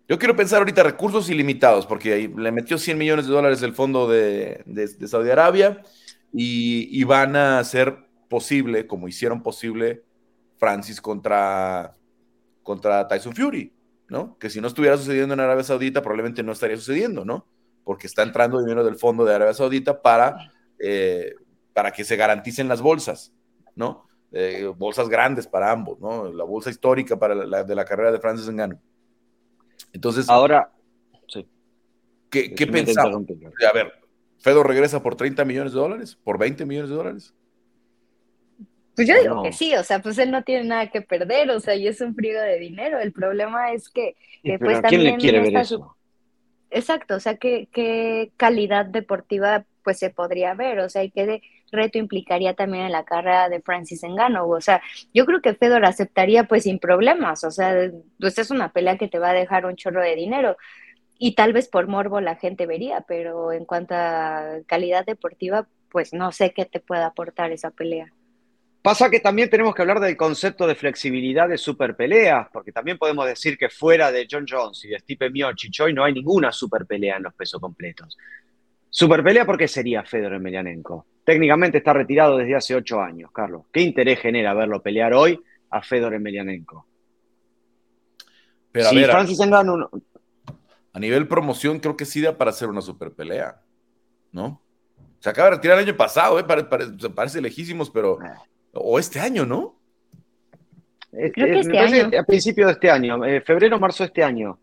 Yo 0.07 0.17
quiero 0.17 0.35
pensar 0.35 0.59
ahorita 0.59 0.83
recursos 0.83 1.29
ilimitados, 1.29 1.85
porque 1.85 2.31
le 2.35 2.51
metió 2.51 2.77
100 2.77 2.97
millones 2.97 3.27
de 3.27 3.33
dólares 3.33 3.61
el 3.61 3.73
fondo 3.73 4.09
de, 4.09 4.63
Saudi 5.05 5.29
Arabia 5.29 5.81
y, 6.33 6.87
y, 6.99 7.03
van 7.03 7.35
a 7.35 7.59
hacer 7.59 7.97
posible, 8.29 8.87
como 8.87 9.07
hicieron 9.07 9.43
posible 9.43 10.03
Francis 10.57 11.01
contra, 11.01 11.95
contra 12.63 13.07
Tyson 13.07 13.35
Fury, 13.35 13.73
¿no? 14.07 14.37
Que 14.37 14.49
si 14.49 14.61
no 14.61 14.67
estuviera 14.67 14.97
sucediendo 14.97 15.33
en 15.33 15.39
Arabia 15.41 15.63
Saudita, 15.63 16.01
probablemente 16.01 16.41
no 16.41 16.51
estaría 16.53 16.77
sucediendo, 16.77 17.25
¿no? 17.25 17.45
Porque 17.83 18.07
está 18.07 18.23
entrando 18.23 18.59
dinero 18.59 18.83
del 18.83 18.95
fondo 18.95 19.25
de 19.25 19.35
Arabia 19.35 19.53
Saudita 19.53 20.01
para, 20.01 20.51
eh, 20.79 21.33
para 21.73 21.91
que 21.91 22.03
se 22.03 22.15
garanticen 22.15 22.67
las 22.67 22.81
bolsas, 22.81 23.33
¿no? 23.75 24.07
Eh, 24.31 24.71
bolsas 24.77 25.09
grandes 25.09 25.47
para 25.47 25.71
ambos, 25.71 25.99
¿no? 25.99 26.31
La 26.31 26.43
bolsa 26.43 26.69
histórica 26.69 27.17
para 27.17 27.35
la, 27.35 27.63
de 27.63 27.75
la 27.75 27.85
carrera 27.85 28.11
de 28.11 28.19
Francis 28.19 28.49
Ngannou. 28.49 28.79
Entonces, 29.93 30.29
ahora, 30.29 30.71
sí. 31.27 31.47
¿qué, 32.29 32.53
qué 32.53 32.67
pensamos? 32.67 33.25
A 33.69 33.73
ver, 33.73 33.91
¿Fedo 34.41 34.63
regresa 34.63 35.03
por 35.03 35.15
30 35.15 35.45
millones 35.45 35.73
de 35.73 35.79
dólares? 35.79 36.17
¿Por 36.23 36.39
20 36.39 36.65
millones 36.65 36.89
de 36.89 36.95
dólares? 36.95 37.33
Pues 38.95 39.07
yo 39.07 39.19
digo 39.21 39.43
que 39.43 39.53
sí, 39.53 39.73
o 39.75 39.83
sea, 39.83 40.01
pues 40.01 40.17
él 40.17 40.31
no 40.31 40.43
tiene 40.43 40.65
nada 40.65 40.89
que 40.89 41.01
perder, 41.01 41.49
o 41.51 41.59
sea, 41.59 41.75
y 41.75 41.87
es 41.87 42.01
un 42.01 42.15
frío 42.15 42.41
de 42.41 42.57
dinero. 42.57 42.99
El 42.99 43.13
problema 43.13 43.71
es 43.71 43.89
que, 43.89 44.15
pues, 44.59 44.79
¿a 44.79 44.81
quién 44.81 45.03
le 45.03 45.17
quiere 45.17 45.39
ver 45.41 45.55
eso? 45.55 45.95
Exacto, 46.71 47.15
o 47.15 47.19
sea, 47.19 47.35
¿qué, 47.37 48.31
calidad 48.37 48.85
deportiva 48.85 49.65
pues 49.83 49.99
se 49.99 50.09
podría 50.09 50.53
ver, 50.53 50.79
o 50.79 50.89
sea, 50.89 51.03
y 51.03 51.11
qué 51.11 51.41
reto 51.71 51.97
implicaría 51.97 52.53
también 52.53 52.85
en 52.85 52.91
la 52.93 53.03
carrera 53.03 53.49
de 53.49 53.61
Francis 53.61 54.03
Engano, 54.03 54.47
o 54.47 54.61
sea, 54.61 54.81
yo 55.13 55.25
creo 55.25 55.41
que 55.41 55.53
Fedor 55.53 55.85
aceptaría 55.85 56.45
pues 56.45 56.63
sin 56.63 56.79
problemas, 56.79 57.43
o 57.43 57.51
sea, 57.51 57.91
pues 58.19 58.37
es 58.37 58.51
una 58.51 58.71
pelea 58.71 58.97
que 58.97 59.09
te 59.09 59.19
va 59.19 59.31
a 59.31 59.33
dejar 59.33 59.65
un 59.65 59.75
chorro 59.75 60.01
de 60.01 60.15
dinero. 60.15 60.57
Y 61.19 61.35
tal 61.35 61.53
vez 61.53 61.67
por 61.67 61.87
morbo 61.87 62.21
la 62.21 62.35
gente 62.35 62.65
vería, 62.65 63.01
pero 63.07 63.51
en 63.53 63.65
cuanto 63.65 63.93
a 63.95 64.59
calidad 64.65 65.05
deportiva, 65.05 65.67
pues 65.91 66.13
no 66.13 66.31
sé 66.31 66.53
qué 66.53 66.65
te 66.65 66.79
pueda 66.79 67.07
aportar 67.07 67.51
esa 67.51 67.71
pelea. 67.71 68.11
Pasa 68.81 69.11
que 69.11 69.19
también 69.19 69.47
tenemos 69.47 69.75
que 69.75 69.83
hablar 69.83 69.99
del 69.99 70.17
concepto 70.17 70.65
de 70.65 70.73
flexibilidad 70.73 71.47
de 71.47 71.59
super 71.59 71.95
peleas, 71.95 72.47
porque 72.51 72.71
también 72.71 72.97
podemos 72.97 73.27
decir 73.27 73.55
que 73.55 73.69
fuera 73.69 74.11
de 74.11 74.27
John 74.29 74.45
Jones 74.49 74.83
y 74.85 74.87
de 74.89 74.99
Stipe 74.99 75.29
Miocic 75.29 75.79
hoy 75.81 75.93
no 75.93 76.03
hay 76.03 76.13
ninguna 76.13 76.51
super 76.51 76.87
pelea 76.87 77.17
en 77.17 77.23
los 77.23 77.33
pesos 77.35 77.61
completos. 77.61 78.17
Super 78.89 79.23
pelea, 79.23 79.45
¿por 79.45 79.57
qué 79.57 79.67
sería 79.67 80.03
Fedor 80.03 80.33
Emelianenko? 80.33 81.05
Técnicamente 81.23 81.77
está 81.77 81.93
retirado 81.93 82.37
desde 82.37 82.55
hace 82.55 82.75
ocho 82.75 82.99
años, 82.99 83.31
Carlos. 83.31 83.65
¿Qué 83.71 83.81
interés 83.81 84.19
genera 84.19 84.55
verlo 84.55 84.81
pelear 84.81 85.13
hoy 85.13 85.39
a 85.69 85.83
Fedor 85.83 86.15
Emelianenko? 86.15 86.87
Pero 88.71 88.87
a 88.87 88.93
ver, 88.93 89.11
Francis 89.11 89.39
A 89.41 90.99
nivel 90.99 91.27
promoción, 91.27 91.79
creo 91.79 91.95
que 91.95 92.05
sí 92.05 92.19
da 92.19 92.35
para 92.35 92.49
hacer 92.49 92.67
una 92.67 92.81
super 92.81 93.11
pelea, 93.11 93.61
¿no? 94.31 94.59
Se 95.19 95.29
acaba 95.29 95.51
de 95.51 95.55
retirar 95.57 95.77
el 95.77 95.87
año 95.87 95.95
pasado, 95.95 96.39
¿eh? 96.39 96.43
parece 96.43 97.41
lejísimos, 97.41 97.91
pero 97.91 98.17
ah. 98.23 98.41
O 98.73 98.99
este 98.99 99.19
año, 99.19 99.45
¿no? 99.45 99.75
Creo 101.11 101.31
que 101.33 101.59
este 101.59 101.77
año. 101.77 102.09
A 102.19 102.23
principio 102.23 102.67
de 102.67 102.73
este 102.73 102.89
año, 102.89 103.23
eh, 103.25 103.41
febrero, 103.41 103.79
marzo 103.79 104.03
de 104.03 104.07
este 104.07 104.23
año. 104.23 104.59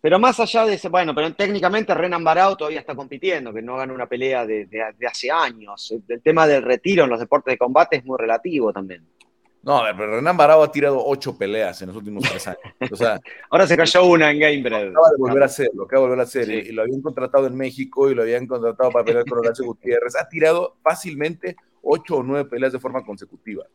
Pero 0.00 0.18
más 0.20 0.38
allá 0.38 0.64
de 0.64 0.74
ese, 0.74 0.88
bueno, 0.88 1.12
pero 1.12 1.32
técnicamente 1.34 1.92
Renan 1.92 2.22
Barao 2.22 2.56
todavía 2.56 2.78
está 2.78 2.94
compitiendo, 2.94 3.52
que 3.52 3.62
no 3.62 3.76
gana 3.76 3.92
una 3.92 4.06
pelea 4.06 4.46
de, 4.46 4.68
hace 5.08 5.30
años. 5.30 5.92
El 6.06 6.22
tema 6.22 6.46
del 6.46 6.62
retiro 6.62 7.04
en 7.04 7.10
los 7.10 7.18
deportes 7.18 7.54
de 7.54 7.58
combate 7.58 7.96
es 7.96 8.04
muy 8.04 8.16
relativo 8.16 8.72
también. 8.72 9.04
No, 9.60 9.78
a 9.78 9.86
ver, 9.86 9.96
pero 9.96 10.14
Renan 10.14 10.36
Barao 10.36 10.62
ha 10.62 10.70
tirado 10.70 11.04
ocho 11.04 11.36
peleas 11.36 11.82
en 11.82 11.88
los 11.88 11.96
últimos 11.96 12.22
tres 12.30 12.46
años. 12.46 12.92
O 12.92 12.96
sea, 12.96 13.18
Ahora 13.50 13.66
se 13.66 13.76
cayó 13.76 14.04
una 14.04 14.30
en 14.30 14.38
Gamebred. 14.38 14.90
Acaba 14.90 15.10
de 15.10 15.16
volver 15.18 15.42
a 15.42 15.46
hacerlo, 15.46 15.82
acaba 15.82 16.02
de 16.02 16.06
volver 16.06 16.20
a 16.20 16.22
hacer. 16.22 16.48
Y, 16.48 16.70
lo 16.70 16.82
habían 16.82 17.02
contratado 17.02 17.48
en 17.48 17.56
México 17.56 18.08
y 18.08 18.14
lo 18.14 18.22
habían 18.22 18.46
contratado 18.46 18.92
para 18.92 19.04
pelear 19.04 19.24
con 19.24 19.40
Horacio 19.40 19.64
Gutiérrez. 19.64 20.14
Ha 20.14 20.28
tirado 20.28 20.76
fácilmente 20.80 21.56
ocho 21.82 22.16
o 22.16 22.22
nueve 22.22 22.48
peleas 22.48 22.72
de 22.72 22.80
forma 22.80 23.04
consecutiva, 23.04 23.66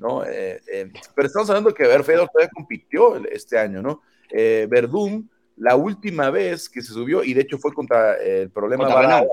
¿no? 0.00 0.24
Eh, 0.24 0.60
eh, 0.72 0.92
pero 1.14 1.26
estamos 1.26 1.48
hablando 1.50 1.74
que 1.74 1.86
ver, 1.86 2.04
Fedor 2.04 2.28
todavía 2.28 2.50
compitió 2.54 3.16
este 3.26 3.58
año, 3.58 3.82
¿no? 3.82 4.02
Eh, 4.30 4.66
Verdún, 4.70 5.30
la 5.56 5.76
última 5.76 6.30
vez 6.30 6.68
que 6.68 6.82
se 6.82 6.92
subió, 6.92 7.22
y 7.24 7.34
de 7.34 7.42
hecho 7.42 7.58
fue 7.58 7.72
contra 7.72 8.16
el 8.16 8.50
problema 8.50 9.24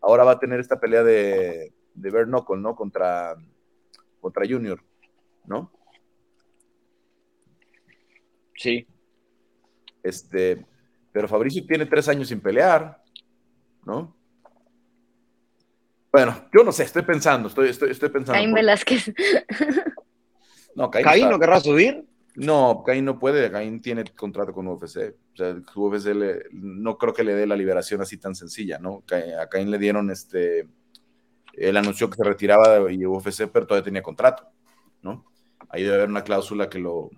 ahora 0.00 0.24
va 0.24 0.32
a 0.32 0.38
tener 0.38 0.60
esta 0.60 0.78
pelea 0.78 1.02
de, 1.02 1.72
de 1.94 2.10
Knuckle, 2.10 2.58
¿no? 2.58 2.76
Contra, 2.76 3.36
contra 4.20 4.46
Junior. 4.46 4.80
¿no? 5.46 5.70
Sí. 8.56 8.86
Este, 10.02 10.64
pero 11.12 11.28
Fabricio 11.28 11.64
tiene 11.66 11.86
tres 11.86 12.08
años 12.08 12.28
sin 12.28 12.40
pelear, 12.40 13.02
¿no? 13.84 14.14
Bueno, 16.14 16.44
yo 16.56 16.62
no 16.62 16.70
sé, 16.70 16.84
estoy 16.84 17.02
pensando, 17.02 17.48
estoy, 17.48 17.70
estoy, 17.70 17.90
estoy 17.90 18.08
pensando. 18.08 18.34
Caín 18.34 18.54
Velázquez. 18.54 19.12
No, 20.76 20.90
Caín, 20.90 21.04
¿Caín 21.04 21.30
no 21.30 21.38
querrá 21.38 21.60
subir? 21.60 22.04
No, 22.34 22.82
Caín 22.84 23.04
no 23.04 23.16
puede, 23.18 23.48
Caín 23.50 23.80
tiene 23.80 24.04
contrato 24.16 24.52
con 24.52 24.66
UFC. 24.66 25.14
O 25.32 25.36
sea, 25.36 25.56
UFC 25.74 26.08
no 26.52 26.98
creo 26.98 27.14
que 27.14 27.22
le 27.22 27.34
dé 27.34 27.46
la 27.46 27.56
liberación 27.56 28.00
así 28.00 28.18
tan 28.18 28.34
sencilla, 28.34 28.78
¿no? 28.78 29.04
A 29.40 29.48
Caín 29.48 29.70
le 29.72 29.78
dieron 29.78 30.10
este. 30.10 30.68
Él 31.52 31.76
anunció 31.76 32.10
que 32.10 32.16
se 32.16 32.24
retiraba 32.24 32.78
de 32.78 33.06
UFC, 33.06 33.48
pero 33.52 33.66
todavía 33.66 33.84
tenía 33.84 34.02
contrato, 34.02 34.48
¿no? 35.02 35.24
Ahí 35.68 35.82
debe 35.82 35.96
haber 35.96 36.08
una 36.08 36.22
cláusula 36.22 36.68
que 36.68 36.78
lo, 36.78 37.10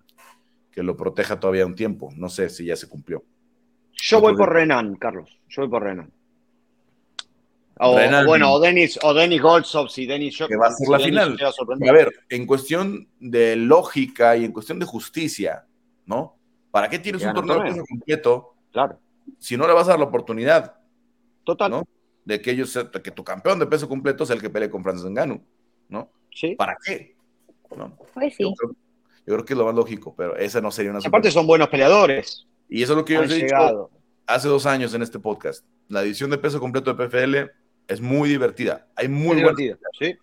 que 0.70 0.82
lo 0.82 0.96
proteja 0.96 1.38
todavía 1.38 1.66
un 1.66 1.74
tiempo. 1.74 2.10
No 2.16 2.30
sé 2.30 2.48
si 2.48 2.64
ya 2.64 2.76
se 2.76 2.88
cumplió. 2.88 3.24
Yo 3.92 4.20
voy 4.20 4.34
por 4.36 4.52
Renan, 4.52 4.96
Carlos. 4.96 5.38
Yo 5.48 5.62
voy 5.62 5.70
por 5.70 5.82
Renan. 5.82 6.12
O, 7.78 7.92
bueno, 8.26 8.52
o 8.52 8.60
Denis, 8.60 8.98
o 9.02 9.12
Denis 9.12 9.42
Goldsov, 9.42 9.90
si 9.90 10.06
Denis 10.06 10.38
Que 10.48 10.56
va 10.56 10.68
a 10.68 10.72
ser 10.72 10.88
la 10.88 10.98
final. 10.98 11.36
A 11.88 11.92
ver, 11.92 12.10
en 12.30 12.46
cuestión 12.46 13.08
de 13.20 13.54
lógica 13.56 14.36
y 14.36 14.46
en 14.46 14.52
cuestión 14.52 14.78
de 14.78 14.86
justicia, 14.86 15.66
¿no? 16.06 16.38
¿Para 16.70 16.88
qué 16.88 16.98
tienes 16.98 17.22
un 17.22 17.34
torneo 17.34 17.62
de 17.62 17.84
completo? 17.86 18.54
Claro. 18.72 18.98
Si 19.38 19.56
no 19.56 19.66
le 19.66 19.74
vas 19.74 19.86
a 19.88 19.90
dar 19.90 19.98
la 19.98 20.06
oportunidad. 20.06 20.74
Total. 21.44 21.70
¿no? 21.70 21.88
De 22.24 22.40
que 22.40 22.50
ellos, 22.50 22.78
que 23.02 23.10
tu 23.10 23.22
campeón 23.22 23.58
de 23.58 23.66
peso 23.66 23.88
completo 23.88 24.24
sea 24.24 24.36
el 24.36 24.42
que 24.42 24.50
pelee 24.50 24.70
con 24.70 24.82
Francis 24.82 25.06
Ngannou, 25.06 25.42
¿no? 25.88 26.10
Sí. 26.34 26.54
¿Para 26.54 26.76
qué? 26.82 27.14
Pues 28.14 28.34
sí. 28.36 28.42
Yo 28.42 28.54
creo, 29.24 29.44
que 29.44 29.52
es 29.52 29.58
lo 29.58 29.66
más 29.66 29.74
lógico, 29.74 30.14
pero 30.16 30.36
esa 30.36 30.60
no 30.60 30.70
sería 30.70 30.92
una. 30.92 31.00
Aparte 31.04 31.30
son 31.30 31.46
buenos 31.46 31.68
peleadores. 31.68 32.46
Y 32.68 32.82
eso 32.82 32.92
es 32.92 32.96
lo 32.96 33.04
que 33.04 33.14
yo 33.14 33.22
les 33.22 33.32
he 33.32 33.44
dicho 33.44 33.90
hace 34.26 34.48
dos 34.48 34.66
años 34.66 34.94
en 34.94 35.02
este 35.02 35.18
podcast. 35.18 35.64
La 35.88 36.02
edición 36.02 36.30
de 36.30 36.38
peso 36.38 36.58
completo 36.58 36.92
de 36.92 37.06
PFL 37.06 37.65
es 37.88 38.00
muy 38.00 38.28
divertida. 38.28 38.86
Hay 38.96 39.08
muy, 39.08 39.28
muy 39.28 39.36
divertida, 39.36 39.76
sí. 39.98 40.16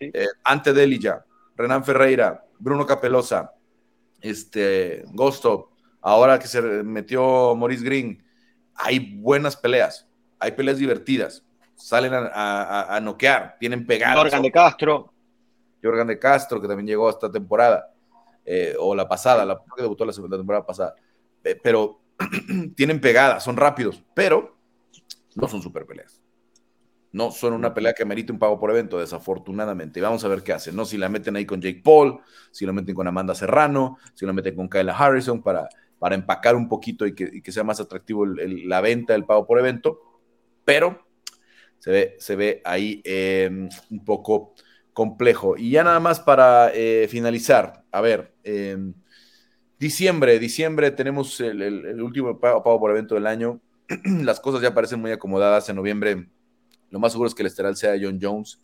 Eh, 0.00 0.26
ante 0.44 0.72
de 0.72 0.98
ya, 0.98 1.24
Renan 1.56 1.84
Ferreira, 1.84 2.44
Bruno 2.58 2.86
Capelosa, 2.86 3.52
este, 4.20 5.04
Gosto, 5.12 5.70
ahora 6.00 6.38
que 6.38 6.48
se 6.48 6.60
metió 6.60 7.54
Maurice 7.54 7.84
Green, 7.84 8.22
hay 8.74 9.16
buenas 9.16 9.56
peleas, 9.56 10.08
hay 10.38 10.52
peleas 10.52 10.78
divertidas, 10.78 11.44
salen 11.76 12.12
a, 12.14 12.98
noquear, 13.02 13.56
tienen 13.60 13.86
pegadas. 13.86 14.16
Jorgan 14.16 14.42
de 14.42 14.52
Castro. 14.52 15.12
Jorgan 15.82 16.06
de 16.06 16.18
Castro, 16.18 16.60
que 16.60 16.68
también 16.68 16.86
llegó 16.86 17.10
esta 17.10 17.30
temporada, 17.30 17.92
eh, 18.44 18.74
o 18.78 18.94
la 18.94 19.08
pasada, 19.08 19.44
la 19.44 19.60
que 19.76 19.82
debutó 19.82 20.04
la 20.04 20.12
segunda 20.12 20.36
temporada 20.36 20.66
pasada, 20.66 20.94
eh, 21.44 21.58
pero 21.62 22.00
tienen 22.76 23.00
pegadas, 23.00 23.42
son 23.44 23.56
rápidos, 23.56 24.02
pero 24.14 24.56
no 25.34 25.48
son 25.48 25.62
super 25.62 25.86
peleas. 25.86 26.20
No 27.12 27.30
son 27.30 27.52
una 27.52 27.74
pelea 27.74 27.92
que 27.92 28.06
merite 28.06 28.32
un 28.32 28.38
pago 28.38 28.58
por 28.58 28.70
evento, 28.70 28.98
desafortunadamente. 28.98 30.00
Y 30.00 30.02
vamos 30.02 30.24
a 30.24 30.28
ver 30.28 30.42
qué 30.42 30.54
hacen, 30.54 30.74
¿no? 30.74 30.86
Si 30.86 30.96
la 30.96 31.10
meten 31.10 31.36
ahí 31.36 31.44
con 31.44 31.60
Jake 31.60 31.82
Paul, 31.84 32.20
si 32.50 32.64
la 32.64 32.72
meten 32.72 32.94
con 32.94 33.06
Amanda 33.06 33.34
Serrano, 33.34 33.98
si 34.14 34.24
la 34.24 34.32
meten 34.32 34.56
con 34.56 34.68
Kayla 34.68 34.96
Harrison 34.96 35.42
para, 35.42 35.68
para 35.98 36.14
empacar 36.14 36.56
un 36.56 36.68
poquito 36.68 37.06
y 37.06 37.14
que, 37.14 37.52
sea 37.52 37.64
más 37.64 37.80
atractivo 37.80 38.24
la 38.26 38.80
venta 38.80 39.12
del 39.12 39.26
pago 39.26 39.46
por 39.46 39.58
evento. 39.58 40.00
Pero 40.64 41.06
se 41.78 41.90
ve, 41.90 42.16
se 42.18 42.34
ve 42.34 42.62
ahí 42.64 43.02
em, 43.04 43.68
un 43.90 44.04
poco 44.04 44.54
complejo. 44.92 45.56
Y 45.56 45.70
ya 45.70 45.84
nada 45.84 46.00
más 46.00 46.18
para 46.18 46.72
eh, 46.74 47.08
finalizar, 47.08 47.84
a 47.92 48.00
ver, 48.00 48.34
em, 48.42 48.94
diciembre, 49.78 50.38
diciembre 50.38 50.90
tenemos 50.92 51.40
el, 51.40 52.00
último 52.02 52.38
pago, 52.40 52.62
pago 52.62 52.80
por 52.80 52.90
evento 52.90 53.14
del 53.14 53.26
año. 53.26 53.60
Las 54.22 54.40
cosas 54.40 54.62
ya 54.62 54.74
parecen 54.74 55.00
muy 55.00 55.10
acomodadas. 55.10 55.68
En 55.68 55.76
noviembre 55.76 56.28
lo 56.92 57.00
más 57.00 57.12
seguro 57.12 57.26
es 57.26 57.34
que 57.34 57.42
el 57.42 57.46
esteral 57.46 57.74
sea 57.74 57.96
John 58.00 58.18
Jones. 58.20 58.60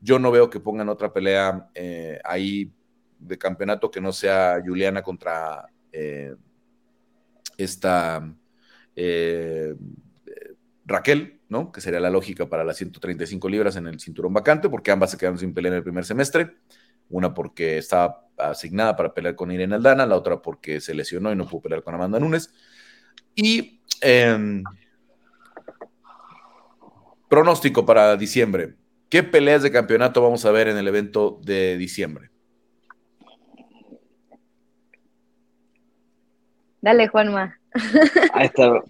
Yo 0.00 0.18
no 0.18 0.32
veo 0.32 0.50
que 0.50 0.58
pongan 0.58 0.88
otra 0.88 1.12
pelea 1.12 1.70
eh, 1.74 2.18
ahí 2.24 2.72
de 3.20 3.38
campeonato 3.38 3.90
que 3.90 4.00
no 4.00 4.12
sea 4.12 4.60
Juliana 4.64 5.00
contra 5.00 5.64
eh, 5.92 6.34
esta 7.56 8.34
eh, 8.96 9.76
Raquel, 10.84 11.40
¿no? 11.48 11.70
Que 11.70 11.80
sería 11.80 12.00
la 12.00 12.10
lógica 12.10 12.48
para 12.48 12.64
las 12.64 12.76
135 12.78 13.48
libras 13.48 13.76
en 13.76 13.86
el 13.86 14.00
cinturón 14.00 14.32
vacante, 14.32 14.68
porque 14.68 14.90
ambas 14.90 15.12
se 15.12 15.16
quedaron 15.16 15.38
sin 15.38 15.54
pelear 15.54 15.74
en 15.74 15.78
el 15.78 15.84
primer 15.84 16.04
semestre. 16.04 16.56
Una 17.10 17.32
porque 17.32 17.78
estaba 17.78 18.28
asignada 18.36 18.96
para 18.96 19.14
pelear 19.14 19.36
con 19.36 19.52
Irene 19.52 19.76
Aldana, 19.76 20.04
la 20.04 20.16
otra 20.16 20.42
porque 20.42 20.80
se 20.80 20.94
lesionó 20.94 21.32
y 21.32 21.36
no 21.36 21.46
pudo 21.46 21.62
pelear 21.62 21.84
con 21.84 21.94
Amanda 21.94 22.18
Nunes. 22.18 22.52
Y 23.36 23.82
em, 24.00 24.64
Pronóstico 27.28 27.84
para 27.84 28.16
diciembre. 28.16 28.74
¿Qué 29.08 29.22
peleas 29.22 29.62
de 29.62 29.72
campeonato 29.72 30.22
vamos 30.22 30.44
a 30.44 30.50
ver 30.50 30.68
en 30.68 30.76
el 30.76 30.88
evento 30.88 31.40
de 31.42 31.76
diciembre? 31.76 32.30
Dale, 36.80 37.08
Juanma. 37.08 37.58
Ahí 38.32 38.46
está. 38.46 38.82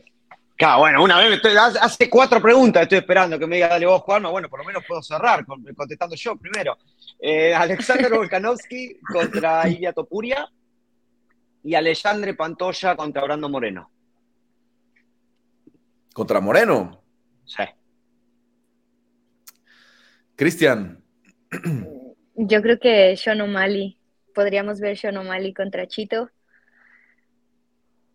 Claro, 0.56 0.80
bueno, 0.80 1.04
una 1.04 1.18
vez 1.18 1.34
estoy, 1.34 1.52
hace 1.56 2.10
cuatro 2.10 2.42
preguntas 2.42 2.82
estoy 2.82 2.98
esperando 2.98 3.38
que 3.38 3.46
me 3.46 3.56
diga 3.56 3.68
dale 3.68 3.86
vos, 3.86 4.02
Juanma. 4.02 4.28
Bueno, 4.30 4.48
por 4.48 4.58
lo 4.58 4.64
menos 4.64 4.84
puedo 4.86 5.02
cerrar 5.02 5.46
contestando 5.46 6.16
yo 6.16 6.36
primero. 6.36 6.76
Eh, 7.20 7.54
Alexander 7.54 8.12
Volkanovski 8.12 8.98
contra 9.12 9.68
Ilya 9.68 9.92
Topuria 9.92 10.48
y 11.62 11.74
Alexandre 11.74 12.34
Pantoya 12.34 12.96
contra 12.96 13.22
Brando 13.22 13.48
Moreno. 13.48 13.90
¿Contra 16.12 16.40
Moreno? 16.40 17.02
Sí. 17.44 17.62
Cristian. 20.38 21.04
Yo 22.36 22.62
creo 22.62 22.78
que 22.78 23.16
Sean 23.16 23.40
O'Malley. 23.40 23.98
Podríamos 24.32 24.78
ver 24.78 24.96
Sean 24.96 25.16
O'Malley 25.16 25.52
contra 25.52 25.88
Chito. 25.88 26.30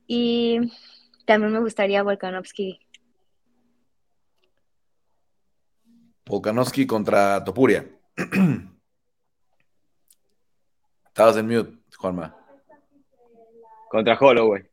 Y 0.08 0.72
también 1.26 1.52
me 1.52 1.60
gustaría 1.60 2.02
Volkanovski. 2.02 2.80
Volkanovski 6.26 6.88
contra 6.88 7.44
Topuria. 7.44 7.86
Estabas 11.08 11.36
en 11.36 11.48
mute, 11.48 11.74
Juanma. 11.98 12.38
Contra 13.90 14.18
Holloway. 14.18 14.64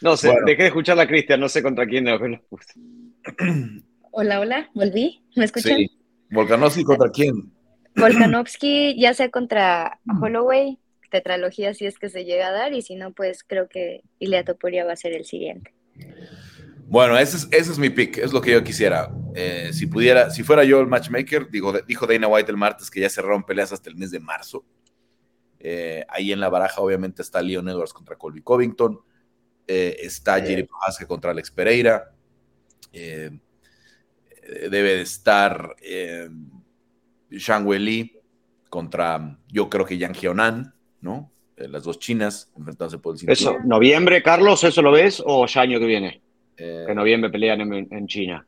No 0.00 0.16
sé, 0.16 0.34
dejé 0.44 0.62
de 0.62 0.68
escuchar 0.68 0.98
a 0.98 1.06
Cristian, 1.06 1.38
no 1.38 1.48
sé 1.48 1.62
contra 1.62 1.86
quién. 1.86 2.08
Hola, 4.10 4.40
hola, 4.40 4.68
volví. 4.74 5.22
¿Me 5.36 5.44
escuchan? 5.44 5.76
Sí. 5.76 5.97
¿Volkanovski 6.30 6.84
contra 6.84 7.10
quién? 7.10 7.52
Volkanovski, 7.96 8.98
ya 8.98 9.14
sea 9.14 9.30
contra 9.30 10.00
Holloway, 10.20 10.78
tetralogía 11.10 11.74
si 11.74 11.86
es 11.86 11.98
que 11.98 12.08
se 12.08 12.24
llega 12.24 12.48
a 12.48 12.52
dar, 12.52 12.72
y 12.72 12.82
si 12.82 12.94
no, 12.94 13.12
pues 13.12 13.42
creo 13.44 13.68
que 13.68 14.02
Ilia 14.18 14.44
Topuria 14.44 14.84
va 14.84 14.92
a 14.92 14.96
ser 14.96 15.12
el 15.12 15.24
siguiente. 15.24 15.74
Bueno, 16.86 17.18
ese 17.18 17.36
es, 17.36 17.48
ese 17.50 17.72
es 17.72 17.78
mi 17.78 17.90
pick, 17.90 18.16
es 18.18 18.32
lo 18.32 18.40
que 18.40 18.52
yo 18.52 18.64
quisiera. 18.64 19.10
Eh, 19.34 19.70
si 19.72 19.86
pudiera, 19.86 20.30
si 20.30 20.42
fuera 20.42 20.64
yo 20.64 20.80
el 20.80 20.86
matchmaker, 20.86 21.50
digo, 21.50 21.72
dijo 21.86 22.06
Dana 22.06 22.28
White 22.28 22.50
el 22.50 22.56
martes 22.56 22.90
que 22.90 23.00
ya 23.00 23.10
cerraron 23.10 23.44
peleas 23.44 23.72
hasta 23.72 23.90
el 23.90 23.96
mes 23.96 24.10
de 24.10 24.20
marzo. 24.20 24.64
Eh, 25.58 26.04
ahí 26.08 26.32
en 26.32 26.40
la 26.40 26.48
baraja, 26.48 26.80
obviamente, 26.80 27.20
está 27.20 27.42
Leon 27.42 27.68
Edwards 27.68 27.92
contra 27.92 28.16
Colby 28.16 28.40
Covington, 28.42 29.00
eh, 29.66 29.96
está 30.00 30.40
Jerry 30.40 30.62
Prohaska 30.62 31.06
contra 31.06 31.32
Alex 31.32 31.50
Pereira. 31.50 32.14
Debe 34.48 34.96
de 34.96 35.02
estar 35.02 35.76
eh, 35.82 36.28
Shang 37.30 37.66
Wei 37.66 38.18
contra, 38.68 39.38
yo 39.48 39.68
creo 39.68 39.84
que 39.84 39.98
Yang 39.98 40.14
Hionan, 40.14 40.74
¿no? 41.00 41.32
Eh, 41.56 41.68
las 41.68 41.84
dos 41.84 41.98
chinas 41.98 42.50
enfrentándose 42.56 42.98
por 42.98 43.14
el 43.14 43.18
cinturón. 43.18 43.56
Eso, 43.56 43.66
¿noviembre, 43.66 44.22
Carlos, 44.22 44.62
eso 44.64 44.82
lo 44.82 44.92
ves 44.92 45.22
o 45.24 45.46
ya 45.46 45.62
año 45.62 45.78
que 45.78 45.86
viene? 45.86 46.22
Eh, 46.56 46.84
que 46.86 46.94
noviembre 46.94 47.30
pelean 47.30 47.60
en, 47.72 48.06
China. 48.06 48.46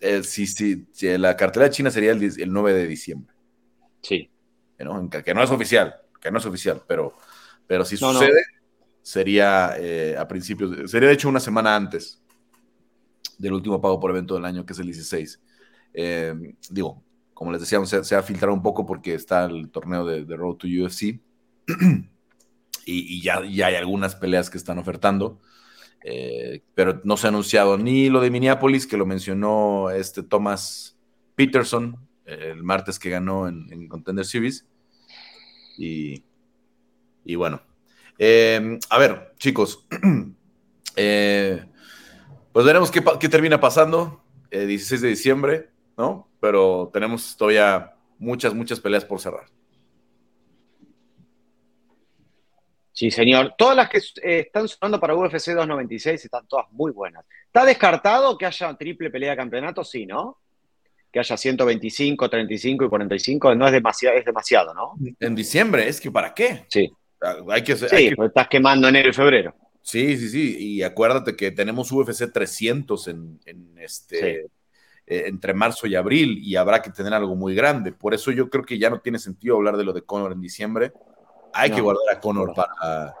Eh, 0.00 0.22
sí, 0.22 0.46
sí, 0.46 0.86
la 1.18 1.36
cartelera 1.36 1.68
de 1.68 1.74
China 1.74 1.90
sería 1.90 2.12
el, 2.12 2.52
9 2.52 2.72
de 2.72 2.86
diciembre. 2.86 3.34
Sí. 4.02 4.30
Que, 4.78 5.34
no 5.34 5.42
es 5.42 5.50
oficial, 5.50 5.94
que 6.20 6.30
no 6.30 6.38
es 6.38 6.46
oficial, 6.46 6.82
pero, 6.86 7.14
pero 7.66 7.84
si 7.84 7.96
sucede, 7.98 8.44
sería 9.02 9.74
a 10.18 10.26
principios, 10.26 10.90
sería 10.90 11.08
de 11.08 11.14
hecho 11.14 11.28
una 11.28 11.40
semana 11.40 11.76
antes 11.76 12.19
del 13.40 13.54
último 13.54 13.80
pago 13.80 13.98
por 13.98 14.10
evento 14.10 14.34
del 14.34 14.44
año, 14.44 14.66
que 14.66 14.72
es 14.72 14.78
el 14.78 14.86
16. 14.86 15.40
Eh, 15.94 16.54
digo, 16.70 17.02
como 17.34 17.52
les 17.52 17.60
decíamos, 17.60 17.88
se, 17.88 18.14
ha 18.14 18.22
filtrado 18.22 18.54
un 18.54 18.62
poco 18.62 18.84
porque 18.86 19.14
está 19.14 19.44
el 19.44 19.70
torneo 19.70 20.04
de, 20.04 20.36
Road 20.36 20.56
to 20.56 20.66
UFC 20.66 21.20
y, 22.86 23.22
ya, 23.22 23.42
ya, 23.44 23.66
hay 23.68 23.76
algunas 23.76 24.14
peleas 24.14 24.50
que 24.50 24.58
están 24.58 24.78
ofertando, 24.78 25.40
eh, 26.04 26.62
pero 26.74 27.00
no 27.04 27.16
se 27.16 27.26
ha 27.26 27.30
anunciado 27.30 27.78
ni 27.78 28.10
lo 28.10 28.20
de 28.20 28.30
Minneapolis, 28.30 28.86
que 28.86 28.96
lo 28.96 29.06
mencionó 29.06 29.90
este 29.90 30.22
Thomas 30.22 30.98
Peterson 31.34 31.96
el 32.30 32.62
martes 32.62 32.98
que 32.98 33.10
ganó 33.10 33.48
en, 33.48 33.88
Contender 33.88 34.24
Series, 34.24 34.66
Y, 35.76 36.22
y 37.24 37.34
bueno. 37.34 37.62
Eh, 38.18 38.78
a 38.88 38.98
ver, 38.98 39.34
chicos. 39.38 39.86
Eh, 40.96 41.64
pues 42.52 42.66
veremos 42.66 42.90
qué, 42.90 43.02
qué 43.18 43.28
termina 43.28 43.60
pasando. 43.60 44.22
16 44.50 45.00
de 45.00 45.08
diciembre, 45.08 45.68
¿no? 45.96 46.28
Pero 46.40 46.90
tenemos 46.92 47.36
todavía 47.36 47.94
muchas, 48.18 48.54
muchas 48.54 48.80
peleas 48.80 49.04
por 49.04 49.20
cerrar. 49.20 49.46
Sí, 52.92 53.10
señor. 53.10 53.54
Todas 53.56 53.76
las 53.76 53.88
que 53.88 53.98
eh, 53.98 54.40
están 54.40 54.68
sonando 54.68 55.00
para 55.00 55.14
UFC 55.14 55.52
296 55.52 56.24
están 56.24 56.46
todas 56.46 56.66
muy 56.72 56.92
buenas. 56.92 57.24
¿Está 57.46 57.64
descartado 57.64 58.36
que 58.36 58.46
haya 58.46 58.74
triple 58.74 59.10
pelea 59.10 59.30
de 59.30 59.36
campeonato? 59.36 59.84
Sí, 59.84 60.04
¿no? 60.04 60.38
Que 61.10 61.20
haya 61.20 61.36
125, 61.36 62.28
35 62.28 62.84
y 62.84 62.88
45. 62.88 63.54
No 63.54 63.66
es 63.66 63.72
demasiado, 63.72 64.16
es 64.18 64.24
demasiado, 64.24 64.74
¿no? 64.74 64.96
En 65.18 65.34
diciembre, 65.34 65.88
es 65.88 66.00
que 66.00 66.10
¿para 66.10 66.34
qué? 66.34 66.66
Sí. 66.68 66.92
Ah, 67.22 67.36
hay 67.48 67.62
que, 67.62 67.76
sí, 67.76 68.14
pues 68.14 68.28
estás 68.28 68.48
quemando 68.48 68.88
enero 68.88 69.08
y 69.08 69.12
febrero. 69.12 69.54
Sí, 69.82 70.16
sí, 70.16 70.28
sí. 70.28 70.56
Y 70.58 70.82
acuérdate 70.82 71.36
que 71.36 71.50
tenemos 71.50 71.90
UFC 71.90 72.32
300 72.32 73.08
en, 73.08 73.40
en 73.46 73.78
este. 73.78 74.50
Eh, 75.10 75.26
entre 75.26 75.54
marzo 75.54 75.88
y 75.88 75.96
abril 75.96 76.38
y 76.38 76.54
habrá 76.54 76.80
que 76.80 76.90
tener 76.90 77.12
algo 77.12 77.34
muy 77.34 77.52
grande. 77.52 77.90
Por 77.90 78.14
eso 78.14 78.30
yo 78.30 78.48
creo 78.48 78.64
que 78.64 78.78
ya 78.78 78.90
no 78.90 79.00
tiene 79.00 79.18
sentido 79.18 79.56
hablar 79.56 79.76
de 79.76 79.82
lo 79.82 79.92
de 79.92 80.02
Conor 80.02 80.30
en 80.30 80.40
diciembre. 80.40 80.92
Hay 81.52 81.72
que 81.72 81.80
guardar 81.80 82.16
a 82.16 82.20
Conor 82.20 82.54
para, 82.54 83.12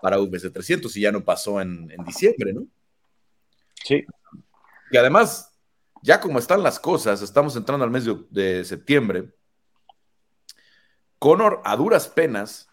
para 0.00 0.18
UFC 0.18 0.50
300 0.50 0.96
y 0.96 1.02
ya 1.02 1.12
no 1.12 1.22
pasó 1.22 1.60
en, 1.60 1.88
diciembre, 2.06 2.54
¿no? 2.54 2.66
Sí. 3.84 4.04
Y 4.90 4.96
además, 4.96 5.52
ya 6.02 6.20
como 6.20 6.38
están 6.38 6.62
las 6.62 6.80
cosas, 6.80 7.20
estamos 7.20 7.54
entrando 7.54 7.84
al 7.84 7.90
mes 7.90 8.06
de, 8.30 8.64
septiembre. 8.64 9.28
Conor, 11.18 11.60
a 11.64 11.76
duras 11.76 12.08
penas, 12.08 12.66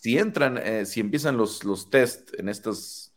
si 0.00 0.16
entran, 0.16 0.58
eh, 0.58 0.86
si 0.86 1.00
empiezan 1.00 1.36
los, 1.36 1.64
los 1.64 1.90
test 1.90 2.38
en 2.38 2.48
estas, 2.48 3.12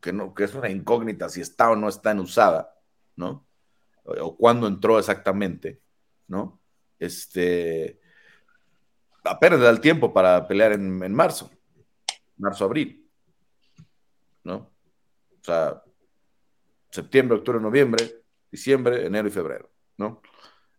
que, 0.00 0.14
no, 0.14 0.34
que 0.34 0.44
es 0.44 0.54
una 0.54 0.70
incógnita 0.70 1.28
si 1.28 1.42
está 1.42 1.70
o 1.70 1.76
no 1.76 1.88
está 1.88 2.12
en 2.12 2.20
usada, 2.20 2.74
¿no? 3.16 3.46
o 4.04 4.36
cuándo 4.36 4.66
entró 4.66 4.98
exactamente, 4.98 5.80
¿no? 6.28 6.60
Este, 6.98 8.00
apenas 9.24 9.60
da 9.60 9.68
el 9.68 9.80
tiempo 9.80 10.12
para 10.12 10.46
pelear 10.46 10.72
en, 10.72 11.12
marzo, 11.12 11.50
marzo-abril, 12.36 13.04
¿no? 14.44 14.70
O 15.40 15.44
sea, 15.44 15.82
septiembre, 16.90 17.36
octubre, 17.36 17.60
noviembre, 17.60 18.22
diciembre, 18.50 19.04
enero 19.04 19.26
y 19.26 19.32
febrero, 19.32 19.68
¿no? 19.96 20.22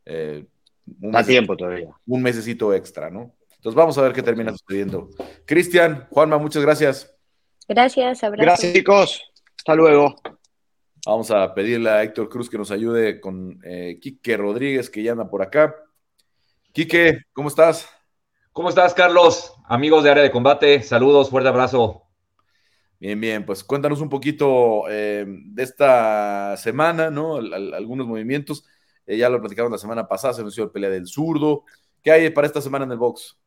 Eh, 0.06 0.48
da 0.86 1.24
tiempo 1.24 1.58
todavía. 1.58 1.94
Un 2.06 2.22
mesecito 2.24 2.74
extra, 2.74 3.10
¿no? 3.10 3.36
Entonces 3.68 3.84
vamos 3.84 3.98
a 3.98 4.02
ver 4.04 4.14
qué 4.14 4.24
termina 4.24 4.54
sucediendo. 4.54 5.10
Cristian, 5.46 6.08
Juanma, 6.10 6.38
muchas 6.38 6.64
gracias. 6.64 7.14
Gracias, 7.68 8.24
abrazo. 8.24 8.46
Gracias, 8.46 8.74
chicos. 8.74 9.22
Hasta 9.58 9.76
luego. 9.76 10.16
Vamos 11.06 11.30
a 11.32 11.54
pedirle 11.54 11.90
a 11.90 12.02
Héctor 12.02 12.30
Cruz 12.30 12.50
que 12.50 12.58
nos 12.58 12.72
ayude 12.72 13.20
con 13.20 13.60
eh, 13.66 14.00
Quique 14.00 14.38
Rodríguez, 14.38 14.90
que 14.90 15.04
ya 15.04 15.12
anda 15.12 15.30
por 15.30 15.42
acá. 15.42 15.76
Quique, 16.72 17.24
¿cómo 17.34 17.50
estás? 17.50 17.90
¿Cómo 18.54 18.70
estás, 18.70 18.94
Carlos? 18.94 19.54
Amigos 19.66 20.06
de 20.06 20.12
área 20.12 20.24
de 20.24 20.32
combate, 20.32 20.82
saludos, 20.82 21.30
fuerte 21.30 21.50
abrazo. 21.50 22.04
Bien, 23.02 23.20
bien, 23.20 23.46
pues 23.46 23.66
cuéntanos 23.66 24.00
un 24.00 24.08
poquito 24.08 24.84
eh, 24.90 25.26
de 25.28 25.64
esta 25.64 26.56
semana, 26.56 27.12
¿no? 27.12 27.36
algunos 27.36 28.08
movimientos. 28.08 28.64
Eh, 29.06 29.18
ya 29.18 29.28
lo 29.28 29.42
platicaron 29.42 29.74
la 29.74 29.78
semana 29.78 30.08
pasada, 30.08 30.34
se 30.34 30.40
anunció 30.40 30.64
el 30.64 30.72
pelea 30.72 30.90
del 30.90 31.06
zurdo. 31.06 31.66
¿Qué 32.02 32.12
hay 32.14 32.30
para 32.30 32.48
esta 32.48 32.62
semana 32.62 32.86
en 32.86 32.94
el 32.94 32.98
box? 32.98 33.38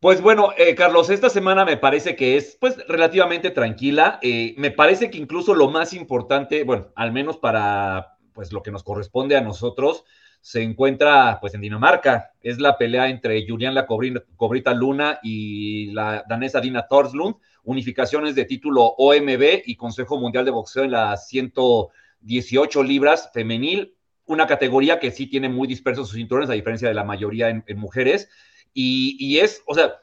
Pues 0.00 0.20
bueno, 0.20 0.52
eh, 0.56 0.76
Carlos, 0.76 1.10
esta 1.10 1.28
semana 1.28 1.64
me 1.64 1.76
parece 1.76 2.14
que 2.14 2.36
es 2.36 2.56
pues 2.60 2.76
relativamente 2.86 3.50
tranquila. 3.50 4.20
Eh, 4.22 4.54
me 4.56 4.70
parece 4.70 5.10
que 5.10 5.18
incluso 5.18 5.56
lo 5.56 5.70
más 5.70 5.92
importante, 5.92 6.62
bueno, 6.62 6.92
al 6.94 7.10
menos 7.10 7.38
para 7.38 8.16
pues 8.32 8.52
lo 8.52 8.62
que 8.62 8.70
nos 8.70 8.84
corresponde 8.84 9.36
a 9.36 9.40
nosotros, 9.40 10.04
se 10.40 10.62
encuentra 10.62 11.38
pues 11.40 11.54
en 11.54 11.62
Dinamarca. 11.62 12.30
Es 12.40 12.60
la 12.60 12.78
pelea 12.78 13.08
entre 13.08 13.44
Julián 13.44 13.74
La 13.74 13.86
Cobrita 13.86 14.72
Luna 14.72 15.18
y 15.20 15.90
la 15.90 16.24
danesa 16.28 16.60
Dina 16.60 16.86
Torslund, 16.86 17.34
unificaciones 17.64 18.36
de 18.36 18.44
título 18.44 18.94
OMB 18.98 19.62
y 19.66 19.74
Consejo 19.74 20.16
Mundial 20.16 20.44
de 20.44 20.52
Boxeo 20.52 20.84
en 20.84 20.92
las 20.92 21.26
118 21.26 22.84
libras 22.84 23.30
femenil, 23.34 23.96
una 24.26 24.46
categoría 24.46 25.00
que 25.00 25.10
sí 25.10 25.26
tiene 25.26 25.48
muy 25.48 25.66
dispersos 25.66 26.06
sus 26.06 26.18
cinturones, 26.18 26.50
a 26.50 26.52
diferencia 26.52 26.86
de 26.86 26.94
la 26.94 27.02
mayoría 27.02 27.48
en 27.48 27.78
mujeres. 27.78 28.28
Y, 28.74 29.38
es, 29.38 29.62
o 29.66 29.74
sea, 29.74 30.00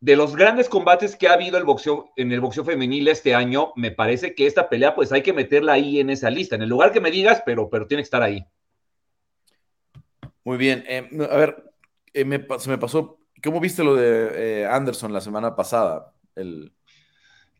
de 0.00 0.16
los 0.16 0.34
grandes 0.34 0.68
combates 0.68 1.14
que 1.14 1.28
ha 1.28 1.34
habido 1.34 1.58
el 1.58 1.64
boxeo, 1.64 2.10
en 2.16 2.32
el 2.32 2.40
boxeo 2.40 2.64
femenil 2.64 3.08
este 3.08 3.34
año, 3.34 3.72
me 3.76 3.90
parece 3.90 4.34
que 4.34 4.46
esta 4.46 4.68
pelea, 4.68 4.94
pues 4.94 5.12
hay 5.12 5.22
que 5.22 5.32
meterla 5.32 5.74
ahí 5.74 6.00
en 6.00 6.10
esa 6.10 6.30
lista, 6.30 6.56
en 6.56 6.62
el 6.62 6.68
lugar 6.68 6.92
que 6.92 7.00
me 7.00 7.10
digas, 7.10 7.42
pero, 7.44 7.68
pero 7.68 7.86
tiene 7.86 8.02
que 8.02 8.04
estar 8.04 8.22
ahí. 8.22 8.44
Muy 10.44 10.56
bien. 10.56 10.84
Eh, 10.88 11.08
a 11.30 11.36
ver, 11.36 11.72
eh, 12.12 12.46
se 12.58 12.70
me 12.70 12.78
pasó, 12.78 13.20
¿cómo 13.42 13.60
viste 13.60 13.84
lo 13.84 13.94
de 13.94 14.62
eh, 14.62 14.66
Anderson 14.66 15.12
la 15.12 15.20
semana 15.20 15.54
pasada? 15.54 16.12
El... 16.34 16.72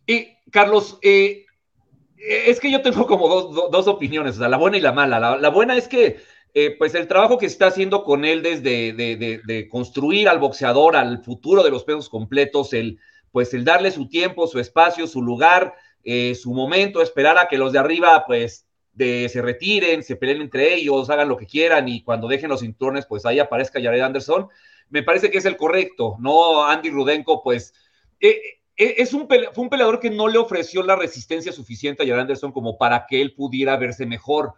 Y, 0.06 0.28
Carlos, 0.50 0.98
es 1.02 2.58
que 2.58 2.70
yo 2.70 2.82
tengo 2.82 3.06
como 3.06 3.28
dos, 3.28 3.86
opiniones, 3.86 4.36
o 4.36 4.38
sea, 4.40 4.48
la 4.48 4.56
buena 4.56 4.76
y 4.76 4.80
la 4.80 4.92
mala. 4.92 5.36
la 5.36 5.48
buena 5.50 5.76
es 5.76 5.86
que 5.86 6.20
eh, 6.54 6.74
pues 6.78 6.94
el 6.94 7.06
trabajo 7.06 7.38
que 7.38 7.46
está 7.46 7.66
haciendo 7.68 8.02
con 8.02 8.24
él 8.24 8.42
desde 8.42 8.92
de, 8.92 9.68
construir 9.68 10.28
al 10.28 10.38
boxeador 10.38 10.96
al 10.96 11.22
futuro 11.22 11.62
de 11.62 11.70
los 11.70 11.84
pesos 11.84 12.08
completos, 12.08 12.72
el 12.72 12.98
pues 13.30 13.54
el 13.54 13.64
darle 13.64 13.92
su 13.92 14.08
tiempo, 14.08 14.48
su 14.48 14.58
espacio, 14.58 15.06
su 15.06 15.22
lugar, 15.22 15.74
eh, 16.02 16.34
su 16.34 16.52
momento, 16.52 17.00
esperar 17.00 17.38
a 17.38 17.46
que 17.46 17.58
los 17.58 17.72
de 17.72 17.78
arriba 17.78 18.24
pues 18.26 18.66
se 18.98 19.40
retiren, 19.40 20.02
se 20.02 20.16
peleen 20.16 20.42
entre 20.42 20.74
ellos, 20.74 21.08
hagan 21.08 21.28
lo 21.28 21.36
que 21.36 21.46
quieran 21.46 21.88
y 21.88 22.02
cuando 22.02 22.28
dejen 22.28 22.50
los 22.50 22.60
cinturones 22.60 23.06
pues 23.06 23.24
ahí 23.24 23.38
aparezca 23.38 23.80
Jared 23.80 24.02
Anderson, 24.02 24.48
me 24.90 25.02
parece 25.02 25.30
que 25.30 25.38
es 25.38 25.46
el 25.46 25.56
correcto, 25.56 26.16
¿no? 26.20 26.64
Andy 26.64 26.90
Rudenko 26.90 27.42
pues... 27.42 27.72
Eh, 28.18 28.40
es 28.76 29.12
un 29.12 29.28
fue 29.28 29.64
un 29.64 29.68
peleador 29.68 30.00
que 30.00 30.08
no 30.08 30.26
le 30.26 30.38
ofreció 30.38 30.82
la 30.82 30.96
resistencia 30.96 31.52
suficiente 31.52 32.02
a 32.02 32.06
Jared 32.06 32.22
Anderson 32.22 32.50
como 32.50 32.78
para 32.78 33.04
que 33.06 33.20
él 33.20 33.34
pudiera 33.34 33.76
verse 33.76 34.06
mejor 34.06 34.54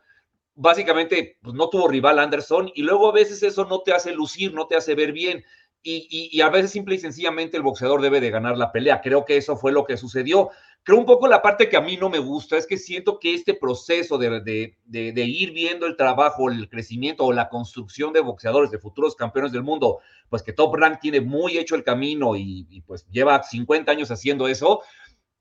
básicamente 0.54 1.38
pues, 1.42 1.54
no 1.54 1.68
tuvo 1.68 1.88
rival 1.88 2.18
Anderson 2.18 2.70
y 2.74 2.82
luego 2.82 3.08
a 3.08 3.12
veces 3.12 3.42
eso 3.42 3.64
no 3.64 3.80
te 3.80 3.92
hace 3.92 4.12
lucir, 4.12 4.54
no 4.54 4.66
te 4.66 4.76
hace 4.76 4.94
ver 4.94 5.12
bien. 5.12 5.44
Y, 5.84 6.40
a 6.40 6.48
veces 6.48 6.70
simple 6.70 6.94
y 6.94 6.98
sencillamente 6.98 7.56
el 7.56 7.64
boxeador 7.64 8.00
debe 8.00 8.20
de 8.20 8.30
ganar 8.30 8.56
la 8.56 8.70
pelea. 8.70 9.00
Creo 9.00 9.24
que 9.24 9.36
eso 9.36 9.56
fue 9.56 9.72
lo 9.72 9.84
que 9.84 9.96
sucedió. 9.96 10.50
Creo 10.84 10.96
un 10.96 11.06
poco 11.06 11.26
la 11.26 11.42
parte 11.42 11.68
que 11.68 11.76
a 11.76 11.80
mí 11.80 11.96
no 11.96 12.08
me 12.08 12.20
gusta 12.20 12.56
es 12.56 12.68
que 12.68 12.76
siento 12.76 13.18
que 13.18 13.34
este 13.34 13.54
proceso 13.54 14.16
de, 14.16 14.76
ir 14.92 15.50
viendo 15.50 15.86
el 15.86 15.96
trabajo, 15.96 16.48
el 16.48 16.68
crecimiento 16.68 17.24
o 17.24 17.32
la 17.32 17.48
construcción 17.48 18.12
de 18.12 18.20
boxeadores, 18.20 18.70
de 18.70 18.78
futuros 18.78 19.16
campeones 19.16 19.50
del 19.50 19.64
mundo, 19.64 19.98
pues 20.28 20.44
que 20.44 20.52
Top 20.52 20.72
Rank 20.76 21.00
tiene 21.00 21.20
muy 21.20 21.58
hecho 21.58 21.74
el 21.74 21.82
camino 21.82 22.36
y, 22.36 22.64
y 22.70 22.82
pues 22.82 23.04
lleva 23.10 23.42
50 23.42 23.90
años 23.90 24.12
haciendo 24.12 24.46
eso, 24.46 24.82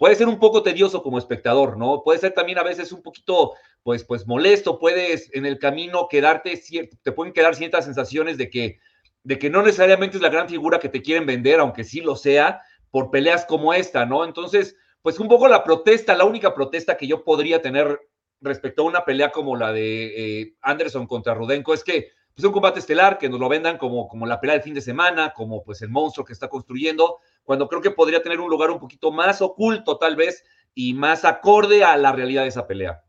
puede 0.01 0.15
ser 0.15 0.27
un 0.27 0.39
poco 0.39 0.63
tedioso 0.63 1.03
como 1.03 1.19
espectador, 1.19 1.77
¿no? 1.77 2.01
Puede 2.03 2.17
ser 2.17 2.33
también 2.33 2.57
a 2.57 2.63
veces 2.63 2.91
un 2.91 3.03
poquito, 3.03 3.53
pues, 3.83 4.03
pues 4.03 4.25
molesto, 4.25 4.79
puedes 4.79 5.29
en 5.31 5.45
el 5.45 5.59
camino 5.59 6.07
quedarte, 6.09 6.59
te 7.03 7.11
pueden 7.11 7.33
quedar 7.33 7.53
ciertas 7.53 7.85
sensaciones 7.85 8.35
de 8.39 8.49
que, 8.49 8.79
de 9.21 9.37
que 9.37 9.51
no 9.51 9.61
necesariamente 9.61 10.17
es 10.17 10.23
la 10.23 10.29
gran 10.29 10.49
figura 10.49 10.79
que 10.79 10.89
te 10.89 11.03
quieren 11.03 11.27
vender, 11.27 11.59
aunque 11.59 11.83
sí 11.83 12.01
lo 12.01 12.15
sea, 12.15 12.63
por 12.89 13.11
peleas 13.11 13.45
como 13.45 13.75
esta, 13.75 14.07
¿no? 14.07 14.25
Entonces, 14.25 14.75
pues 15.03 15.19
un 15.19 15.27
poco 15.27 15.47
la 15.47 15.63
protesta, 15.63 16.15
la 16.15 16.25
única 16.25 16.55
protesta 16.55 16.97
que 16.97 17.05
yo 17.05 17.23
podría 17.23 17.61
tener 17.61 17.99
respecto 18.41 18.81
a 18.81 18.85
una 18.85 19.05
pelea 19.05 19.29
como 19.29 19.55
la 19.55 19.71
de 19.71 20.41
eh, 20.41 20.55
Anderson 20.63 21.05
contra 21.05 21.35
Rudenko 21.35 21.75
es 21.75 21.83
que 21.83 22.09
pues 22.41 22.47
un 22.47 22.53
combate 22.53 22.79
estelar, 22.79 23.19
que 23.19 23.29
nos 23.29 23.39
lo 23.39 23.47
vendan 23.47 23.77
como, 23.77 24.07
como 24.07 24.25
la 24.25 24.39
pelea 24.39 24.55
del 24.55 24.63
fin 24.63 24.73
de 24.73 24.81
semana, 24.81 25.31
como 25.31 25.63
pues 25.63 25.83
el 25.83 25.89
monstruo 25.89 26.25
que 26.25 26.33
está 26.33 26.47
construyendo, 26.49 27.19
cuando 27.43 27.67
creo 27.67 27.81
que 27.81 27.91
podría 27.91 28.23
tener 28.23 28.39
un 28.39 28.49
lugar 28.49 28.71
un 28.71 28.79
poquito 28.79 29.11
más 29.11 29.43
oculto 29.43 29.99
tal 29.99 30.15
vez 30.15 30.43
y 30.73 30.95
más 30.95 31.23
acorde 31.23 31.83
a 31.83 31.95
la 31.97 32.11
realidad 32.11 32.41
de 32.41 32.47
esa 32.47 32.65
pelea. 32.65 33.03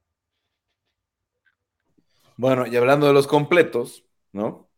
Bueno, 2.36 2.66
y 2.66 2.76
hablando 2.76 3.06
de 3.06 3.14
los 3.14 3.26
completos, 3.26 4.04
¿no? 4.32 4.68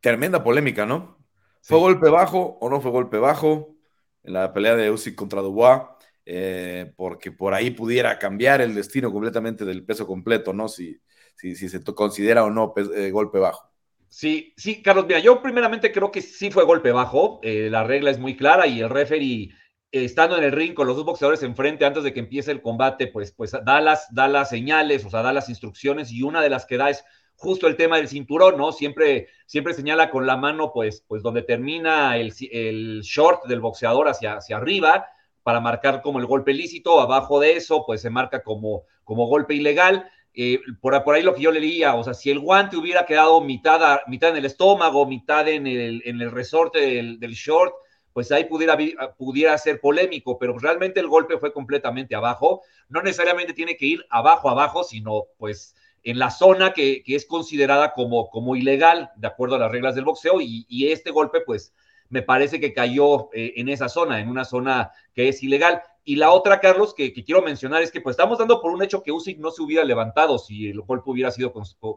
Tremenda 0.00 0.44
polémica, 0.44 0.84
¿no? 0.84 1.16
¿Fue 1.62 1.78
golpe 1.78 2.10
bajo 2.10 2.58
o 2.60 2.68
no 2.68 2.82
fue 2.82 2.90
golpe 2.90 3.16
bajo 3.16 3.76
en 4.24 4.34
la 4.34 4.52
pelea 4.52 4.76
de 4.76 4.90
Usyk 4.90 5.14
contra 5.14 5.40
Dubois? 5.40 5.82
Eh, 6.26 6.92
porque 6.96 7.32
por 7.32 7.54
ahí 7.54 7.70
pudiera 7.70 8.18
cambiar 8.18 8.60
el 8.60 8.74
destino 8.74 9.10
completamente 9.10 9.64
del 9.64 9.84
peso 9.84 10.06
completo, 10.06 10.52
¿no? 10.52 10.68
Si, 10.68 11.00
si, 11.40 11.54
si 11.54 11.68
se 11.68 11.82
considera 11.82 12.44
o 12.44 12.50
no 12.50 12.74
eh, 12.94 13.10
golpe 13.10 13.38
bajo. 13.38 13.70
Sí, 14.08 14.52
sí, 14.56 14.82
Carlos, 14.82 15.06
mira, 15.06 15.20
yo 15.20 15.40
primeramente 15.40 15.92
creo 15.92 16.10
que 16.10 16.20
sí 16.20 16.50
fue 16.50 16.64
golpe 16.64 16.92
bajo, 16.92 17.40
eh, 17.42 17.68
la 17.70 17.84
regla 17.84 18.10
es 18.10 18.18
muy 18.18 18.36
clara 18.36 18.66
y 18.66 18.80
el 18.80 18.90
referee 18.90 19.50
estando 19.92 20.36
en 20.36 20.44
el 20.44 20.52
ring 20.52 20.74
con 20.74 20.86
los 20.86 20.96
dos 20.96 21.04
boxeadores 21.04 21.42
enfrente 21.42 21.84
antes 21.84 22.04
de 22.04 22.12
que 22.12 22.20
empiece 22.20 22.50
el 22.50 22.60
combate, 22.60 23.06
pues, 23.06 23.32
pues 23.32 23.52
da, 23.52 23.80
las, 23.80 24.12
da 24.12 24.28
las 24.28 24.50
señales, 24.50 25.04
o 25.04 25.10
sea, 25.10 25.22
da 25.22 25.32
las 25.32 25.48
instrucciones 25.48 26.12
y 26.12 26.22
una 26.22 26.42
de 26.42 26.50
las 26.50 26.66
que 26.66 26.76
da 26.76 26.90
es 26.90 27.04
justo 27.34 27.66
el 27.66 27.76
tema 27.76 27.96
del 27.96 28.08
cinturón, 28.08 28.58
¿no? 28.58 28.70
Siempre, 28.72 29.28
siempre 29.46 29.74
señala 29.74 30.10
con 30.10 30.26
la 30.26 30.36
mano, 30.36 30.72
pues, 30.72 31.04
pues 31.08 31.22
donde 31.22 31.42
termina 31.42 32.18
el, 32.18 32.34
el 32.52 33.00
short 33.02 33.46
del 33.46 33.60
boxeador 33.60 34.08
hacia, 34.08 34.34
hacia 34.34 34.58
arriba 34.58 35.06
para 35.42 35.60
marcar 35.60 36.02
como 36.02 36.18
el 36.18 36.26
golpe 36.26 36.52
lícito, 36.52 37.00
abajo 37.00 37.40
de 37.40 37.56
eso, 37.56 37.84
pues 37.86 38.02
se 38.02 38.10
marca 38.10 38.42
como, 38.42 38.84
como 39.04 39.26
golpe 39.26 39.54
ilegal. 39.54 40.10
Eh, 40.34 40.60
por, 40.80 41.02
por, 41.02 41.14
ahí 41.14 41.22
lo 41.22 41.34
que 41.34 41.42
yo 41.42 41.50
le 41.50 41.60
leía, 41.60 41.94
o 41.94 42.04
sea, 42.04 42.14
si 42.14 42.30
el 42.30 42.38
guante 42.38 42.76
hubiera 42.76 43.04
quedado 43.04 43.40
mitad, 43.40 44.00
mitad 44.06 44.30
en 44.30 44.36
el 44.36 44.44
estómago, 44.44 45.06
mitad 45.06 45.48
en 45.48 45.66
el, 45.66 46.02
en 46.04 46.20
el 46.20 46.30
resorte 46.30 46.78
del, 46.78 47.32
short, 47.32 47.74
pues 48.12 48.30
ahí 48.30 48.44
pudiera, 48.44 48.76
pudiera 49.16 49.58
ser 49.58 49.80
polémico, 49.80 50.38
pero 50.38 50.56
realmente 50.58 51.00
el 51.00 51.08
golpe 51.08 51.38
fue 51.38 51.52
completamente 51.52 52.14
abajo. 52.14 52.62
No 52.88 53.02
necesariamente 53.02 53.54
tiene 53.54 53.76
que 53.76 53.86
ir 53.86 54.06
abajo, 54.10 54.50
abajo, 54.50 54.84
sino 54.84 55.24
pues 55.36 55.74
en 56.02 56.18
la 56.18 56.30
zona 56.30 56.72
que, 56.72 57.02
es 57.06 57.26
considerada 57.26 57.92
como, 57.92 58.30
como 58.30 58.56
ilegal, 58.56 59.10
de 59.16 59.26
acuerdo 59.26 59.56
a 59.56 59.58
las 59.58 59.70
reglas 59.72 59.94
del 59.94 60.04
boxeo, 60.04 60.40
y, 60.40 60.64
y 60.68 60.90
este 60.92 61.10
golpe 61.10 61.40
pues 61.40 61.72
me 62.10 62.22
parece 62.22 62.60
que 62.60 62.74
cayó 62.74 63.32
eh, 63.32 63.54
en 63.56 63.68
esa 63.68 63.88
zona, 63.88 64.20
en 64.20 64.28
una 64.28 64.44
zona 64.44 64.90
que 65.14 65.28
es 65.28 65.42
ilegal. 65.42 65.82
Y 66.04 66.16
la 66.16 66.30
otra, 66.30 66.60
Carlos, 66.60 66.94
que, 66.94 67.12
que, 67.12 67.24
quiero 67.24 67.42
mencionar 67.42 67.82
es 67.82 67.90
que 67.92 68.00
pues 68.00 68.14
estamos 68.14 68.38
dando 68.38 68.60
por 68.60 68.72
un 68.72 68.82
hecho 68.82 69.02
que 69.02 69.12
Usyk 69.12 69.38
no 69.38 69.50
se 69.50 69.62
hubiera 69.62 69.84
levantado 69.84 70.38
si 70.38 70.68
el 70.68 70.80
golpe 70.80 71.10
hubiera 71.10 71.30
sido 71.30 71.52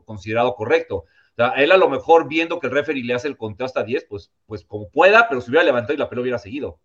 considerado 0.05 0.55
correcto. 0.55 1.05
O 1.33 1.35
sea, 1.35 1.49
él 1.51 1.71
a 1.71 1.77
lo 1.77 1.89
mejor 1.89 2.27
viendo 2.27 2.59
que 2.59 2.67
el 2.67 2.73
referee 2.73 3.03
le 3.03 3.13
hace 3.13 3.27
el 3.27 3.37
conteo 3.37 3.65
hasta 3.65 3.83
10, 3.83 4.05
pues, 4.09 4.31
pues 4.45 4.63
como 4.65 4.89
pueda, 4.89 5.27
pero 5.27 5.41
se 5.41 5.49
hubiera 5.49 5.65
levantado 5.65 5.93
y 5.93 5.97
la 5.97 6.09
pelota 6.09 6.21
hubiera 6.23 6.37
seguido. 6.37 6.79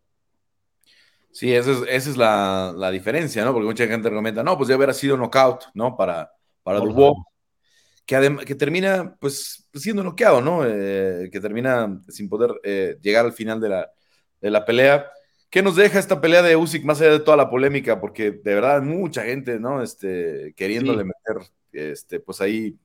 Sí, 1.30 1.54
esa 1.54 1.72
es, 1.72 1.78
esa 1.88 2.10
es 2.10 2.16
la, 2.16 2.72
la, 2.76 2.90
diferencia, 2.90 3.44
¿no? 3.44 3.52
Porque 3.52 3.66
mucha 3.66 3.86
gente 3.86 4.10
comenta, 4.10 4.42
no, 4.42 4.56
pues 4.56 4.68
ya 4.68 4.76
hubiera 4.76 4.94
sido 4.94 5.16
knockout, 5.16 5.64
¿no? 5.74 5.96
Para, 5.96 6.32
para 6.62 6.80
Dubois, 6.80 7.14
que, 8.06 8.38
que, 8.46 8.54
termina, 8.54 9.16
pues, 9.20 9.68
siendo 9.74 10.02
noqueado, 10.02 10.40
¿no? 10.40 10.64
Eh, 10.64 11.28
que 11.30 11.40
termina 11.40 12.00
sin 12.08 12.28
poder 12.28 12.58
eh, 12.64 12.96
llegar 13.02 13.26
al 13.26 13.34
final 13.34 13.60
de 13.60 13.68
la, 13.68 13.92
de 14.40 14.50
la 14.50 14.64
pelea. 14.64 15.10
¿Qué 15.50 15.62
nos 15.62 15.76
deja 15.76 15.98
esta 15.98 16.20
pelea 16.20 16.42
de 16.42 16.56
Usyk 16.56 16.84
más 16.84 17.00
allá 17.00 17.12
de 17.12 17.20
toda 17.20 17.36
la 17.36 17.48
polémica? 17.48 18.00
Porque 18.00 18.30
de 18.30 18.54
verdad 18.54 18.82
mucha 18.82 19.22
gente, 19.22 19.58
¿no? 19.58 19.82
Este, 19.82 20.52
queriéndole 20.56 21.02
sí. 21.02 21.08
meter, 21.08 21.50
este, 21.72 22.20
pues 22.20 22.40
ahí 22.40 22.76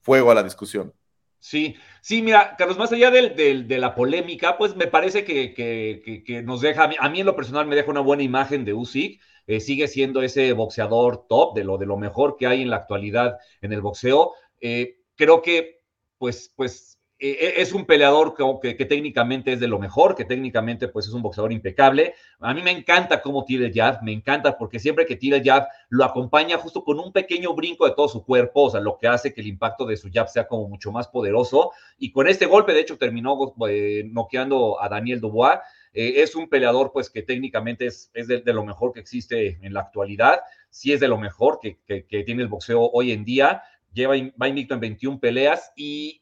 fuego 0.00 0.30
a 0.30 0.34
la 0.34 0.42
discusión. 0.42 0.94
Sí, 1.38 1.76
sí, 2.00 2.22
mira, 2.22 2.56
Carlos, 2.56 2.78
más 2.78 2.90
allá 2.92 3.10
del, 3.10 3.36
del, 3.36 3.68
de 3.68 3.78
la 3.78 3.94
polémica, 3.94 4.56
pues 4.56 4.74
me 4.74 4.86
parece 4.86 5.24
que, 5.24 5.52
que, 5.54 6.24
que, 6.24 6.42
nos 6.42 6.60
deja, 6.60 6.90
a 6.98 7.08
mí 7.08 7.20
en 7.20 7.26
lo 7.26 7.36
personal 7.36 7.66
me 7.66 7.76
deja 7.76 7.90
una 7.90 8.00
buena 8.00 8.22
imagen 8.22 8.64
de 8.64 8.72
Usyk, 8.72 9.20
eh, 9.46 9.60
sigue 9.60 9.86
siendo 9.86 10.22
ese 10.22 10.52
boxeador 10.54 11.26
top, 11.28 11.54
de 11.54 11.64
lo, 11.64 11.78
de 11.78 11.86
lo 11.86 11.96
mejor 11.98 12.36
que 12.36 12.46
hay 12.46 12.62
en 12.62 12.70
la 12.70 12.76
actualidad 12.76 13.36
en 13.60 13.72
el 13.72 13.80
boxeo. 13.80 14.32
Eh, 14.60 14.98
creo 15.14 15.42
que, 15.42 15.82
pues, 16.18 16.52
pues 16.56 16.95
eh, 17.18 17.54
es 17.56 17.72
un 17.72 17.86
peleador 17.86 18.34
que, 18.34 18.76
que, 18.76 18.84
técnicamente 18.84 19.54
es 19.54 19.60
de 19.60 19.68
lo 19.68 19.78
mejor, 19.78 20.14
que 20.14 20.26
técnicamente 20.26 20.88
pues 20.88 21.06
es 21.06 21.14
un 21.14 21.22
boxeador 21.22 21.50
impecable. 21.50 22.14
A 22.40 22.52
mí 22.52 22.60
me 22.62 22.70
encanta 22.70 23.22
cómo 23.22 23.44
tira 23.46 23.64
el 23.64 23.72
jab, 23.72 24.02
me 24.02 24.12
encanta 24.12 24.58
porque 24.58 24.78
siempre 24.78 25.06
que 25.06 25.16
tira 25.16 25.38
el 25.38 25.44
jab 25.44 25.66
lo 25.88 26.04
acompaña 26.04 26.58
justo 26.58 26.84
con 26.84 26.98
un 27.00 27.12
pequeño 27.12 27.54
brinco 27.54 27.86
de 27.86 27.94
todo 27.94 28.08
su 28.08 28.22
cuerpo, 28.22 28.64
o 28.64 28.70
sea, 28.70 28.80
lo 28.80 28.98
que 28.98 29.08
hace 29.08 29.32
que 29.32 29.40
el 29.40 29.46
impacto 29.46 29.86
de 29.86 29.96
su 29.96 30.10
jab 30.12 30.28
sea 30.28 30.46
como 30.46 30.68
mucho 30.68 30.92
más 30.92 31.08
poderoso. 31.08 31.72
Y 31.98 32.12
con 32.12 32.28
este 32.28 32.44
golpe, 32.44 32.74
de 32.74 32.80
hecho, 32.80 32.98
terminó 32.98 33.54
eh, 33.68 34.04
noqueando 34.04 34.82
a 34.82 34.88
Daniel 34.90 35.20
Dubois. 35.20 35.58
Eh, 35.94 36.20
es 36.22 36.34
un 36.36 36.50
peleador 36.50 36.92
pues 36.92 37.08
que 37.08 37.22
técnicamente 37.22 37.86
es, 37.86 38.10
es 38.12 38.28
de, 38.28 38.42
lo 38.52 38.66
mejor 38.66 38.92
que 38.92 39.00
existe 39.00 39.58
en 39.62 39.72
la 39.72 39.80
actualidad, 39.80 40.40
sí 40.68 40.92
es 40.92 41.00
de 41.00 41.08
lo 41.08 41.16
mejor 41.16 41.58
que, 41.62 41.78
que, 41.86 42.04
que 42.04 42.24
tiene 42.24 42.42
el 42.42 42.48
boxeo 42.48 42.90
hoy 42.92 43.12
en 43.12 43.24
día. 43.24 43.62
Lleva, 43.94 44.14
va 44.40 44.48
invicto 44.48 44.74
en 44.74 44.80
21 44.80 45.18
peleas 45.18 45.72
y 45.74 46.20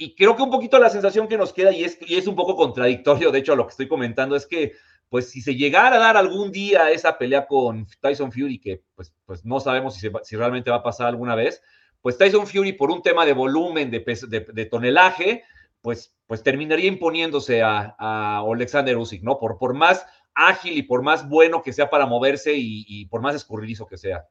y 0.00 0.14
creo 0.14 0.34
que 0.34 0.42
un 0.42 0.50
poquito 0.50 0.78
la 0.78 0.88
sensación 0.88 1.28
que 1.28 1.36
nos 1.36 1.52
queda, 1.52 1.72
y 1.72 1.84
es, 1.84 1.98
y 2.00 2.16
es 2.16 2.26
un 2.26 2.34
poco 2.34 2.56
contradictorio, 2.56 3.30
de 3.30 3.40
hecho, 3.40 3.52
a 3.52 3.56
lo 3.56 3.66
que 3.66 3.72
estoy 3.72 3.86
comentando, 3.86 4.34
es 4.34 4.46
que, 4.46 4.72
pues, 5.10 5.28
si 5.28 5.42
se 5.42 5.56
llegara 5.56 5.96
a 5.96 5.98
dar 5.98 6.16
algún 6.16 6.50
día 6.50 6.90
esa 6.90 7.18
pelea 7.18 7.46
con 7.46 7.86
Tyson 8.00 8.32
Fury, 8.32 8.58
que 8.58 8.82
pues, 8.94 9.12
pues 9.26 9.44
no 9.44 9.60
sabemos 9.60 9.94
si, 9.94 10.10
si 10.22 10.36
realmente 10.36 10.70
va 10.70 10.78
a 10.78 10.82
pasar 10.82 11.08
alguna 11.08 11.34
vez, 11.34 11.62
pues 12.00 12.16
Tyson 12.16 12.46
Fury, 12.46 12.72
por 12.72 12.90
un 12.90 13.02
tema 13.02 13.26
de 13.26 13.34
volumen, 13.34 13.90
de, 13.90 14.00
peso, 14.00 14.26
de, 14.26 14.40
tonelaje, 14.64 15.44
pues, 15.82 16.16
pues 16.26 16.42
terminaría 16.42 16.86
imponiéndose 16.86 17.60
a, 17.62 17.94
a 17.98 18.38
Alexander 18.40 18.96
Usyk, 18.96 19.22
¿no? 19.22 19.38
Por, 19.38 19.58
por 19.58 19.74
más 19.74 20.06
ágil 20.34 20.78
y 20.78 20.82
por 20.82 21.02
más 21.02 21.28
bueno 21.28 21.62
que 21.62 21.74
sea 21.74 21.90
para 21.90 22.06
moverse 22.06 22.54
y, 22.54 22.86
y 22.88 23.04
por 23.04 23.20
más 23.20 23.34
escurridizo 23.34 23.86
que 23.86 23.98
sea. 23.98 24.26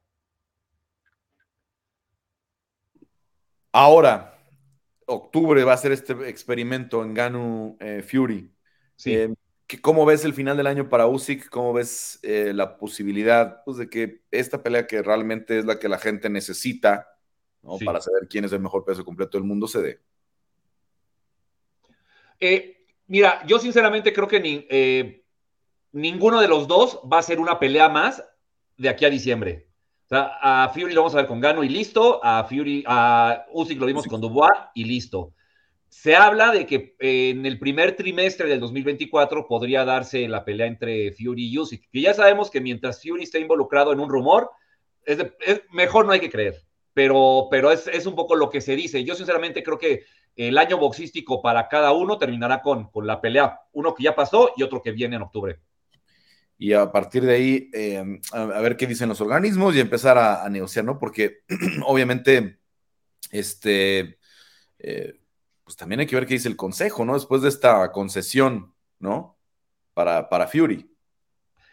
Ahora, 3.72 4.39
octubre 5.10 5.64
va 5.64 5.74
a 5.74 5.78
ser 5.78 5.92
este 5.92 6.14
experimento 6.30 7.04
en 7.04 7.14
Ganu 7.14 7.78
eh, 7.80 8.04
Fury. 8.08 8.52
Sí. 8.96 9.14
Eh, 9.14 9.34
¿Cómo 9.82 10.06
ves 10.06 10.26
el 10.26 10.34
final 10.34 10.58
del 10.58 10.68
año 10.68 10.90
para 10.90 11.06
Usyk? 11.06 11.50
¿Cómo 11.50 11.74
ves 11.74 12.20
eh, 12.24 12.54
la 12.56 12.78
posibilidad 12.78 13.64
pues, 13.64 13.78
de 13.78 13.90
que 13.90 14.22
esta 14.32 14.64
pelea 14.64 14.88
que 14.88 15.02
realmente 15.04 15.60
es 15.60 15.66
la 15.66 15.78
que 15.78 15.88
la 15.88 16.00
gente 16.00 16.30
necesita 16.30 17.08
¿no? 17.62 17.78
sí. 17.78 17.86
para 17.86 18.02
saber 18.02 18.28
quién 18.28 18.46
es 18.46 18.52
el 18.52 18.62
mejor 18.62 18.84
peso 18.84 19.06
completo 19.06 19.38
del 19.38 19.46
mundo 19.46 19.68
se 19.68 19.82
dé? 19.82 20.00
Eh, 22.40 22.84
mira, 23.08 23.46
yo 23.46 23.60
sinceramente 23.60 24.12
creo 24.12 24.28
que 24.28 24.40
ni, 24.40 24.66
eh, 24.70 25.24
ninguno 25.92 26.42
de 26.42 26.48
los 26.48 26.68
dos 26.68 27.02
va 27.12 27.20
a 27.20 27.24
ser 27.24 27.40
una 27.40 27.60
pelea 27.60 27.90
más 27.90 28.24
de 28.78 28.90
aquí 28.90 29.06
a 29.06 29.10
diciembre. 29.10 29.69
O 30.12 30.16
sea, 30.16 30.40
a 30.42 30.70
Fury 30.70 30.94
lo 30.94 31.02
vamos 31.02 31.14
a 31.14 31.18
ver 31.18 31.28
con 31.28 31.40
Gano 31.40 31.64
y 31.64 31.70
listo, 31.70 32.20
a 32.24 32.44
Fury, 32.44 32.84
a 32.88 33.46
Usyk 33.52 33.80
lo 33.80 33.86
vimos 33.86 34.06
sí. 34.06 34.10
con 34.10 34.20
Dubois 34.20 34.50
y 34.74 34.86
listo. 34.86 35.36
Se 35.88 36.16
habla 36.16 36.52
de 36.52 36.66
que 36.66 36.96
en 36.98 37.46
el 37.46 37.60
primer 37.60 37.96
trimestre 37.96 38.50
del 38.50 38.60
2024 38.60 39.48
podría 39.48 39.86
darse 39.86 40.28
la 40.28 40.44
pelea 40.44 40.66
entre 40.66 41.12
Fury 41.12 41.50
y 41.50 41.60
Usyk, 41.60 41.92
que 41.92 42.02
ya 42.02 42.16
sabemos 42.16 42.50
que 42.50 42.60
mientras 42.60 43.04
Fury 43.04 43.22
esté 43.22 43.40
involucrado 43.40 43.94
en 43.94 44.00
un 44.00 44.10
rumor, 44.10 44.50
es, 45.06 45.20
de, 45.20 45.32
es 45.46 45.62
mejor 45.70 46.08
no 46.08 46.12
hay 46.12 46.20
que 46.20 46.32
creer, 46.32 46.56
pero, 46.96 47.48
pero 47.52 47.72
es, 47.72 47.88
es, 47.88 48.08
un 48.08 48.16
poco 48.16 48.36
lo 48.36 48.50
que 48.50 48.62
se 48.62 48.76
dice. 48.76 49.04
Yo 49.04 49.14
sinceramente 49.14 49.62
creo 49.62 49.78
que 49.78 50.06
el 50.36 50.58
año 50.58 50.80
boxístico 50.80 51.40
para 51.40 51.68
cada 51.68 51.92
uno 51.92 52.18
terminará 52.18 52.64
con, 52.64 52.90
con 52.90 53.06
la 53.06 53.22
pelea, 53.22 53.60
uno 53.74 53.94
que 53.94 54.06
ya 54.06 54.16
pasó 54.16 54.54
y 54.58 54.64
otro 54.64 54.82
que 54.82 54.92
viene 54.92 55.18
en 55.18 55.22
octubre 55.22 55.60
y 56.62 56.74
a 56.74 56.92
partir 56.92 57.24
de 57.24 57.34
ahí 57.34 57.70
eh, 57.74 58.20
a, 58.34 58.42
a, 58.42 58.62
ver 58.62 58.76
qué 58.76 58.86
dicen 58.86 59.08
los 59.08 59.22
organismos 59.22 59.74
y 59.74 59.80
empezar 59.80 60.18
a, 60.18 60.44
a 60.44 60.50
negociar, 60.50 60.84
¿no? 60.84 61.00
Porque 61.00 61.44
obviamente, 61.86 62.60
este, 63.32 64.20
eh, 64.78 65.20
pues 65.64 65.78
también 65.78 66.02
hay 66.02 66.06
que 66.06 66.18
ver 66.18 66.28
qué 66.28 66.34
dice 66.34 66.50
el 66.50 66.58
Consejo, 66.58 67.06
¿no? 67.06 67.14
Después 67.14 67.42
de 67.42 67.48
esta 67.48 67.90
concesión, 67.94 68.76
¿no? 69.00 69.40
Para, 69.94 70.28
para 70.28 70.48
Fury. 70.48 70.94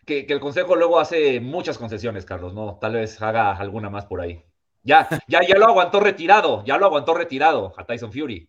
Que, 0.04 0.24
que, 0.24 0.32
el 0.32 0.40
Consejo 0.40 0.76
luego 0.76 1.00
hace 1.00 1.40
muchas 1.40 1.78
concesiones, 1.78 2.24
Carlos, 2.24 2.54
¿no? 2.54 2.78
Tal 2.80 2.94
vez 2.94 3.20
haga 3.20 3.56
alguna 3.56 3.90
más 3.90 4.06
por 4.06 4.20
ahí. 4.20 4.44
Ya, 4.84 5.08
ya, 5.26 5.40
ya 5.42 5.58
lo 5.58 5.66
aguantó 5.66 5.98
retirado, 5.98 6.64
ya 6.64 6.78
lo 6.78 6.86
aguantó 6.86 7.12
retirado 7.12 7.74
a 7.76 7.84
Tyson 7.84 8.12
Fury. 8.12 8.48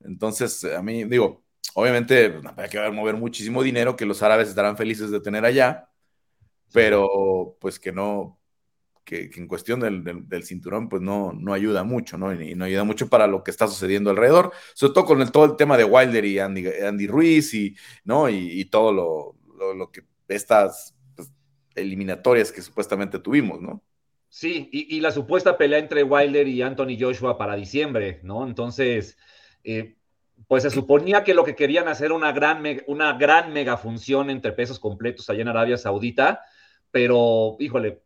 Entonces, 0.00 0.64
a 0.64 0.82
mí, 0.82 1.04
digo, 1.04 1.44
obviamente 1.74 2.30
pues, 2.30 2.54
hay 2.56 2.68
que 2.68 2.90
mover 2.90 3.16
muchísimo 3.16 3.62
dinero 3.62 3.96
que 3.96 4.06
los 4.06 4.22
árabes 4.22 4.48
estarán 4.48 4.76
felices 4.76 5.10
de 5.10 5.20
tener 5.20 5.44
allá, 5.44 5.88
pero 6.72 7.56
pues 7.60 7.78
que 7.78 7.92
no, 7.92 8.38
que, 9.04 9.30
que 9.30 9.40
en 9.40 9.48
cuestión 9.48 9.80
del, 9.80 10.04
del, 10.04 10.28
del, 10.28 10.44
cinturón 10.44 10.88
pues 10.88 11.02
no, 11.02 11.32
no 11.32 11.52
ayuda 11.52 11.84
mucho, 11.84 12.16
¿no? 12.18 12.32
Y 12.32 12.54
no 12.54 12.64
ayuda 12.64 12.84
mucho 12.84 13.08
para 13.08 13.26
lo 13.26 13.42
que 13.42 13.50
está 13.50 13.66
sucediendo 13.68 14.10
alrededor, 14.10 14.52
sobre 14.74 14.94
todo 14.94 15.04
con 15.04 15.20
el, 15.20 15.32
todo 15.32 15.44
el 15.44 15.56
tema 15.56 15.76
de 15.76 15.84
Wilder 15.84 16.24
y 16.24 16.38
Andy, 16.38 16.66
Andy 16.86 17.06
Ruiz 17.06 17.54
y, 17.54 17.76
¿no? 18.04 18.28
Y, 18.28 18.60
y 18.60 18.64
todo 18.66 18.92
lo, 18.92 19.36
lo, 19.58 19.74
lo, 19.74 19.90
que 19.90 20.02
estas 20.28 20.94
pues, 21.14 21.30
eliminatorias 21.74 22.52
que 22.52 22.62
supuestamente 22.62 23.18
tuvimos, 23.18 23.60
¿no? 23.60 23.82
Sí, 24.28 24.70
y, 24.72 24.96
y, 24.96 25.00
la 25.00 25.12
supuesta 25.12 25.58
pelea 25.58 25.78
entre 25.78 26.04
Wilder 26.04 26.48
y 26.48 26.62
Anthony 26.62 26.96
Joshua 26.98 27.36
para 27.36 27.54
diciembre, 27.54 28.20
¿no? 28.22 28.46
Entonces, 28.46 29.18
eh, 29.62 29.96
pues 30.48 30.62
se 30.64 30.70
suponía 30.70 31.24
que 31.24 31.34
lo 31.34 31.44
que 31.44 31.54
querían 31.54 31.88
hacer 31.88 32.12
una 32.12 32.32
gran, 32.32 32.62
una 32.86 33.14
gran 33.14 33.52
mega 33.52 33.76
función 33.76 34.30
entre 34.30 34.52
pesos 34.52 34.78
completos 34.78 35.28
allá 35.30 35.42
en 35.42 35.48
Arabia 35.48 35.78
Saudita, 35.78 36.42
pero 36.90 37.56
híjole, 37.58 38.02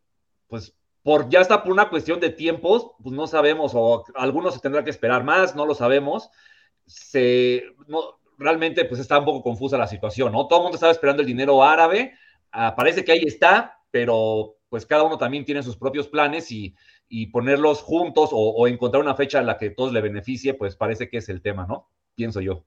pues 0.48 0.76
por 1.02 1.28
ya 1.28 1.40
está 1.40 1.62
por 1.62 1.72
una 1.72 1.88
cuestión 1.88 2.20
de 2.20 2.30
tiempos, 2.30 2.92
pues 3.02 3.14
no 3.14 3.26
sabemos, 3.26 3.72
o 3.74 4.04
algunos 4.14 4.54
se 4.54 4.60
tendrá 4.60 4.84
que 4.84 4.90
esperar 4.90 5.24
más, 5.24 5.54
no 5.54 5.66
lo 5.66 5.74
sabemos. 5.74 6.30
Se, 6.86 7.64
no, 7.86 8.18
realmente 8.38 8.84
pues 8.84 9.00
está 9.00 9.18
un 9.18 9.24
poco 9.24 9.42
confusa 9.42 9.78
la 9.78 9.86
situación, 9.86 10.32
¿no? 10.32 10.46
Todo 10.46 10.60
el 10.60 10.62
mundo 10.64 10.76
estaba 10.76 10.92
esperando 10.92 11.22
el 11.22 11.28
dinero 11.28 11.62
árabe, 11.62 12.14
uh, 12.54 12.74
parece 12.76 13.04
que 13.04 13.12
ahí 13.12 13.22
está, 13.24 13.80
pero 13.90 14.56
pues 14.68 14.84
cada 14.84 15.04
uno 15.04 15.16
también 15.16 15.44
tiene 15.44 15.62
sus 15.62 15.76
propios 15.76 16.08
planes 16.08 16.50
y, 16.50 16.74
y 17.08 17.26
ponerlos 17.26 17.82
juntos 17.82 18.30
o, 18.32 18.38
o, 18.38 18.66
encontrar 18.66 19.02
una 19.02 19.14
fecha 19.14 19.38
en 19.38 19.46
la 19.46 19.58
que 19.58 19.70
todos 19.70 19.92
le 19.92 20.00
beneficie, 20.00 20.54
pues 20.54 20.76
parece 20.76 21.08
que 21.08 21.18
es 21.18 21.28
el 21.28 21.40
tema, 21.40 21.66
¿no? 21.66 21.88
Pienso 22.16 22.40
yo. 22.40 22.64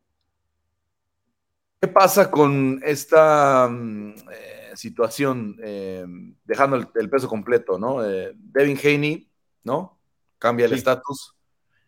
¿Qué 1.82 1.88
pasa 1.88 2.30
con 2.30 2.82
esta 2.84 3.70
eh, 3.70 4.72
situación, 4.76 5.58
eh, 5.64 6.06
dejando 6.46 6.76
el, 6.76 6.88
el, 6.96 7.10
peso 7.10 7.28
completo, 7.28 7.80
¿no? 7.80 8.06
Eh, 8.06 8.34
Devin 8.36 8.78
Haney, 8.78 9.30
¿no? 9.64 9.98
Cambia 10.38 10.66
el 10.66 10.74
estatus. 10.74 11.36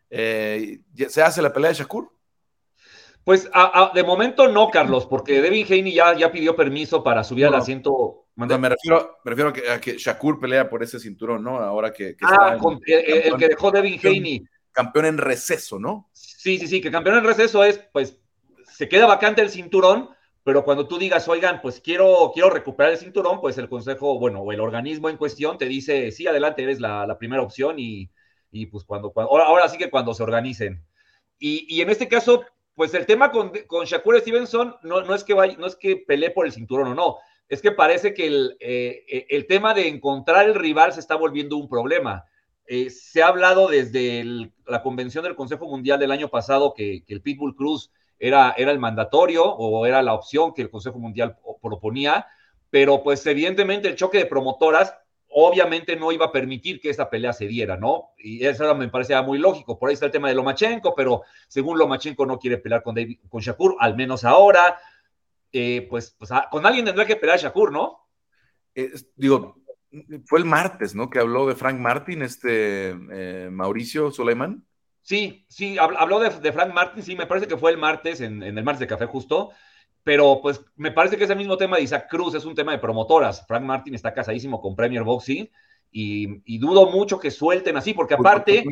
¿Se 0.10 1.22
hace 1.22 1.42
la 1.42 1.54
pelea 1.54 1.70
de 1.70 1.76
Shakur? 1.76 2.12
Pues 3.24 3.50
de 3.94 4.04
momento 4.04 4.48
no, 4.48 4.70
Carlos, 4.70 5.06
porque 5.06 5.42
Devin 5.42 5.66
Haney 5.66 5.94
ya, 5.94 6.16
ya 6.18 6.32
pidió 6.32 6.56
permiso 6.56 7.04
para 7.04 7.24
subir 7.24 7.46
al 7.46 7.54
asiento. 7.54 8.26
me 8.36 8.70
refiero, 9.24 9.54
a 9.72 9.80
que 9.80 9.98
Shakur 9.98 10.40
pelea 10.40 10.70
por 10.70 10.82
ese 10.82 11.00
cinturón, 11.00 11.44
¿no? 11.44 11.58
Ahora 11.60 11.94
que. 11.94 12.16
ah, 12.24 12.58
el, 12.86 13.38
que 13.38 13.48
dejó 13.50 13.72
Devin 13.72 14.00
Haney. 14.04 14.44
Campeón 14.72 15.06
en 15.06 15.18
receso, 15.18 15.80
¿no? 15.80 16.10
Sí, 16.14 16.58
sí, 16.58 16.68
sí, 16.68 16.82
que 16.82 16.92
campeón 16.92 17.18
en 17.18 17.24
receso 17.24 17.64
es, 17.64 17.80
pues, 17.92 18.20
se 18.66 18.90
queda 18.90 19.06
vacante 19.06 19.42
el 19.42 19.50
cinturón, 19.50 20.10
pero 20.44 20.64
cuando 20.64 20.88
tú 20.88 20.98
digas, 20.98 21.28
oigan, 21.28 21.62
pues 21.62 21.82
quiero, 21.82 22.32
quiero 22.34 22.50
recuperar 22.50 22.94
el 22.94 22.98
cinturón, 22.98 23.42
pues 23.42 23.58
el 23.58 23.70
consejo, 23.70 24.18
bueno, 24.18 24.42
o 24.42 24.52
el 24.52 24.60
organismo 24.60 25.10
en 25.10 25.18
cuestión 25.18 25.58
te 25.58 25.66
dice, 25.66 26.12
sí, 26.12 26.26
adelante, 26.26 26.64
eres 26.64 26.80
la, 26.80 27.16
primera 27.20 27.44
opción 27.44 27.76
y, 27.78 28.10
pues 28.72 28.84
cuando, 28.84 29.14
ahora, 29.16 29.70
sí 29.70 29.78
que 29.78 29.92
cuando 29.92 30.14
se 30.14 30.24
organicen. 30.24 30.84
Y, 31.38 31.66
y 31.70 31.82
en 31.82 31.90
este 31.90 32.08
caso, 32.08 32.44
pues 32.74 32.94
el 32.94 33.06
tema 33.06 33.32
con, 33.32 33.52
con 33.68 33.86
Shakur 33.86 34.20
Stevenson 34.20 34.76
no, 34.84 35.02
no, 35.02 35.14
es 35.14 35.24
que 35.24 35.34
vaya, 35.34 35.56
no 35.58 35.68
es 35.68 35.76
que 35.76 35.98
pelee 35.98 36.32
por 36.32 36.46
el 36.46 36.52
cinturón 36.52 36.88
o 36.88 36.96
no, 36.96 37.18
es 37.52 37.62
que 37.62 37.72
parece 37.72 38.14
que 38.14 38.28
el, 38.28 38.58
eh, 38.60 39.28
el 39.30 39.46
tema 39.46 39.74
de 39.74 39.88
encontrar 39.88 40.48
el 40.48 40.56
rival 40.56 40.94
se 40.94 41.02
está 41.02 41.16
volviendo 41.16 41.58
un 41.58 41.68
problema. 41.68 42.26
Eh, 42.66 42.90
se 42.90 43.22
ha 43.22 43.28
hablado 43.28 43.68
desde 43.68 44.50
la 44.66 44.82
convención 44.82 45.24
del 45.24 45.36
Consejo 45.36 45.68
Mundial 45.68 46.00
del 46.00 46.12
año 46.12 46.30
pasado 46.30 46.74
que, 46.74 47.04
el 47.08 47.22
Pitbull 47.22 47.56
Cruz 47.56 47.92
era, 48.20 48.54
era 48.58 48.72
el 48.72 48.80
mandatorio 48.80 49.44
o 49.44 49.86
era 49.86 50.02
la 50.02 50.14
opción 50.14 50.54
que 50.54 50.62
el 50.62 50.70
Consejo 50.70 51.00
Mundial 51.00 51.38
proponía, 51.62 52.28
pero 52.70 53.04
pues 53.04 53.26
evidentemente 53.26 53.90
el 53.90 53.96
choque 53.96 54.20
de 54.20 54.26
promotoras 54.26 54.96
obviamente 55.34 55.96
no 55.96 56.12
iba 56.12 56.26
a 56.26 56.32
permitir 56.32 56.80
que 56.80 56.90
esa 56.90 57.10
pelea 57.10 57.34
se 57.34 57.48
diera, 57.48 57.78
¿no? 57.78 58.12
Y 58.18 58.46
eso 58.46 58.76
me 58.76 58.90
parecía 58.90 59.22
muy 59.22 59.38
lógico. 59.38 59.80
Por 59.80 59.90
ahí 59.90 59.94
está 59.94 60.06
el 60.06 60.12
tema 60.12 60.28
de 60.28 60.36
Lomachenko, 60.36 60.94
pero 60.94 61.24
según 61.48 61.78
Lomachenko 61.78 62.26
no 62.26 62.38
quiere 62.38 62.58
pelear 62.58 62.84
con, 62.84 62.96
David, 62.96 63.20
con 63.30 63.42
Shakur, 63.42 63.76
al 63.80 63.96
menos 63.96 64.26
ahora. 64.26 64.78
Eh, 65.54 65.88
pues, 65.90 66.16
pues 66.18 66.32
ah, 66.32 66.48
con 66.52 66.66
alguien 66.66 66.86
tendrá 66.86 67.06
que 67.06 67.16
pelear 67.16 67.40
Shakur, 67.40 67.72
¿no? 67.72 68.00
digo, 69.16 69.58
fue 70.26 70.40
el 70.40 70.46
martes, 70.46 70.96
¿no? 70.96 71.10
Que 71.10 71.20
habló 71.20 71.48
de 71.48 71.56
Frank 71.56 71.80
Martin, 71.80 72.22
este 72.22 72.90
eh, 73.12 73.50
Mauricio 73.52 74.12
Suleiman. 74.12 74.66
Sí, 75.02 75.46
sí, 75.50 75.78
habló 75.80 76.20
de, 76.20 76.52
Frank 76.52 76.74
Martin, 76.74 77.04
sí, 77.04 77.16
me 77.16 77.26
parece 77.26 77.48
que 77.48 77.58
fue 77.58 77.72
el 77.72 77.78
martes, 77.78 78.22
en, 78.22 78.44
en 78.44 78.58
el 78.58 78.64
martes 78.64 78.82
de 78.82 78.88
café 78.88 79.08
justo 79.08 79.52
pero 80.04 80.40
pues 80.42 80.64
me 80.76 80.92
parece 80.92 81.18
que 81.18 81.26
es 81.26 81.30
el 81.30 81.38
mismo 81.38 81.58
tema 81.58 81.78
de 81.78 81.84
Isaac 81.84 82.08
Cruz, 82.10 82.34
es 82.34 82.46
un 82.46 82.56
tema 82.56 82.72
de 82.72 82.80
promotoras. 82.80 83.46
Frank 83.48 83.64
Martin 83.64 83.94
está 83.94 84.14
casadísimo 84.14 84.62
con 84.62 84.76
Premier 84.76 85.04
Boxing 85.04 85.50
y, 85.92 86.58
dudo 86.58 86.90
mucho 86.90 87.20
que 87.20 87.32
suelten 87.32 87.78
así, 87.78 87.94
porque 87.94 88.16
aparte, 88.16 88.64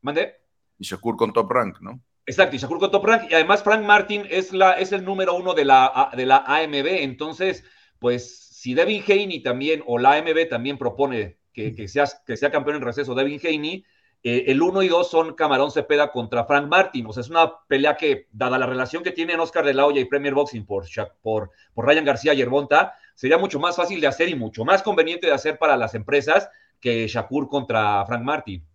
¿mande? 0.00 0.40
Y 0.78 0.84
Shakur 0.84 1.16
con 1.16 1.32
Top 1.32 1.50
Rank, 1.50 1.80
¿no? 1.80 2.00
Exacto, 2.26 2.56
y 2.56 2.58
Shakur 2.58 2.78
con 2.78 2.90
Top 2.90 3.04
Rank, 3.04 3.30
y 3.30 3.34
además 3.34 3.62
Frank 3.62 3.84
Martin 3.84 4.24
es, 4.28 4.52
la, 4.52 4.72
es 4.72 4.92
el 4.92 5.04
número 5.04 5.34
uno 5.34 5.54
de 5.54 5.64
la, 5.64 6.10
de 6.16 6.26
la 6.26 6.38
AMB, 6.38 6.86
entonces, 6.86 7.64
pues 7.98 8.47
si 8.58 8.74
Devin 8.74 9.04
Haney 9.06 9.40
también, 9.40 9.84
o 9.86 9.98
la 9.98 10.14
AMB 10.14 10.48
también 10.50 10.78
propone 10.78 11.38
que, 11.52 11.76
que, 11.76 11.86
sea, 11.86 12.06
que 12.26 12.36
sea 12.36 12.50
campeón 12.50 12.78
en 12.78 12.82
receso 12.82 13.14
Devin 13.14 13.38
Haney, 13.40 13.84
eh, 14.24 14.46
el 14.48 14.60
1 14.60 14.82
y 14.82 14.88
2 14.88 15.08
son 15.08 15.34
Camarón 15.34 15.70
Cepeda 15.70 16.10
contra 16.10 16.44
Frank 16.44 16.66
Martin. 16.66 17.06
O 17.06 17.12
sea, 17.12 17.20
es 17.20 17.30
una 17.30 17.52
pelea 17.68 17.96
que, 17.96 18.26
dada 18.32 18.58
la 18.58 18.66
relación 18.66 19.04
que 19.04 19.12
tienen 19.12 19.38
Oscar 19.38 19.64
de 19.64 19.74
la 19.74 19.86
Hoya 19.86 20.00
y 20.00 20.06
Premier 20.06 20.34
Boxing 20.34 20.66
por, 20.66 20.86
por, 21.22 21.52
por 21.72 21.86
Ryan 21.86 22.04
García 22.04 22.34
y 22.34 22.38
Yerbonta, 22.38 22.94
sería 23.14 23.38
mucho 23.38 23.60
más 23.60 23.76
fácil 23.76 24.00
de 24.00 24.08
hacer 24.08 24.28
y 24.28 24.34
mucho 24.34 24.64
más 24.64 24.82
conveniente 24.82 25.28
de 25.28 25.34
hacer 25.34 25.56
para 25.56 25.76
las 25.76 25.94
empresas 25.94 26.50
que 26.80 27.06
Shakur 27.06 27.48
contra 27.48 28.04
Frank 28.06 28.24
Martin. 28.24 28.66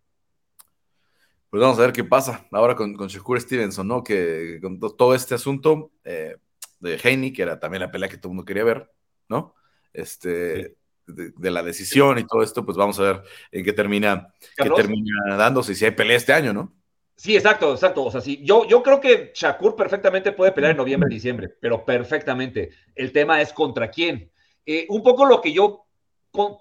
Pues 1.49 1.59
vamos 1.59 1.77
a 1.77 1.81
ver 1.81 1.91
qué 1.91 2.05
pasa 2.05 2.47
ahora 2.53 2.73
con, 2.73 2.93
con 2.93 3.09
Shakur 3.09 3.41
Stevenson, 3.41 3.85
¿no? 3.85 4.01
Que 4.01 4.59
con 4.61 4.79
todo 4.79 5.13
este 5.13 5.35
asunto 5.35 5.91
eh, 6.05 6.37
de 6.79 7.01
Haney, 7.03 7.33
que 7.33 7.41
era 7.41 7.59
también 7.59 7.81
la 7.81 7.91
pelea 7.91 8.07
que 8.07 8.15
todo 8.15 8.29
el 8.29 8.35
mundo 8.35 8.45
quería 8.45 8.63
ver, 8.63 8.89
¿no? 9.27 9.53
Este, 9.93 10.75
de, 11.07 11.51
la 11.51 11.63
decisión 11.63 12.17
y 12.17 12.25
todo 12.25 12.43
esto, 12.43 12.65
pues 12.65 12.77
vamos 12.77 12.99
a 12.99 13.03
ver 13.03 13.23
en 13.51 13.63
qué 13.63 13.73
termina, 13.73 14.33
qué 14.57 14.69
termina 14.69 15.35
dándose, 15.37 15.75
si 15.75 15.85
hay 15.85 15.91
pelea 15.91 16.17
este 16.17 16.33
año, 16.33 16.53
¿no? 16.53 16.73
Sí, 17.15 17.35
exacto, 17.35 17.73
exacto. 17.73 18.03
O 18.03 18.11
sea, 18.11 18.21
sí, 18.21 18.41
yo, 18.43 18.67
yo 18.67 18.81
creo 18.81 18.99
que 18.99 19.31
Shakur 19.35 19.75
perfectamente 19.75 20.31
puede 20.31 20.51
pelear 20.51 20.71
en 20.71 20.77
noviembre, 20.77 21.09
diciembre, 21.09 21.47
pero 21.47 21.85
perfectamente. 21.85 22.71
El 22.95 23.11
tema 23.11 23.39
es 23.39 23.53
contra 23.53 23.89
quién. 23.89 24.31
Eh, 24.65 24.87
un 24.89 25.03
poco 25.03 25.25
lo 25.25 25.39
que 25.39 25.53
yo 25.53 25.85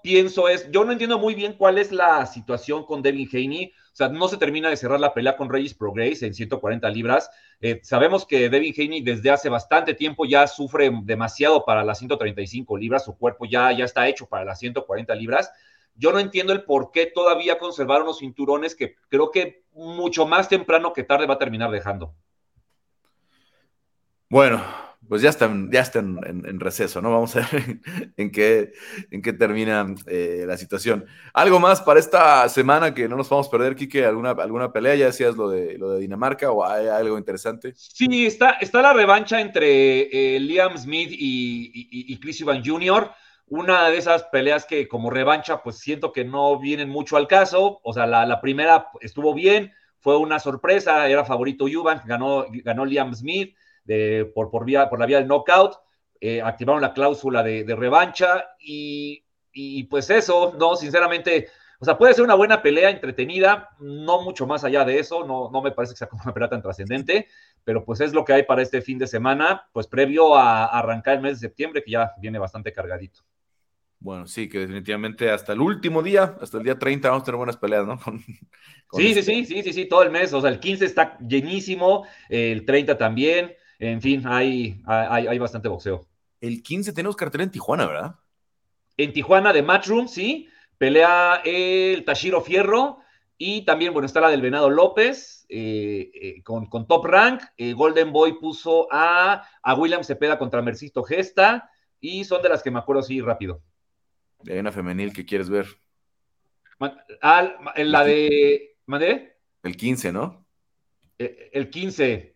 pienso 0.03 0.47
es, 0.47 0.69
yo 0.71 0.85
no 0.85 0.91
entiendo 0.91 1.17
muy 1.17 1.33
bien 1.33 1.53
cuál 1.53 1.79
es 1.79 1.91
la 1.91 2.25
situación 2.27 2.85
con 2.85 3.01
Devin 3.01 3.27
Haney. 3.31 3.73
O 3.93 3.95
sea, 3.95 4.09
no 4.09 4.27
se 4.27 4.37
termina 4.37 4.71
de 4.71 4.75
cerrar 4.75 4.99
la 4.99 5.13
pelea 5.13 5.37
con 5.37 5.51
Regis 5.51 5.75
Progress 5.75 6.23
en 6.23 6.33
140 6.33 6.89
libras. 6.89 7.29
Eh, 7.61 7.79
sabemos 7.83 8.25
que 8.25 8.49
Devin 8.49 8.73
Haney 8.75 9.01
desde 9.03 9.29
hace 9.29 9.49
bastante 9.49 9.93
tiempo 9.93 10.25
ya 10.25 10.47
sufre 10.47 10.89
demasiado 11.03 11.63
para 11.63 11.83
las 11.83 11.99
135 11.99 12.75
libras. 12.75 13.05
Su 13.05 13.15
cuerpo 13.15 13.45
ya, 13.45 13.71
ya 13.71 13.85
está 13.85 14.07
hecho 14.07 14.25
para 14.25 14.45
las 14.45 14.57
140 14.57 15.13
libras. 15.13 15.51
Yo 15.93 16.11
no 16.11 16.17
entiendo 16.17 16.53
el 16.53 16.63
por 16.63 16.89
qué 16.89 17.05
todavía 17.05 17.59
conservaron 17.59 18.07
los 18.07 18.17
cinturones 18.17 18.73
que 18.73 18.95
creo 19.09 19.29
que 19.29 19.61
mucho 19.73 20.25
más 20.25 20.49
temprano 20.49 20.91
que 20.91 21.03
tarde 21.03 21.27
va 21.27 21.35
a 21.35 21.39
terminar 21.39 21.69
dejando. 21.69 22.15
Bueno, 24.27 24.59
pues 25.07 25.21
ya 25.21 25.29
están, 25.29 25.69
ya 25.71 25.81
están 25.81 26.19
en, 26.25 26.59
receso, 26.59 27.01
¿no? 27.01 27.11
Vamos 27.11 27.35
a 27.35 27.39
ver 27.39 27.79
en, 28.17 28.31
qué, 28.31 28.71
en 29.11 29.21
qué 29.21 29.33
termina 29.33 29.93
eh, 30.07 30.45
la 30.47 30.57
situación. 30.57 31.05
¿Algo 31.33 31.59
más 31.59 31.81
para 31.81 31.99
esta 31.99 32.47
semana 32.49 32.93
que 32.93 33.07
no 33.07 33.17
nos 33.17 33.29
vamos 33.29 33.47
a 33.47 33.51
perder, 33.51 33.75
Kike? 33.75 34.05
¿Alguna, 34.05 34.31
alguna 34.31 34.71
pelea? 34.71 34.95
¿Ya 34.95 35.07
decías 35.07 35.35
lo 35.35 35.49
de, 35.49 35.77
lo 35.77 35.91
de 35.91 35.99
Dinamarca 35.99 36.51
o 36.51 36.65
hay 36.65 36.87
algo 36.87 37.17
interesante? 37.17 37.73
Sí, 37.75 38.25
está, 38.25 38.51
está 38.61 38.81
la 38.81 38.93
revancha 38.93 39.41
entre 39.41 40.35
eh, 40.35 40.39
Liam 40.39 40.77
Smith 40.77 41.09
y, 41.11 42.17
Chris 42.19 42.41
Evans 42.41 42.67
Jr., 42.67 43.11
una 43.47 43.89
de 43.89 43.97
esas 43.97 44.23
peleas 44.23 44.65
que 44.65 44.87
como 44.87 45.09
revancha, 45.09 45.61
pues 45.61 45.77
siento 45.77 46.13
que 46.13 46.23
no 46.23 46.59
vienen 46.59 46.89
mucho 46.89 47.17
al 47.17 47.27
caso. 47.27 47.81
O 47.83 47.93
sea, 47.93 48.07
la, 48.07 48.41
primera 48.41 48.87
estuvo 49.01 49.33
bien, 49.33 49.73
fue 49.99 50.17
una 50.17 50.39
sorpresa, 50.39 51.07
era 51.07 51.25
favorito 51.25 51.67
Eubank, 51.67 52.05
ganó, 52.05 52.45
ganó 52.63 52.85
Liam 52.85 53.13
Smith 53.13 53.55
por, 54.33 54.49
por, 54.49 54.65
vía, 54.65 54.89
por 54.89 54.99
la 54.99 55.05
vía 55.05 55.17
del 55.17 55.27
knockout, 55.27 55.75
eh, 56.25 56.41
activaron 56.41 56.81
la 56.81 56.93
cláusula 56.93 57.43
de, 57.43 57.75
revancha 57.75 58.45
y, 58.57 59.25
pues 59.89 60.09
eso, 60.09 60.55
no, 60.57 60.77
sinceramente, 60.77 61.49
o 61.79 61.83
sea, 61.83 61.97
puede 61.97 62.13
ser 62.13 62.23
una 62.23 62.35
buena 62.35 62.61
pelea 62.61 62.89
entretenida, 62.91 63.71
no 63.81 64.21
mucho 64.21 64.47
más 64.47 64.63
allá 64.63 64.85
de 64.85 64.99
eso, 64.99 65.27
no, 65.27 65.49
no 65.51 65.61
me 65.61 65.71
parece 65.71 65.93
que 65.93 65.97
sea 65.97 66.07
como 66.07 66.23
una 66.23 66.33
pelea 66.33 66.47
tan 66.47 66.61
trascendente, 66.61 67.27
pero 67.65 67.83
pues 67.83 67.99
es 67.99 68.13
lo 68.13 68.23
que 68.23 68.31
hay 68.31 68.43
para 68.43 68.61
este 68.61 68.81
fin 68.81 68.97
de 68.97 69.07
semana, 69.07 69.67
pues 69.73 69.85
previo 69.87 70.33
a, 70.33 70.67
arrancar 70.67 71.15
el 71.15 71.23
mes 71.23 71.41
de 71.41 71.47
septiembre, 71.49 71.83
que 71.83 71.91
ya 71.91 72.13
viene 72.17 72.39
bastante 72.39 72.71
cargadito. 72.71 73.19
Bueno, 73.99 74.25
sí, 74.25 74.47
que 74.47 74.59
definitivamente 74.59 75.29
hasta 75.29 75.51
el 75.51 75.59
último 75.59 76.01
día, 76.01 76.37
hasta 76.39 76.57
el 76.57 76.63
día 76.63 76.79
30, 76.79 77.09
vamos 77.09 77.23
a 77.23 77.25
tener 77.25 77.37
buenas 77.37 77.57
peleas, 77.57 77.85
¿no? 77.85 77.99
sí, 78.93 79.13
sí, 79.13 79.19
este 79.19 79.23
sí, 79.23 79.45
sí, 79.45 79.61
sí, 79.61 79.73
sí, 79.73 79.85
todo 79.89 80.03
el 80.03 80.11
mes. 80.11 80.31
O 80.31 80.39
sea, 80.39 80.51
el 80.51 80.61
15 80.61 80.85
está 80.85 81.17
llenísimo, 81.19 82.07
el 82.29 82.63
30 82.63 82.97
también. 82.97 83.53
En 83.83 84.01
fin, 84.01 84.23
hay, 84.25 84.81
hay, 84.85 85.37
bastante 85.37 85.67
boxeo. 85.67 86.07
El 86.39 86.63
15 86.63 86.93
tenemos 86.93 87.17
cartel 87.17 87.41
en 87.41 87.51
Tijuana, 87.51 87.85
¿verdad? 87.85 88.15
En 88.95 89.11
Tijuana 89.11 89.51
de 89.51 89.61
Matchroom, 89.61 90.07
sí. 90.07 90.47
Pelea 90.77 91.41
el 91.43 92.05
Tashiro 92.05 92.39
Fierro. 92.41 92.99
Y 93.37 93.65
también, 93.65 93.91
bueno, 93.91 94.05
está 94.05 94.21
la 94.21 94.29
del 94.29 94.41
Venado 94.41 94.69
López 94.69 95.45
eh, 95.49 96.11
eh, 96.13 96.43
con, 96.43 96.69
Top 96.87 97.05
Rank. 97.05 97.41
Eh, 97.57 97.73
Golden 97.73 98.13
Boy 98.13 98.39
puso 98.39 98.87
a, 98.89 99.45
a 99.61 99.75
William 99.75 100.03
Cepeda 100.03 100.39
contra 100.39 100.61
Mercisto 100.61 101.03
Gesta. 101.03 101.69
Y 101.99 102.23
son 102.23 102.41
de 102.41 102.49
las 102.49 102.63
que 102.63 102.71
me 102.71 102.79
acuerdo 102.79 103.01
así 103.01 103.19
rápido. 103.19 103.61
Hay 104.49 104.59
una 104.59 104.71
femenil 104.71 105.11
que 105.11 105.25
quieres 105.25 105.49
ver. 105.49 105.67
Ah, 107.21 107.53
la 107.75 108.03
de. 108.05 108.77
¿Mandé? 108.85 109.39
El 109.61 109.75
15, 109.75 110.13
¿no? 110.13 110.45
El 111.17 111.69
15. 111.69 112.32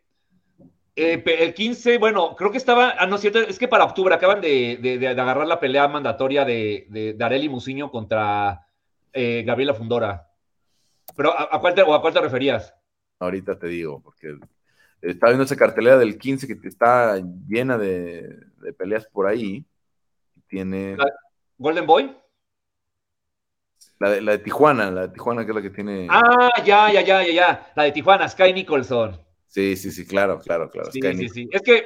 Eh, 1.00 1.24
el 1.24 1.54
15, 1.54 2.00
bueno, 2.00 2.36
creo 2.36 2.50
que 2.50 2.58
estaba, 2.58 2.96
ah, 2.98 3.06
no 3.06 3.18
es 3.18 3.22
cierto, 3.22 3.38
es 3.38 3.60
que 3.60 3.68
para 3.68 3.86
octubre 3.86 4.16
acaban 4.16 4.42
de, 4.42 5.08
agarrar 5.08 5.46
la 5.46 5.60
pelea 5.60 5.88
mandatoria 5.88 6.44
de, 6.44 6.88
de, 6.90 7.24
Areli 7.24 7.50
Muciño 7.50 7.92
contra 7.92 8.66
eh, 9.14 9.44
Gabriela 9.46 9.76
Fundora. 9.76 10.28
Pero 11.16 11.40
¿a, 11.40 11.62
cuál 11.62 11.76
te, 11.76 11.82
¿a 11.82 12.00
cuál 12.02 12.14
te 12.14 12.20
referías? 12.20 12.74
Ahorita 13.20 13.60
te 13.60 13.68
digo, 13.68 14.02
porque 14.02 14.40
está 15.00 15.28
viendo 15.28 15.44
esa 15.44 15.56
cartelera 15.56 16.00
del 16.00 16.18
15 16.18 16.48
que 16.48 16.68
está 16.68 17.22
llena 17.48 17.78
de, 17.78 18.36
peleas 18.76 19.06
por 19.06 19.28
ahí. 19.28 19.68
Tiene. 20.48 20.98
¿Golden 21.60 21.86
Boy? 21.86 22.18
La 24.00 24.10
de, 24.10 24.22
la 24.22 24.32
de 24.32 24.40
Tijuana, 24.40 24.90
la 24.90 25.02
de 25.02 25.10
Tijuana 25.10 25.46
que 25.46 25.52
es 25.52 25.56
la 25.56 25.62
que 25.62 25.70
tiene. 25.70 26.08
Ah, 26.10 26.50
ya, 26.66 26.92
ya, 26.92 27.02
ya, 27.02 27.24
ya, 27.24 27.34
ya. 27.34 27.72
La 27.76 27.84
de 27.84 27.92
Tijuana, 27.92 28.28
Sky 28.28 28.52
Nicholson. 28.52 29.27
Sí, 29.48 29.76
sí, 29.76 29.92
sí, 29.92 30.06
claro, 30.06 30.40
claro, 30.40 30.70
claro. 30.70 30.92
Sí, 30.92 31.00
sí, 31.02 31.30
sí. 31.30 31.50
Es 31.52 31.62
que, 31.62 31.86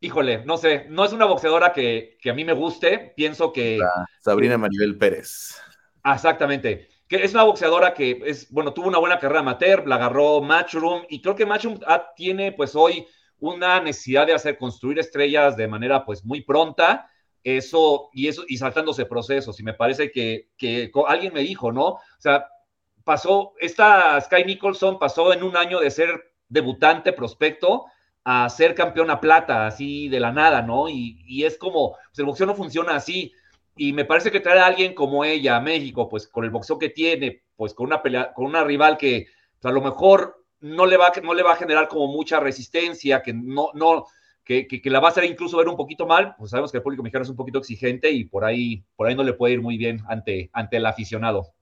híjole, 0.00 0.44
no 0.44 0.56
sé, 0.56 0.86
no 0.88 1.04
es 1.04 1.12
una 1.12 1.24
boxeadora 1.24 1.72
que, 1.72 2.18
a 2.28 2.34
mí 2.34 2.44
me 2.44 2.52
guste. 2.52 3.12
Pienso 3.16 3.52
que. 3.52 3.78
Sabrina 4.20 4.58
Maribel 4.58 4.98
Pérez. 4.98 5.56
exactamente. 6.04 6.88
que 7.08 7.24
es 7.24 7.32
una 7.32 7.44
boxeadora 7.44 7.94
que 7.94 8.20
es, 8.24 8.50
bueno, 8.50 8.72
tuvo 8.72 8.88
una 8.88 8.98
buena 8.98 9.18
carrera 9.18 9.40
amateur, 9.40 9.86
la 9.86 9.96
agarró 9.96 10.40
Matchroom 10.40 11.04
y 11.08 11.20
creo 11.20 11.34
que 11.34 11.46
Matchroom 11.46 11.80
ah, 11.86 12.12
tiene 12.14 12.52
pues 12.52 12.74
hoy 12.74 13.06
una 13.38 13.80
necesidad 13.80 14.26
de 14.26 14.34
hacer 14.34 14.58
construir 14.58 14.98
estrellas 14.98 15.56
de 15.56 15.66
manera 15.66 16.04
pues 16.04 16.24
muy 16.24 16.42
pronta, 16.42 17.10
eso 17.42 18.10
y 18.12 18.28
eso 18.28 18.44
y 18.46 18.58
saltándose 18.58 19.06
procesos 19.06 19.58
y 19.58 19.62
me 19.62 19.74
parece 19.74 20.12
que, 20.12 20.50
que 20.56 20.90
alguien 21.06 21.32
me 21.32 21.40
dijo, 21.40 21.72
¿no? 21.72 21.86
O 21.86 22.00
sea, 22.18 22.46
pasó, 23.04 23.54
esta 23.58 24.20
Sky 24.20 24.44
Nicholson 24.44 24.98
pasó 24.98 25.32
en 25.32 25.42
un 25.42 25.56
año 25.56 25.80
de 25.80 25.90
ser 25.90 26.29
debutante, 26.50 27.14
prospecto, 27.14 27.86
a 28.24 28.48
ser 28.50 28.74
campeona 28.74 29.20
plata, 29.20 29.66
así 29.66 30.08
de 30.08 30.20
la 30.20 30.32
nada, 30.32 30.60
¿no? 30.60 30.88
Y, 30.88 31.24
y 31.26 31.44
es 31.44 31.56
como, 31.56 31.92
pues 31.92 32.18
el 32.18 32.26
boxeo 32.26 32.46
no 32.46 32.54
funciona 32.54 32.96
así. 32.96 33.32
Y 33.76 33.94
me 33.94 34.04
parece 34.04 34.30
que 34.30 34.40
traer 34.40 34.58
a 34.58 34.66
alguien 34.66 34.94
como 34.94 35.24
ella 35.24 35.56
a 35.56 35.60
México, 35.60 36.08
pues 36.08 36.28
con 36.28 36.44
el 36.44 36.50
boxeo 36.50 36.78
que 36.78 36.90
tiene, 36.90 37.44
pues 37.56 37.72
con 37.72 37.86
una 37.86 38.02
pelea, 38.02 38.34
con 38.34 38.44
una 38.44 38.62
rival 38.62 38.98
que 38.98 39.28
pues, 39.58 39.70
a 39.70 39.74
lo 39.74 39.80
mejor 39.80 40.44
no 40.60 40.84
le, 40.84 40.96
va, 40.96 41.12
no 41.22 41.32
le 41.32 41.42
va 41.42 41.52
a 41.52 41.56
generar 41.56 41.88
como 41.88 42.08
mucha 42.08 42.40
resistencia, 42.40 43.22
que 43.22 43.32
no, 43.32 43.68
no, 43.74 44.06
que, 44.44 44.66
que, 44.66 44.90
la 44.90 45.00
va 45.00 45.08
a 45.08 45.10
hacer 45.10 45.24
incluso 45.24 45.56
ver 45.56 45.68
un 45.68 45.76
poquito 45.76 46.06
mal, 46.06 46.34
pues 46.36 46.50
sabemos 46.50 46.70
que 46.70 46.78
el 46.78 46.82
público 46.82 47.02
mexicano 47.02 47.22
es 47.22 47.30
un 47.30 47.36
poquito 47.36 47.58
exigente 47.58 48.10
y 48.10 48.24
por 48.24 48.44
ahí, 48.44 48.84
por 48.96 49.06
ahí 49.06 49.14
no 49.14 49.22
le 49.22 49.32
puede 49.32 49.54
ir 49.54 49.62
muy 49.62 49.78
bien 49.78 50.02
ante, 50.08 50.50
ante 50.52 50.76
el 50.76 50.86
aficionado. 50.86 51.52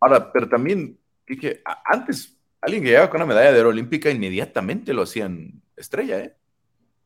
Ahora, 0.00 0.30
pero 0.32 0.48
también, 0.48 0.98
que 1.26 1.62
antes 1.86 2.38
alguien 2.64 2.82
que 2.82 2.88
llegaba 2.90 3.10
con 3.10 3.20
una 3.20 3.26
medalla 3.26 3.52
de 3.52 3.60
oro 3.60 3.68
olímpica 3.70 4.10
inmediatamente 4.10 4.92
lo 4.92 5.02
hacían 5.02 5.62
estrella, 5.76 6.18
¿eh? 6.18 6.34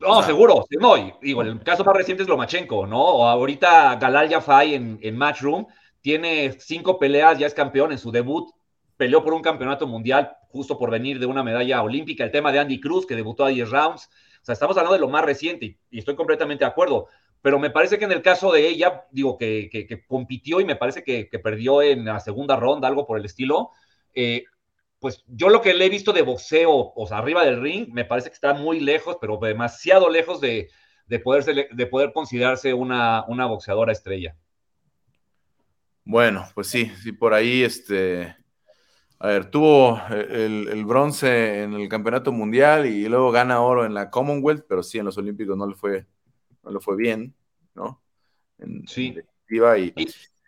No, 0.01 0.23
seguro, 0.23 0.65
no, 0.81 1.19
digo, 1.21 1.43
el 1.43 1.61
caso 1.61 1.85
más 1.85 1.97
reciente 1.97 2.23
es 2.23 2.29
Lomachenko, 2.29 2.87
¿no? 2.87 3.03
O 3.03 3.27
ahorita 3.27 3.97
Galal 3.97 4.31
Jafai 4.31 4.77
en, 4.77 4.99
en 5.03 5.17
Matchroom 5.19 5.67
tiene 6.01 6.53
cinco 6.61 7.01
peleas, 7.01 7.37
ya 7.37 7.49
es 7.49 7.55
campeón 7.55 7.91
en 7.91 7.99
su 7.99 8.13
debut, 8.13 8.49
peleó 8.97 9.25
por 9.25 9.35
un 9.35 9.43
campeonato 9.43 9.89
mundial 9.89 10.37
justo 10.51 10.79
por 10.79 10.91
venir 10.91 11.19
de 11.19 11.27
una 11.27 11.43
medalla 11.43 11.83
olímpica, 11.83 12.25
el 12.25 12.31
tema 12.31 12.53
de 12.53 12.61
Andy 12.61 12.81
Cruz, 12.81 13.07
que 13.07 13.17
debutó 13.17 13.45
a 13.45 13.49
10 13.49 13.71
rounds, 13.71 14.09
o 14.41 14.45
sea, 14.45 14.53
estamos 14.53 14.77
hablando 14.77 14.95
de 14.95 15.01
lo 15.01 15.09
más 15.09 15.25
reciente 15.25 15.79
y, 15.91 15.99
estoy 15.99 16.15
completamente 16.15 16.65
de 16.65 16.71
acuerdo, 16.71 17.09
pero 17.43 17.59
me 17.59 17.71
parece 17.71 17.99
que 17.99 18.05
en 18.05 18.13
el 18.13 18.23
caso 18.23 18.53
de 18.53 18.69
ella, 18.69 19.05
digo, 19.11 19.37
que, 19.37 19.69
que, 19.71 20.07
compitió 20.07 20.61
y 20.61 20.65
me 20.65 20.77
parece 20.77 21.03
que, 21.05 21.29
que, 21.29 21.39
perdió 21.39 21.83
en 21.83 22.05
la 22.05 22.21
segunda 22.21 22.57
ronda, 22.57 22.89
algo 22.89 23.07
por 23.07 23.19
el 23.19 23.25
estilo, 23.25 23.71
eh, 24.15 24.45
pues 25.01 25.25
yo 25.29 25.49
lo 25.49 25.61
que 25.61 25.75
le 25.75 25.87
he 25.87 25.91
visto 25.91 26.13
de 26.13 26.23
boxeo, 26.23 26.93
o 26.95 27.07
sea, 27.07 27.19
arriba 27.19 27.45
del 27.45 27.61
ring, 27.61 27.89
me 27.93 28.05
parece 28.05 28.31
que 28.31 28.35
está 28.35 28.55
muy 28.55 28.81
lejos, 28.81 29.17
pero 29.21 29.39
demasiado 29.41 30.11
lejos 30.11 30.41
de, 30.41 30.71
de, 31.07 31.21
poder, 31.21 31.69
de 31.71 31.87
poder 31.87 32.13
considerarse 32.13 32.75
una, 32.75 33.25
una 33.29 33.47
boxeadora 33.47 33.93
estrella. 33.93 34.37
Bueno, 36.05 36.47
pues 36.55 36.69
sí, 36.69 36.91
sí, 37.03 37.13
por 37.13 37.35
ahí, 37.35 37.63
este, 37.63 38.35
a 39.19 39.29
ver, 39.29 39.51
tuvo 39.51 40.01
el, 40.11 40.69
el, 40.69 40.85
bronce 40.85 41.63
en 41.63 41.75
el 41.75 41.89
campeonato 41.89 42.33
mundial 42.33 42.87
y 42.87 43.07
luego 43.09 43.31
gana 43.31 43.61
oro 43.61 43.85
en 43.85 43.95
la 43.95 44.11
Commonwealth, 44.11 44.65
pero 44.69 44.83
sí, 44.83 44.99
en 44.99 45.05
los 45.05 45.19
Olímpicos 45.19 45.57
no 45.57 45.67
le 45.67 45.75
fue, 45.75 46.07
no 46.65 46.73
le 46.73 46.81
fue 46.81 46.97
bien, 46.97 47.35
¿no? 47.75 48.03
sí. 48.87 49.15
y, 49.51 49.93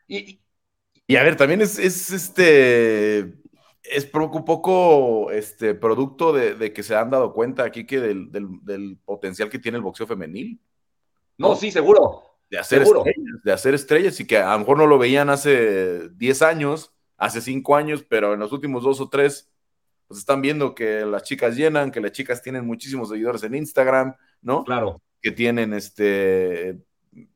y, 0.09 0.41
y, 1.07 1.17
a 1.17 1.23
ver, 1.23 1.37
también 1.37 1.61
es, 1.61 1.79
es 1.79 2.11
este 2.11 3.35
es 3.83 4.11
un 4.13 4.45
poco 4.45 5.31
este, 5.31 5.75
producto 5.75 6.33
de, 6.33 6.73
que 6.73 6.83
se 6.83 6.95
han 6.95 7.11
dado 7.11 7.33
cuenta 7.33 7.65
aquí 7.65 7.87
que 7.87 8.01
del, 8.01 8.99
potencial 9.05 9.49
que 9.49 9.59
tiene 9.59 9.77
el 9.77 9.83
boxeo 9.83 10.07
femenil. 10.07 10.61
No, 11.39 11.57
sí, 11.57 11.71
seguro. 11.71 12.23
De 12.51 12.59
hacer, 12.59 12.83
Estrellas, 12.83 13.43
de 13.45 13.53
hacer 13.53 13.75
estrellas 13.75 14.19
y 14.19 14.27
que 14.27 14.39
a 14.39 14.53
lo 14.53 14.59
mejor 14.59 14.77
no 14.77 14.87
lo 14.87 14.99
veían 14.99 15.31
hace 15.31 16.09
10 16.11 16.43
años, 16.43 16.93
hace 17.17 17.41
5 17.41 17.77
años, 17.77 18.05
pero 18.09 18.35
en 18.35 18.41
los 18.41 18.53
últimos 18.53 18.83
dos 18.83 19.01
o 19.01 19.09
tres, 19.09 19.49
pues 20.09 20.19
están 20.19 20.43
viendo 20.43 20.75
que 20.75 21.07
las 21.07 21.23
chicas 21.23 21.57
llenan, 21.57 21.93
que 21.93 22.01
las 22.01 22.11
chicas 22.11 22.43
tienen 22.43 22.67
muchísimos 22.67 23.09
seguidores 23.09 23.45
en 23.45 23.55
Instagram, 23.55 24.17
¿no? 24.43 24.65
Claro. 24.65 25.01
Que 25.23 25.31
tienen 25.31 25.73
este, 25.73 26.81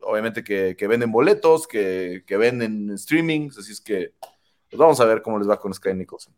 obviamente 0.01 0.42
que, 0.42 0.86
venden 0.88 1.12
boletos, 1.12 1.68
que, 1.68 2.24
que 2.26 2.36
venden 2.36 2.99
streamings, 2.99 3.57
así 3.57 3.70
es 3.70 3.80
que 3.80 4.14
pues 4.75 4.81
vamos 4.81 5.01
a 5.01 5.05
ver 5.05 5.22
cómo 5.22 5.39
les 5.39 5.49
va 5.49 5.61
con 5.61 5.72
Sky 5.72 5.95
Nicholson. 5.95 6.35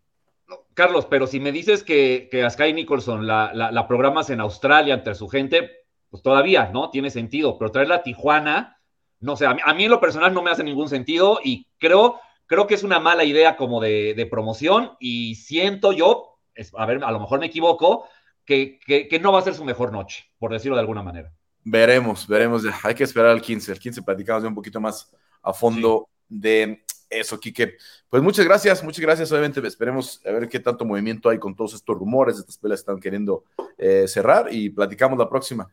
Carlos, 0.75 1.07
pero 1.07 1.27
si 1.27 1.41
me 1.41 1.53
dices 1.53 1.83
que, 1.83 2.29
a 2.45 2.51
Sky 2.51 2.75
Nicholson 2.75 3.27
la, 3.27 3.87
programas 3.89 4.29
en 4.29 4.41
Australia 4.41 4.93
entre 4.93 5.15
su 5.15 5.27
gente, 5.27 5.71
pues 6.11 6.23
todavía, 6.23 6.69
¿no? 6.71 6.91
Tiene 6.91 7.09
sentido, 7.09 7.57
pero 7.57 7.73
traerla 7.73 7.95
a 7.95 8.03
Tijuana, 8.03 8.79
no 9.21 9.37
sé, 9.37 9.47
a 9.47 9.55
mí, 9.55 9.85
en 9.85 9.91
lo 9.91 10.01
personal 10.01 10.35
no 10.35 10.43
me 10.43 10.51
hace 10.51 10.65
ningún 10.65 10.91
sentido 10.91 11.41
y 11.43 11.67
creo, 11.79 12.21
creo 12.45 12.67
que 12.67 12.75
es 12.75 12.83
una 12.83 13.01
mala 13.01 13.25
idea 13.25 13.57
como 13.57 13.81
de, 13.81 14.29
promoción 14.31 14.93
y 15.01 15.37
siento 15.37 15.93
yo, 15.93 16.39
a 16.75 16.85
ver, 16.85 17.03
a 17.03 17.11
lo 17.11 17.21
mejor 17.21 17.41
me 17.41 17.47
equivoco, 17.47 18.07
que, 18.45 19.19
no 19.23 19.33
va 19.33 19.39
a 19.39 19.45
ser 19.45 19.55
su 19.55 19.65
mejor 19.65 19.93
noche, 19.93 20.27
por 20.39 20.53
decirlo 20.53 20.77
de 20.77 20.83
alguna 20.83 21.03
manera. 21.03 21.33
Veremos, 21.65 22.29
veremos, 22.29 22.65
hay 22.83 22.95
que 22.95 23.05
esperar 23.05 23.31
al 23.31 23.41
15, 23.41 23.73
el 23.73 23.79
15 23.79 24.03
platicamos 24.03 24.43
de 24.43 24.49
un 24.51 24.55
poquito 24.55 24.79
más 24.79 25.11
a 25.43 25.55
fondo 25.55 26.11
de 26.29 26.85
eso, 27.09 27.39
Kike. 27.39 27.77
Pues 28.09 28.23
muchas 28.23 28.45
gracias, 28.45 28.83
muchas 28.83 29.01
gracias. 29.01 29.31
Obviamente 29.33 29.67
esperemos 29.67 30.21
a 30.27 30.33
ver 30.33 30.49
qué 30.49 30.61
tanto 30.61 30.85
movimiento 30.85 31.29
hay 31.29 31.39
con 31.39 31.55
todos 31.55 31.75
estos 31.75 31.97
rumores. 31.97 32.39
Estas 32.39 32.59
peleas 32.59 32.81
están 32.81 33.01
queriendo 33.01 33.45
eh, 33.79 34.07
cerrar 34.09 34.49
y 34.51 34.71
platicamos 34.71 35.19
la 35.19 35.29
próxima. 35.29 35.71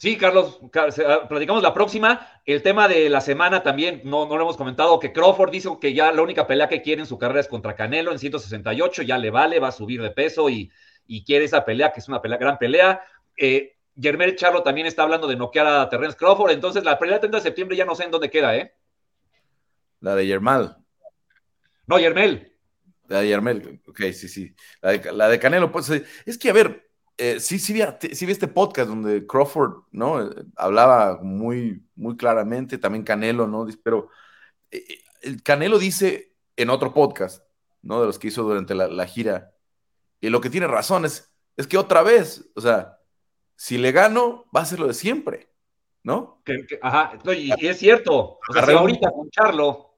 Sí, 0.00 0.16
Carlos, 0.16 0.58
ah, 1.06 1.28
platicamos 1.28 1.62
la 1.62 1.74
próxima. 1.74 2.26
El 2.46 2.62
tema 2.62 2.88
de 2.88 3.10
la 3.10 3.20
semana 3.20 3.62
también, 3.62 4.00
no, 4.04 4.26
no 4.26 4.36
lo 4.36 4.44
hemos 4.44 4.56
comentado, 4.56 4.98
que 4.98 5.12
Crawford 5.12 5.50
dijo 5.50 5.78
que 5.78 5.92
ya 5.92 6.10
la 6.10 6.22
única 6.22 6.46
pelea 6.46 6.70
que 6.70 6.80
quiere 6.80 7.02
en 7.02 7.06
su 7.06 7.18
carrera 7.18 7.40
es 7.40 7.48
contra 7.48 7.74
Canelo 7.74 8.10
en 8.10 8.18
168, 8.18 9.02
ya 9.02 9.18
le 9.18 9.28
vale, 9.28 9.60
va 9.60 9.68
a 9.68 9.72
subir 9.72 10.00
de 10.00 10.10
peso 10.10 10.48
y, 10.48 10.72
quiere 11.26 11.44
esa 11.44 11.66
pelea, 11.66 11.92
que 11.92 12.00
es 12.00 12.08
una 12.08 12.22
pelea, 12.22 12.38
gran 12.38 12.56
pelea. 12.56 13.02
Eh, 13.36 13.76
Charlo 14.36 14.62
también 14.62 14.86
está 14.86 15.02
hablando 15.02 15.26
de 15.26 15.36
noquear 15.36 15.66
a 15.66 15.88
Terrence 15.90 16.16
Crawford, 16.16 16.52
entonces 16.52 16.82
la 16.82 16.98
pelea 16.98 17.16
del 17.16 17.20
30 17.20 17.36
de 17.36 17.42
septiembre 17.42 17.76
ya 17.76 17.84
no 17.84 17.94
sé 17.94 18.04
en 18.04 18.10
dónde 18.10 18.30
queda, 18.30 18.56
¿eh? 18.56 18.72
La 20.00 20.14
de 20.14 20.26
Yermal. 20.26 20.76
No, 21.86 21.98
Yermel. 21.98 22.56
La 23.08 23.20
de 23.20 23.28
Yermel, 23.28 23.82
ok, 23.88 24.00
sí, 24.12 24.28
sí. 24.28 24.54
La 24.80 25.28
de, 25.28 25.40
Canelo, 25.40 25.72
pues 25.72 25.90
eh, 25.90 26.04
es 26.24 26.38
que, 26.38 26.50
a 26.50 26.52
ver, 26.52 26.88
eh, 27.18 27.40
sí, 27.40 27.58
sí 27.58 27.72
vi, 27.72 27.80
sí 28.14 28.24
vi 28.24 28.30
este 28.30 28.46
podcast 28.46 28.88
donde 28.88 29.26
Crawford, 29.26 29.82
¿no? 29.90 30.22
Eh, 30.22 30.44
hablaba 30.54 31.18
muy, 31.20 31.84
muy 31.96 32.16
claramente, 32.16 32.78
también 32.78 33.02
Canelo, 33.02 33.48
¿no? 33.48 33.66
Pero 33.82 34.08
el 34.70 35.42
Canelo 35.42 35.80
dice 35.80 36.36
en 36.56 36.70
otro 36.70 36.94
podcast, 36.94 37.44
¿no? 37.82 38.00
De 38.00 38.06
los 38.06 38.20
que 38.20 38.28
hizo 38.28 38.44
durante 38.44 38.76
la, 38.76 39.06
gira, 39.06 39.52
y 40.20 40.30
lo 40.30 40.40
que 40.40 40.50
tiene 40.50 40.68
razón 40.68 41.04
es, 41.04 41.34
es 41.56 41.66
que 41.66 41.76
otra 41.76 42.02
vez, 42.02 42.48
o 42.54 42.60
sea, 42.60 43.00
si 43.56 43.76
le 43.78 43.90
gano, 43.90 44.44
va 44.54 44.60
a 44.60 44.66
ser 44.66 44.78
lo 44.78 44.86
de 44.86 44.94
siempre, 44.94 45.50
¿no? 46.04 46.44
ajá, 46.80 47.18
y, 47.36 47.66
es 47.66 47.78
cierto, 47.78 48.38
o 48.48 48.52
sea, 48.52 48.62
ahorita 48.62 49.10
con 49.10 49.28
Charlo 49.30 49.89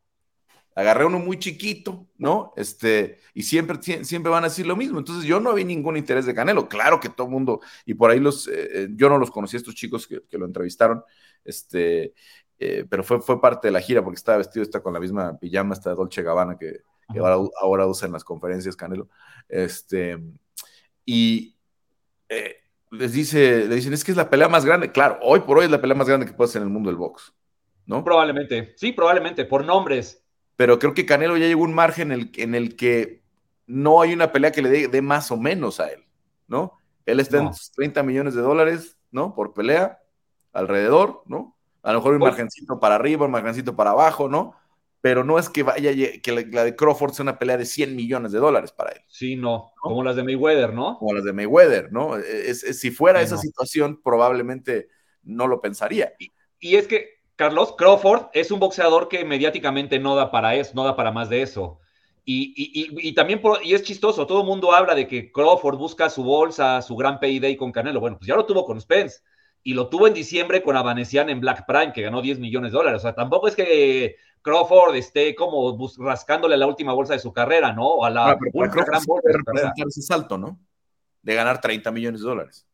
agarré 0.75 1.05
uno 1.05 1.19
muy 1.19 1.39
chiquito, 1.39 2.07
¿no? 2.19 2.53
Este, 2.57 3.19
y 3.35 3.43
siempre, 3.43 3.79
siempre 4.05 4.31
van 4.31 4.45
a 4.45 4.49
decir 4.49 4.67
lo 4.67 4.77
mismo. 4.77 4.99
Entonces 4.99 5.25
yo 5.25 5.41
no 5.41 5.55
vi 5.55 5.65
ningún 5.65 5.97
interés 5.97 6.27
de 6.27 6.35
Canelo. 6.35 6.69
Claro 6.69 7.01
que 7.01 7.09
todo 7.09 7.27
el 7.27 7.33
mundo, 7.33 7.61
y 7.85 7.95
por 7.95 8.11
ahí 8.11 8.21
los, 8.21 8.49
eh, 8.49 8.69
eh, 8.73 8.89
yo 8.93 9.09
no 9.09 9.19
los 9.19 9.31
conocí 9.31 9.57
estos 9.57 9.75
chicos 9.75 10.07
que, 10.07 10.23
lo 10.39 10.47
entrevistaron, 10.47 11.05
este, 11.45 12.15
eh, 12.59 12.87
pero 12.89 13.05
fue, 13.05 13.21
fue 13.21 13.41
parte 13.41 13.69
de 13.69 13.73
la 13.73 13.81
gira 13.81 14.03
porque 14.03 14.17
estaba 14.17 14.39
vestido, 14.39 14.63
está 14.63 14.83
con 14.83 14.95
la 14.95 15.01
misma 15.01 15.39
pijama, 15.39 15.75
esta 15.75 15.95
Dolce 15.95 16.23
Gabbana 16.23 16.57
que, 16.57 16.81
ahora, 17.61 17.87
usa 17.87 18.07
en 18.07 18.13
las 18.13 18.25
conferencias 18.25 18.77
Canelo. 18.77 19.09
Este, 19.49 20.19
y 21.05 21.55
les 22.91 23.13
dice, 23.13 23.67
le 23.67 23.75
dicen, 23.75 23.93
es 23.93 24.05
que 24.05 24.13
es 24.13 24.17
la 24.17 24.31
pelea 24.31 24.49
más 24.49 24.65
grande. 24.65 24.93
Claro, 24.93 25.19
hoy 25.23 25.41
por 25.41 25.59
hoy 25.59 25.65
es 25.65 25.71
la 25.71 25.81
pelea 25.81 25.97
más 25.97 26.09
grande 26.09 26.27
que 26.27 26.33
puede 26.33 26.51
ser 26.51 26.63
en 26.63 26.69
el 26.69 26.73
mundo 26.73 26.91
del 26.91 26.97
box. 26.97 27.35
¿No? 27.85 28.05
Probablemente, 28.05 28.75
sí, 28.77 28.93
probablemente, 28.93 29.45
por 29.45 29.65
nombres, 29.65 30.23
pero 30.57 30.79
creo 30.79 30.95
que 30.95 31.07
Canelo 31.07 31.37
ya 31.37 31.47
llegó 31.47 31.63
a 31.63 31.69
un 31.69 31.75
margen 31.75 32.13
en 32.13 32.21
el, 32.21 32.31
en 32.37 32.55
el 32.55 32.77
que 32.77 33.23
no 33.67 34.03
hay 34.03 34.13
una 34.13 34.33
pelea 34.33 34.53
que 34.53 34.63
le 34.63 34.89
dé, 34.89 35.03
más 35.03 35.31
o 35.31 35.37
menos 35.37 35.81
a 35.81 35.89
él, 35.89 36.05
¿no? 36.47 36.79
Él 37.07 37.21
está 37.21 37.39
en 37.39 37.51
30 37.75 38.03
millones 38.03 38.35
de 38.35 38.43
dólares, 38.43 38.97
¿no? 39.11 39.35
Por 39.35 39.55
pelea, 39.55 40.01
alrededor, 40.53 41.23
¿no? 41.27 41.57
A 41.83 41.93
lo 41.93 41.99
mejor 41.99 42.15
un 42.15 42.21
pues 42.21 42.31
margencito 42.33 42.79
para 42.79 42.95
arriba, 42.95 43.27
un 43.27 43.33
margencito 43.33 43.75
para 43.75 43.91
abajo, 43.91 44.29
¿no? 44.29 44.55
Pero 45.01 45.25
no 45.25 45.39
es 45.39 45.49
que 45.49 45.65
vaya, 45.65 45.91
que 46.23 46.33
la, 46.33 46.65
de 46.65 46.77
Crawford 46.77 47.13
sea 47.13 47.25
una 47.25 47.39
pelea 47.39 47.57
de 47.57 47.65
100 47.65 47.97
millones 47.97 48.31
de 48.31 48.39
dólares 48.39 48.71
para 48.71 48.93
él. 48.93 49.01
Sí, 49.09 49.35
no, 49.35 49.73
como 49.81 50.05
las 50.05 50.15
de 50.15 50.23
Mayweather, 50.23 50.73
¿no? 50.73 50.99
Como 50.99 51.15
las 51.15 51.25
de 51.25 51.33
Mayweather, 51.33 51.93
¿no? 51.93 52.13
si 52.53 52.91
fuera 52.93 53.21
esa 53.21 53.37
situación, 53.37 54.01
probablemente 54.01 54.89
no 55.25 55.49
lo 55.49 55.61
pensaría. 55.61 56.13
y 56.61 56.77
es 56.77 56.87
que 56.87 57.22
Carlos, 57.43 57.75
Crawford 57.77 58.27
es 58.35 58.53
un 58.53 58.61
boxeador 58.61 59.09
que 59.09 59.25
mediáticamente 59.25 59.99
no 59.99 60.15
da 60.15 60.31
para 60.31 60.55
eso, 60.55 60.75
no 60.77 60.85
da 60.85 60.95
para 60.95 61.11
más 61.11 61.29
de 61.29 61.43
eso. 61.43 61.81
Y, 62.25 63.13
también, 63.15 63.43
y 63.65 63.75
es 63.75 63.83
chistoso, 63.83 64.29
todo 64.29 64.43
el 64.43 64.47
mundo 64.47 64.73
habla 64.73 64.95
de 64.95 65.09
que 65.09 65.33
Crawford 65.33 65.77
busca 65.77 66.09
su 66.09 66.23
bolsa, 66.23 66.81
su 66.83 66.95
gran 66.95 67.19
payday 67.19 67.57
con 67.57 67.73
Canelo. 67.73 67.99
Bueno, 67.99 68.17
pues 68.17 68.29
ya 68.29 68.37
lo 68.37 68.47
tuvo 68.47 68.65
con 68.65 68.81
Spence. 68.81 69.23
y 69.65 69.75
lo 69.75 69.89
tuvo 69.89 70.07
en 70.07 70.15
diciembre 70.15 70.63
con 70.63 70.77
Avanesian 70.77 71.31
en 71.31 71.41
Black 71.41 71.67
Prime, 71.67 71.93
que 71.93 72.03
ganó 72.03 72.23
10 72.23 72.39
millones 72.39 72.71
de 72.71 72.79
dólares. 72.79 73.01
O 73.01 73.03
sea, 73.03 73.17
tampoco 73.17 73.49
es 73.49 73.57
que 73.57 74.15
Crawford 74.41 74.95
esté 74.95 75.35
como 75.35 75.77
rascándole 75.99 76.57
la 76.57 76.69
última 76.69 76.93
bolsa 76.93 77.15
de 77.15 77.19
su 77.19 77.33
carrera, 77.33 77.73
¿no? 77.73 77.89
O 77.89 78.05
a 78.05 78.11
la 78.11 78.31
ah, 78.31 78.39
última 78.41 78.85
gran 78.85 79.03
bolsa 79.05 79.73
de 79.75 79.83
ese 79.89 80.03
salto, 80.03 80.39
¿no? 80.39 80.61
De 81.23 81.35
ganar 81.35 81.61
30 81.61 81.91
millones 81.91 82.21
de 82.21 82.29
dólares. 82.29 82.69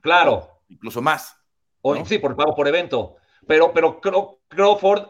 Claro. 0.00 0.62
incluso 0.70 1.02
más. 1.02 1.36
O, 1.82 2.02
sí, 2.06 2.16
por 2.16 2.34
pago 2.34 2.54
por 2.54 2.66
evento. 2.66 3.16
Pero, 3.46 3.72
pero 3.72 4.00
Crawford, 4.48 5.08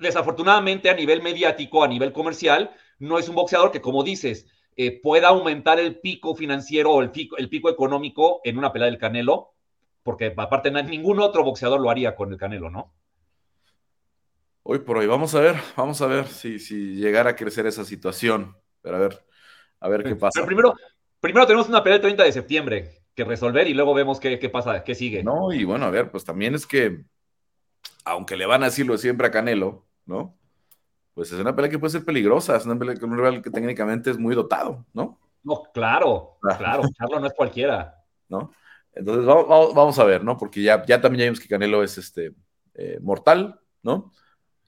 desafortunadamente, 0.00 0.90
a 0.90 0.94
nivel 0.94 1.22
mediático, 1.22 1.82
a 1.82 1.88
nivel 1.88 2.12
comercial, 2.12 2.70
no 2.98 3.18
es 3.18 3.28
un 3.28 3.34
boxeador 3.34 3.70
que, 3.70 3.80
como 3.80 4.02
dices, 4.02 4.46
eh, 4.76 5.00
pueda 5.00 5.28
aumentar 5.28 5.78
el 5.78 6.00
pico 6.00 6.34
financiero 6.34 6.92
o 6.92 7.02
el 7.02 7.10
pico, 7.10 7.36
el 7.36 7.48
pico 7.48 7.70
económico 7.70 8.40
en 8.44 8.58
una 8.58 8.72
pelea 8.72 8.88
del 8.88 8.98
Canelo, 8.98 9.54
porque 10.02 10.34
aparte 10.36 10.70
ningún 10.70 11.20
otro 11.20 11.44
boxeador 11.44 11.80
lo 11.80 11.90
haría 11.90 12.16
con 12.16 12.32
el 12.32 12.38
Canelo, 12.38 12.70
¿no? 12.70 12.92
Hoy 14.62 14.78
por 14.78 14.98
hoy, 14.98 15.06
vamos 15.06 15.34
a 15.34 15.40
ver, 15.40 15.56
vamos 15.76 16.00
a 16.00 16.06
ver 16.06 16.26
si, 16.26 16.58
si 16.58 16.94
llegara 16.96 17.30
a 17.30 17.36
crecer 17.36 17.66
esa 17.66 17.84
situación, 17.84 18.56
pero 18.80 18.96
a 18.96 19.00
ver, 19.00 19.24
a 19.80 19.88
ver 19.88 20.02
qué 20.02 20.16
pasa. 20.16 20.32
Pero 20.34 20.46
primero, 20.46 20.74
primero 21.20 21.46
tenemos 21.46 21.68
una 21.68 21.82
pelea 21.82 21.96
el 21.96 22.02
30 22.02 22.24
de 22.24 22.32
septiembre 22.32 23.02
que 23.14 23.24
resolver 23.24 23.68
y 23.68 23.74
luego 23.74 23.94
vemos 23.94 24.18
qué, 24.18 24.38
qué 24.38 24.48
pasa, 24.48 24.82
qué 24.82 24.94
sigue. 24.94 25.22
No, 25.22 25.52
y 25.52 25.64
bueno, 25.64 25.84
a 25.84 25.90
ver, 25.90 26.10
pues 26.10 26.24
también 26.24 26.54
es 26.54 26.66
que, 26.66 27.04
aunque 28.04 28.36
le 28.36 28.46
van 28.46 28.62
a 28.62 28.66
decirlo 28.66 28.96
siempre 28.98 29.26
a 29.26 29.30
Canelo, 29.30 29.86
¿no? 30.06 30.36
pues 31.14 31.32
es 31.32 31.38
una 31.38 31.54
pelea 31.54 31.70
que 31.70 31.78
puede 31.78 31.92
ser 31.92 32.04
peligrosa, 32.04 32.56
es 32.56 32.66
una 32.66 32.78
pelea 32.78 32.96
que 32.96 33.04
un 33.04 33.16
rival 33.16 33.40
que 33.40 33.50
técnicamente 33.50 34.10
es 34.10 34.18
muy 34.18 34.34
dotado, 34.34 34.84
¿no? 34.92 35.20
No, 35.44 35.62
claro, 35.72 36.38
ah. 36.42 36.56
claro, 36.58 36.82
Charlo 36.98 37.20
no 37.20 37.26
es 37.26 37.32
cualquiera. 37.34 38.02
¿No? 38.28 38.52
Entonces 38.92 39.24
vamos, 39.24 39.74
vamos, 39.74 39.98
a 39.98 40.04
ver, 40.04 40.24
¿no? 40.24 40.36
Porque 40.36 40.62
ya, 40.62 40.84
ya 40.86 41.00
también 41.00 41.20
ya 41.20 41.24
vimos 41.26 41.40
que 41.40 41.48
Canelo 41.48 41.82
es 41.82 41.98
este 41.98 42.34
eh, 42.74 42.98
mortal, 43.00 43.60
¿no? 43.82 44.12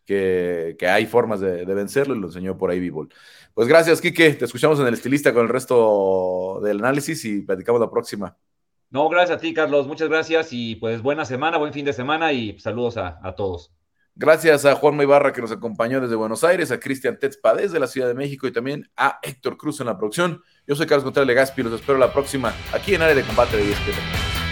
Que, 0.05 0.77
que, 0.79 0.87
hay 0.87 1.07
formas 1.07 1.41
de, 1.41 1.65
de, 1.65 1.75
vencerlo 1.75 2.15
y 2.15 2.21
lo 2.21 2.29
enseñó 2.29 2.57
por 2.57 2.71
ahí 2.71 2.79
Bibol. 2.79 3.09
Pues 3.55 3.67
gracias, 3.67 4.01
Quique. 4.01 4.35
Te 4.35 4.45
escuchamos 4.45 4.79
en 4.79 4.87
el 4.87 4.95
estilista 4.95 5.33
con 5.33 5.43
el 5.43 5.49
resto 5.49 6.61
del 6.63 6.79
análisis 6.79 7.25
y 7.25 7.41
platicamos 7.41 7.81
la 7.81 7.91
próxima. 7.91 8.37
No, 8.91 9.09
gracias 9.09 9.39
a 9.39 9.41
ti, 9.41 9.53
Carlos. 9.53 9.87
Muchas 9.87 10.09
gracias 10.09 10.49
y 10.53 10.77
pues 10.77 11.03
buena 11.03 11.25
semana, 11.25 11.59
buen 11.59 11.73
fin 11.73 11.85
de 11.85 11.93
semana 11.93 12.33
y 12.33 12.59
saludos 12.59 12.97
a, 12.97 13.19
a 13.23 13.35
todos. 13.35 13.73
Gracias 14.19 14.65
a 14.65 14.75
Juan 14.75 14.99
Ibarra 14.99 15.33
que 15.33 15.43
nos 15.43 15.53
acompañó 15.53 16.01
desde 16.01 16.15
Buenos 16.15 16.43
Aires, 16.43 16.71
a 16.71 16.81
Cristian 16.81 17.19
Tetzpa 17.19 17.55
desde 17.55 17.79
la 17.79 17.87
Ciudad 17.87 18.09
de 18.09 18.15
México 18.15 18.47
y 18.47 18.53
también 18.53 18.91
a 18.97 19.19
Héctor 19.23 19.59
Cruz 19.59 19.81
en 19.81 19.87
la 19.87 19.99
producción. 19.99 20.43
Yo 20.67 20.75
soy 20.75 20.87
Carlos 20.87 21.05
Contreras 21.05 21.27
Legaspi, 21.27 21.63
los 21.63 21.75
espero 21.75 21.99
la 21.99 22.11
próxima 22.11 22.55
aquí 22.73 22.95
en 22.95 23.03
Área 23.03 23.15
de 23.15 23.23
Combate 23.25 23.59
de 23.59 23.71
ESPN. 23.71 24.46